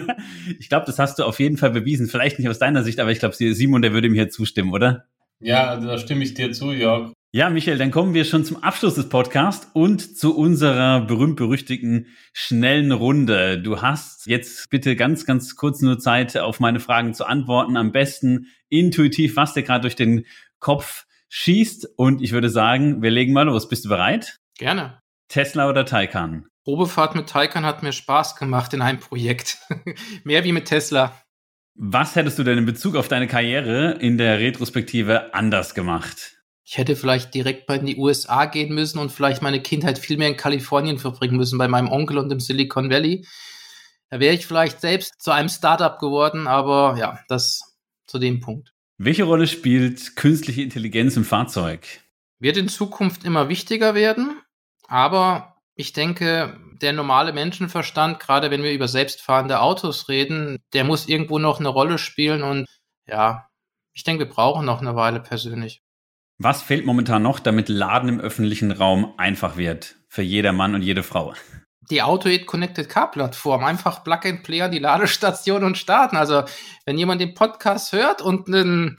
ich 0.61 0.69
glaube, 0.69 0.87
das 0.87 1.01
hast 1.01 1.19
du 1.19 1.25
auf 1.25 1.41
jeden 1.41 1.57
Fall 1.57 1.71
bewiesen. 1.71 2.07
Vielleicht 2.07 2.39
nicht 2.39 2.49
aus 2.49 2.61
deiner 2.61 2.85
Sicht, 2.85 3.01
aber 3.01 3.11
ich 3.11 3.19
glaube, 3.19 3.35
Simon, 3.35 3.83
der 3.83 3.93
würde 3.93 4.09
mir 4.09 4.15
hier 4.15 4.31
zustimmen, 4.31 4.73
oder? 4.73 5.07
Ja, 5.41 5.75
da 5.75 5.99
stimme 5.99 6.23
ich 6.23 6.35
dir 6.35 6.53
zu, 6.53 6.71
Jörg. 6.71 7.13
Ja, 7.31 7.51
Michael, 7.51 7.77
dann 7.77 7.91
kommen 7.91 8.15
wir 8.15 8.25
schon 8.25 8.47
zum 8.47 8.63
Abschluss 8.63 8.95
des 8.95 9.11
Podcasts 9.11 9.69
und 9.75 10.17
zu 10.17 10.35
unserer 10.35 11.03
berühmt-berüchtigten 11.03 12.07
schnellen 12.33 12.91
Runde. 12.91 13.61
Du 13.61 13.83
hast 13.83 14.27
jetzt 14.27 14.71
bitte 14.71 14.97
ganz, 14.97 15.27
ganz 15.27 15.55
kurz 15.55 15.83
nur 15.83 15.99
Zeit, 15.99 16.39
auf 16.39 16.59
meine 16.59 16.81
Fragen 16.81 17.13
zu 17.13 17.27
antworten. 17.27 17.77
Am 17.77 17.93
besten 17.93 18.47
intuitiv, 18.71 19.37
was 19.37 19.53
dir 19.53 19.63
gerade 19.63 19.83
durch 19.83 19.95
den 19.95 20.25
Kopf 20.59 21.05
schießt. 21.29 21.91
Und 21.99 22.23
ich 22.23 22.33
würde 22.33 22.49
sagen, 22.49 23.03
wir 23.03 23.11
legen 23.11 23.35
mal 23.35 23.43
los. 23.43 23.69
Bist 23.69 23.85
du 23.85 23.91
bereit? 23.91 24.39
Gerne. 24.57 25.03
Tesla 25.29 25.69
oder 25.69 25.85
Taycan? 25.85 26.47
Probefahrt 26.65 27.15
mit 27.15 27.29
Taycan 27.29 27.67
hat 27.67 27.83
mir 27.83 27.93
Spaß 27.93 28.37
gemacht 28.37 28.73
in 28.73 28.81
einem 28.81 29.01
Projekt. 29.01 29.59
Mehr 30.25 30.45
wie 30.45 30.53
mit 30.53 30.65
Tesla. 30.65 31.21
Was 31.75 32.17
hättest 32.17 32.39
du 32.39 32.43
denn 32.43 32.57
in 32.57 32.65
Bezug 32.65 32.97
auf 32.97 33.07
deine 33.07 33.27
Karriere 33.27 33.99
in 34.01 34.17
der 34.17 34.39
Retrospektive 34.39 35.35
anders 35.35 35.75
gemacht? 35.75 36.38
Ich 36.71 36.77
hätte 36.77 36.97
vielleicht 36.97 37.33
direkt 37.33 37.67
mal 37.67 37.79
in 37.79 37.87
die 37.87 37.97
USA 37.97 38.45
gehen 38.45 38.75
müssen 38.75 38.99
und 38.99 39.11
vielleicht 39.11 39.41
meine 39.41 39.63
Kindheit 39.63 39.99
viel 39.99 40.19
mehr 40.19 40.29
in 40.29 40.37
Kalifornien 40.37 40.99
verbringen 40.99 41.39
müssen, 41.39 41.57
bei 41.57 41.67
meinem 41.67 41.91
Onkel 41.91 42.19
und 42.19 42.31
im 42.31 42.41
Silicon 42.41 42.91
Valley. 42.91 43.27
Da 44.11 44.21
wäre 44.21 44.35
ich 44.35 44.47
vielleicht 44.47 44.83
selbst 44.83 45.15
zu 45.19 45.31
einem 45.31 45.49
Startup 45.49 45.99
geworden, 45.99 46.47
aber 46.47 46.97
ja, 46.99 47.21
das 47.29 47.79
zu 48.07 48.19
dem 48.19 48.41
Punkt. 48.41 48.75
Welche 48.99 49.25
Rolle 49.25 49.47
spielt 49.47 50.15
künstliche 50.15 50.61
Intelligenz 50.61 51.17
im 51.17 51.25
Fahrzeug? 51.25 51.87
Wird 52.39 52.59
in 52.59 52.69
Zukunft 52.69 53.25
immer 53.25 53.49
wichtiger 53.49 53.95
werden, 53.95 54.39
aber 54.89 55.57
ich 55.75 55.95
denke, 55.95 56.61
der 56.83 56.93
normale 56.93 57.33
Menschenverstand, 57.33 58.21
gerade 58.21 58.51
wenn 58.51 58.63
wir 58.63 58.75
über 58.75 58.89
selbstfahrende 58.89 59.63
Autos 59.63 60.11
reden, 60.11 60.59
der 60.75 60.85
muss 60.85 61.09
irgendwo 61.09 61.39
noch 61.39 61.61
eine 61.61 61.71
Rolle 61.71 61.97
spielen 61.97 62.43
und 62.43 62.67
ja, 63.07 63.49
ich 63.95 64.05
denke, 64.05 64.27
wir 64.27 64.31
brauchen 64.31 64.67
noch 64.67 64.83
eine 64.83 64.97
Weile 64.97 65.21
persönlich. 65.21 65.81
Was 66.41 66.63
fehlt 66.63 66.87
momentan 66.87 67.25
noch, 67.25 67.41
damit 67.41 67.69
Laden 67.69 68.09
im 68.09 68.21
öffentlichen 68.21 68.71
Raum 68.71 69.13
einfach 69.17 69.57
wird? 69.57 69.97
Für 70.09 70.23
jeder 70.23 70.53
Mann 70.53 70.77
und 70.77 70.83
jede 70.83 71.03
Frau. 71.03 71.35
Die 71.91 72.01
AutoAid 72.01 72.47
Connected 72.47 72.89
Car 72.89 73.11
Plattform. 73.11 73.65
Einfach 73.65 74.05
Plug 74.05 74.21
and 74.23 74.45
Play 74.45 74.63
an 74.63 74.71
die 74.71 74.79
Ladestation 74.79 75.65
und 75.65 75.77
starten. 75.77 76.17
Also, 76.17 76.45
wenn 76.87 76.97
jemand 76.97 77.21
den 77.21 77.35
Podcast 77.35 77.93
hört 77.93 78.23
und 78.23 78.47
ein 78.47 78.99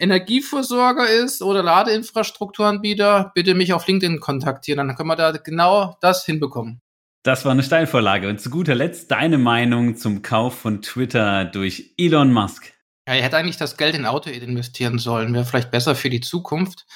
Energieversorger 0.00 1.08
ist 1.08 1.42
oder 1.42 1.62
Ladeinfrastrukturanbieter, 1.62 3.30
bitte 3.36 3.54
mich 3.54 3.72
auf 3.72 3.86
LinkedIn 3.86 4.18
kontaktieren. 4.18 4.88
Dann 4.88 4.96
können 4.96 5.10
wir 5.10 5.16
da 5.16 5.30
genau 5.30 5.96
das 6.00 6.24
hinbekommen. 6.24 6.80
Das 7.22 7.44
war 7.44 7.52
eine 7.52 7.62
Steilvorlage. 7.62 8.28
Und 8.28 8.40
zu 8.40 8.50
guter 8.50 8.74
Letzt 8.74 9.12
deine 9.12 9.38
Meinung 9.38 9.94
zum 9.94 10.22
Kauf 10.22 10.58
von 10.58 10.82
Twitter 10.82 11.44
durch 11.44 11.94
Elon 11.98 12.32
Musk. 12.32 12.72
Ja, 13.10 13.16
er 13.16 13.24
hätte 13.24 13.38
eigentlich 13.38 13.56
das 13.56 13.76
Geld 13.76 13.96
in 13.96 14.06
AutoAid 14.06 14.40
investieren 14.40 15.00
sollen. 15.00 15.34
Wäre 15.34 15.44
vielleicht 15.44 15.72
besser 15.72 15.96
für 15.96 16.10
die 16.10 16.20
Zukunft, 16.20 16.86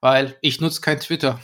weil 0.00 0.36
ich 0.40 0.60
nutze 0.60 0.80
kein 0.80 1.00
Twitter. 1.00 1.40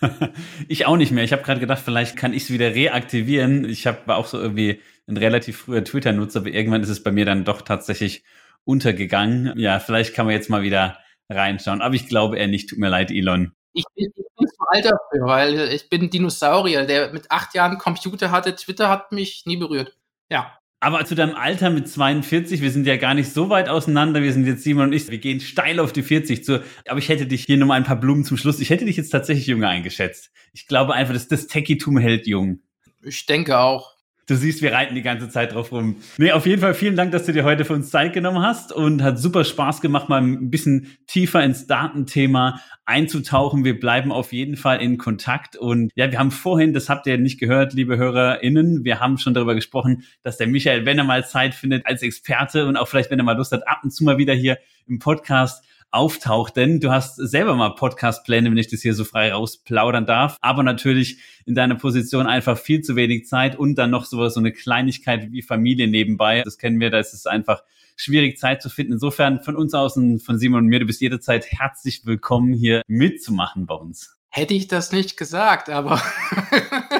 ich 0.68 0.86
auch 0.86 0.96
nicht 0.96 1.12
mehr. 1.12 1.22
Ich 1.22 1.32
habe 1.32 1.42
gerade 1.42 1.60
gedacht, 1.60 1.82
vielleicht 1.84 2.16
kann 2.16 2.32
ich 2.32 2.44
es 2.44 2.50
wieder 2.50 2.74
reaktivieren. 2.74 3.66
Ich 3.66 3.86
hab, 3.86 4.08
war 4.08 4.16
auch 4.16 4.24
so 4.24 4.40
irgendwie 4.40 4.80
ein 5.06 5.18
relativ 5.18 5.58
früher 5.58 5.84
Twitter-Nutzer, 5.84 6.40
aber 6.40 6.48
irgendwann 6.48 6.82
ist 6.82 6.88
es 6.88 7.02
bei 7.02 7.12
mir 7.12 7.26
dann 7.26 7.44
doch 7.44 7.60
tatsächlich 7.60 8.24
untergegangen. 8.64 9.52
Ja, 9.58 9.80
vielleicht 9.80 10.14
kann 10.14 10.24
man 10.24 10.34
jetzt 10.34 10.48
mal 10.48 10.62
wieder 10.62 10.98
reinschauen. 11.28 11.82
Aber 11.82 11.94
ich 11.94 12.08
glaube 12.08 12.38
eher 12.38 12.48
nicht. 12.48 12.70
Tut 12.70 12.78
mir 12.78 12.88
leid, 12.88 13.10
Elon. 13.10 13.52
Ich 13.74 13.84
bin, 13.94 14.06
ich 14.16 14.26
bin 14.34 14.48
zu 14.48 14.64
alt 14.66 14.86
dafür, 14.86 15.26
weil 15.26 15.58
ich 15.74 15.90
bin 15.90 16.08
Dinosaurier, 16.08 16.86
der 16.86 17.12
mit 17.12 17.30
acht 17.30 17.54
Jahren 17.54 17.76
Computer 17.76 18.30
hatte. 18.30 18.56
Twitter 18.56 18.88
hat 18.88 19.12
mich 19.12 19.44
nie 19.44 19.58
berührt. 19.58 19.94
Ja. 20.30 20.58
Aber 20.80 21.04
zu 21.04 21.16
deinem 21.16 21.34
Alter 21.34 21.70
mit 21.70 21.88
42, 21.88 22.60
wir 22.60 22.70
sind 22.70 22.86
ja 22.86 22.96
gar 22.96 23.14
nicht 23.14 23.32
so 23.32 23.50
weit 23.50 23.68
auseinander, 23.68 24.22
wir 24.22 24.32
sind 24.32 24.46
jetzt 24.46 24.62
Simon 24.62 24.86
und 24.86 24.92
ich, 24.92 25.08
wir 25.10 25.18
gehen 25.18 25.40
steil 25.40 25.80
auf 25.80 25.92
die 25.92 26.04
40 26.04 26.44
zu. 26.44 26.62
Aber 26.86 26.98
ich 26.98 27.08
hätte 27.08 27.26
dich 27.26 27.44
hier 27.44 27.56
nochmal 27.56 27.78
ein 27.78 27.84
paar 27.84 27.98
Blumen 27.98 28.22
zum 28.22 28.36
Schluss. 28.36 28.60
Ich 28.60 28.70
hätte 28.70 28.84
dich 28.84 28.96
jetzt 28.96 29.10
tatsächlich 29.10 29.48
jünger 29.48 29.68
eingeschätzt. 29.68 30.30
Ich 30.52 30.68
glaube 30.68 30.94
einfach, 30.94 31.14
dass 31.14 31.26
das 31.26 31.48
Techie-Tum 31.48 31.98
hält 31.98 32.28
jung. 32.28 32.60
Ich 33.02 33.26
denke 33.26 33.58
auch. 33.58 33.97
Du 34.28 34.36
siehst, 34.36 34.60
wir 34.60 34.74
reiten 34.74 34.94
die 34.94 35.00
ganze 35.00 35.30
Zeit 35.30 35.54
drauf 35.54 35.72
rum. 35.72 35.96
Nee, 36.18 36.32
auf 36.32 36.44
jeden 36.44 36.60
Fall 36.60 36.74
vielen 36.74 36.96
Dank, 36.96 37.12
dass 37.12 37.24
du 37.24 37.32
dir 37.32 37.44
heute 37.44 37.64
für 37.64 37.72
uns 37.72 37.88
Zeit 37.88 38.12
genommen 38.12 38.42
hast 38.42 38.72
und 38.72 39.02
hat 39.02 39.18
super 39.18 39.42
Spaß 39.42 39.80
gemacht, 39.80 40.10
mal 40.10 40.20
ein 40.20 40.50
bisschen 40.50 40.98
tiefer 41.06 41.42
ins 41.42 41.66
Datenthema 41.66 42.60
einzutauchen. 42.84 43.64
Wir 43.64 43.80
bleiben 43.80 44.12
auf 44.12 44.34
jeden 44.34 44.58
Fall 44.58 44.82
in 44.82 44.98
Kontakt 44.98 45.56
und 45.56 45.90
ja, 45.94 46.12
wir 46.12 46.18
haben 46.18 46.30
vorhin, 46.30 46.74
das 46.74 46.90
habt 46.90 47.06
ihr 47.06 47.16
nicht 47.16 47.40
gehört, 47.40 47.72
liebe 47.72 47.96
HörerInnen, 47.96 48.84
wir 48.84 49.00
haben 49.00 49.16
schon 49.16 49.32
darüber 49.32 49.54
gesprochen, 49.54 50.04
dass 50.22 50.36
der 50.36 50.46
Michael, 50.46 50.84
wenn 50.84 50.98
er 50.98 51.04
mal 51.04 51.26
Zeit 51.26 51.54
findet 51.54 51.86
als 51.86 52.02
Experte 52.02 52.66
und 52.66 52.76
auch 52.76 52.86
vielleicht, 52.86 53.10
wenn 53.10 53.18
er 53.18 53.24
mal 53.24 53.36
Lust 53.36 53.52
hat, 53.52 53.66
ab 53.66 53.80
und 53.82 53.92
zu 53.92 54.04
mal 54.04 54.18
wieder 54.18 54.34
hier 54.34 54.58
im 54.86 54.98
Podcast 54.98 55.64
auftaucht, 55.90 56.56
denn 56.56 56.80
du 56.80 56.90
hast 56.90 57.16
selber 57.16 57.54
mal 57.54 57.70
Podcast-Pläne, 57.70 58.50
wenn 58.50 58.58
ich 58.58 58.68
das 58.68 58.82
hier 58.82 58.94
so 58.94 59.04
frei 59.04 59.32
rausplaudern 59.32 60.06
darf, 60.06 60.36
aber 60.40 60.62
natürlich 60.62 61.18
in 61.46 61.54
deiner 61.54 61.76
Position 61.76 62.26
einfach 62.26 62.58
viel 62.58 62.82
zu 62.82 62.96
wenig 62.96 63.26
Zeit 63.26 63.56
und 63.56 63.76
dann 63.76 63.90
noch 63.90 64.04
so, 64.04 64.28
so 64.28 64.40
eine 64.40 64.52
Kleinigkeit 64.52 65.32
wie 65.32 65.42
Familie 65.42 65.88
nebenbei. 65.88 66.42
Das 66.44 66.58
kennen 66.58 66.80
wir, 66.80 66.90
da 66.90 66.98
ist 66.98 67.14
es 67.14 67.26
einfach 67.26 67.62
schwierig 67.96 68.38
Zeit 68.38 68.62
zu 68.62 68.70
finden. 68.70 68.94
Insofern 68.94 69.40
von 69.40 69.56
uns 69.56 69.74
außen, 69.74 70.20
von 70.20 70.38
Simon 70.38 70.64
und 70.64 70.66
mir, 70.66 70.80
du 70.80 70.86
bist 70.86 71.00
jederzeit 71.00 71.46
herzlich 71.46 72.06
willkommen, 72.06 72.52
hier 72.52 72.82
mitzumachen 72.86 73.66
bei 73.66 73.74
uns. 73.74 74.16
Hätte 74.30 74.54
ich 74.54 74.68
das 74.68 74.92
nicht 74.92 75.16
gesagt, 75.16 75.70
aber 75.70 76.00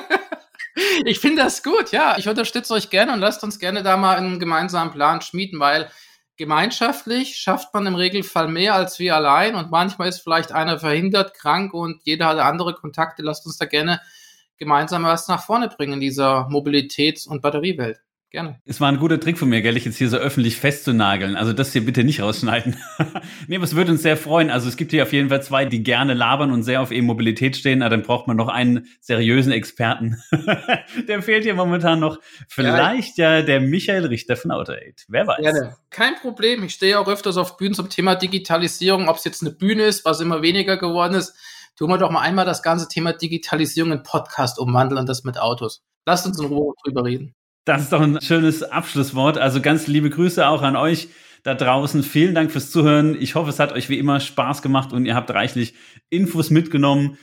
ich 1.05 1.20
finde 1.20 1.42
das 1.42 1.62
gut, 1.62 1.92
ja. 1.92 2.16
Ich 2.18 2.29
unterstütze 2.29 2.72
euch 2.74 2.90
gerne 2.90 3.12
und 3.12 3.20
lasst 3.20 3.44
uns 3.44 3.59
gerne 3.59 3.83
da 3.83 3.96
mal 3.96 4.16
einen 4.16 4.40
gemeinsamen 4.40 4.92
Plan 4.92 5.20
schmieden, 5.20 5.61
weil 5.61 5.88
gemeinschaftlich 6.38 7.37
schafft 7.37 7.74
man 7.74 7.87
im 7.87 7.96
Regelfall 7.96 8.48
mehr 8.48 8.74
als 8.74 8.98
wir 8.98 9.14
allein 9.14 9.57
und 9.57 9.70
manchmal 9.70 10.09
ist 10.09 10.20
vielleicht 10.20 10.53
einer 10.53 10.79
verhindert, 10.79 11.35
krank 11.35 11.74
und 11.74 12.01
jeder 12.05 12.27
hat 12.29 12.38
andere 12.38 12.74
Kontakte. 12.74 13.22
Lasst 13.22 13.44
uns 13.44 13.59
da 13.59 13.66
gerne 13.66 14.01
gemeinsam 14.57 15.03
was 15.05 15.29
nach 15.29 15.44
vorne 15.44 15.68
bringen 15.68 15.94
in 15.94 16.01
dieser 16.01 16.48
Mobilitäts- 16.48 17.29
und 17.29 17.42
Batteriewelt. 17.42 18.01
Gerne. 18.30 18.60
Es 18.66 18.78
war 18.78 18.92
ein 18.92 18.98
guter 18.98 19.18
Trick 19.18 19.38
von 19.38 19.48
mir, 19.48 19.62
gell, 19.62 19.78
ich 19.78 19.86
jetzt 19.86 19.96
hier 19.96 20.10
so 20.10 20.18
öffentlich 20.18 20.56
festzunageln. 20.56 21.34
Also 21.34 21.54
das 21.54 21.72
hier 21.72 21.86
bitte 21.86 22.04
nicht 22.04 22.20
rausschneiden. 22.20 22.76
nee, 23.46 23.56
aber 23.56 23.64
es 23.64 23.74
würde 23.74 23.92
uns 23.92 24.02
sehr 24.02 24.18
freuen. 24.18 24.50
Also 24.50 24.68
es 24.68 24.76
gibt 24.76 24.90
hier 24.90 25.02
auf 25.02 25.14
jeden 25.14 25.30
Fall 25.30 25.42
zwei, 25.42 25.64
die 25.64 25.82
gerne 25.82 26.12
labern 26.12 26.52
und 26.52 26.62
sehr 26.62 26.82
auf 26.82 26.90
E-Mobilität 26.90 27.56
stehen. 27.56 27.80
Aber 27.80 27.88
dann 27.88 28.02
braucht 28.02 28.26
man 28.26 28.36
noch 28.36 28.48
einen 28.48 28.86
seriösen 29.00 29.50
Experten. 29.50 30.18
der 31.08 31.22
fehlt 31.22 31.44
hier 31.44 31.54
momentan 31.54 32.00
noch. 32.00 32.18
Vielleicht 32.48 33.16
ja, 33.16 33.36
ja 33.36 33.42
der 33.42 33.60
Michael 33.60 34.04
Richter 34.04 34.36
von 34.36 34.50
AutoAid. 34.50 35.06
Wer 35.08 35.26
weiß. 35.26 35.40
Gerne. 35.40 35.76
Kein 35.88 36.16
Problem. 36.16 36.64
Ich 36.64 36.74
stehe 36.74 37.00
auch 37.00 37.08
öfters 37.08 37.38
auf 37.38 37.56
Bühnen 37.56 37.72
zum 37.72 37.88
Thema 37.88 38.14
Digitalisierung. 38.14 39.08
Ob 39.08 39.16
es 39.16 39.24
jetzt 39.24 39.40
eine 39.40 39.52
Bühne 39.52 39.84
ist, 39.84 40.04
was 40.04 40.20
immer 40.20 40.42
weniger 40.42 40.76
geworden 40.76 41.14
ist. 41.14 41.34
Tun 41.76 41.88
wir 41.88 41.96
doch 41.96 42.10
mal 42.10 42.20
einmal 42.20 42.44
das 42.44 42.62
ganze 42.62 42.88
Thema 42.88 43.14
Digitalisierung 43.14 43.92
in 43.92 44.02
Podcast 44.02 44.58
umwandeln 44.58 45.00
und 45.00 45.08
das 45.08 45.24
mit 45.24 45.38
Autos. 45.38 45.82
Lasst 46.04 46.26
uns 46.26 46.38
in 46.38 46.46
Ruhe 46.46 46.74
drüber 46.84 47.04
reden. 47.04 47.34
Das 47.68 47.83
ist 47.83 47.92
doch 47.92 48.00
ein 48.00 48.18
schönes 48.22 48.62
Abschlusswort. 48.62 49.37
Also 49.37 49.61
ganz 49.61 49.87
liebe 49.87 50.09
Grüße 50.09 50.48
auch 50.48 50.62
an 50.62 50.74
euch 50.74 51.09
da 51.42 51.52
draußen. 51.52 52.02
Vielen 52.02 52.35
Dank 52.35 52.50
fürs 52.50 52.70
Zuhören. 52.70 53.14
Ich 53.20 53.35
hoffe, 53.35 53.50
es 53.50 53.59
hat 53.59 53.72
euch 53.72 53.90
wie 53.90 53.98
immer 53.98 54.20
Spaß 54.20 54.62
gemacht 54.62 54.94
und 54.94 55.04
ihr 55.04 55.14
habt 55.14 55.31
reichlich 55.31 55.74
Infos 56.09 56.48
mitgenommen. 56.48 57.18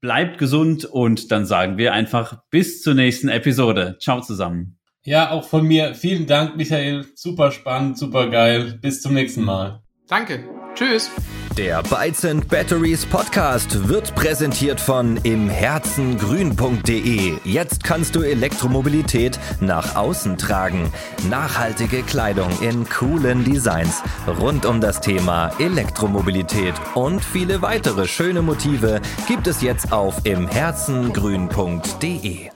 Bleibt 0.00 0.38
gesund 0.38 0.84
und 0.84 1.32
dann 1.32 1.46
sagen 1.46 1.78
wir 1.78 1.94
einfach 1.94 2.42
bis 2.48 2.80
zur 2.80 2.94
nächsten 2.94 3.28
Episode. 3.28 3.96
Ciao 4.00 4.20
zusammen. 4.20 4.78
Ja, 5.02 5.32
auch 5.32 5.48
von 5.48 5.66
mir 5.66 5.96
vielen 5.96 6.28
Dank, 6.28 6.56
Michael. 6.56 7.04
Super 7.16 7.50
spannend, 7.50 7.98
super 7.98 8.30
geil. 8.30 8.78
Bis 8.80 9.02
zum 9.02 9.14
nächsten 9.14 9.42
Mal. 9.42 9.82
Danke. 10.06 10.44
Tschüss. 10.76 11.10
Der 11.58 11.82
Bytes 11.82 12.24
and 12.24 12.48
Batteries 12.48 13.04
Podcast 13.04 13.86
wird 13.88 14.14
präsentiert 14.14 14.80
von 14.80 15.16
imherzengrün.de. 15.16 17.38
Jetzt 17.42 17.82
kannst 17.82 18.14
du 18.14 18.22
Elektromobilität 18.22 19.40
nach 19.58 19.96
außen 19.96 20.38
tragen. 20.38 20.92
Nachhaltige 21.28 22.04
Kleidung 22.04 22.48
in 22.60 22.88
coolen 22.88 23.42
Designs 23.42 24.04
rund 24.40 24.66
um 24.66 24.80
das 24.80 25.00
Thema 25.00 25.50
Elektromobilität 25.58 26.74
und 26.94 27.24
viele 27.24 27.60
weitere 27.60 28.06
schöne 28.06 28.40
Motive 28.40 29.00
gibt 29.26 29.48
es 29.48 29.60
jetzt 29.60 29.92
auf 29.92 30.24
imherzengrün.de. 30.24 32.50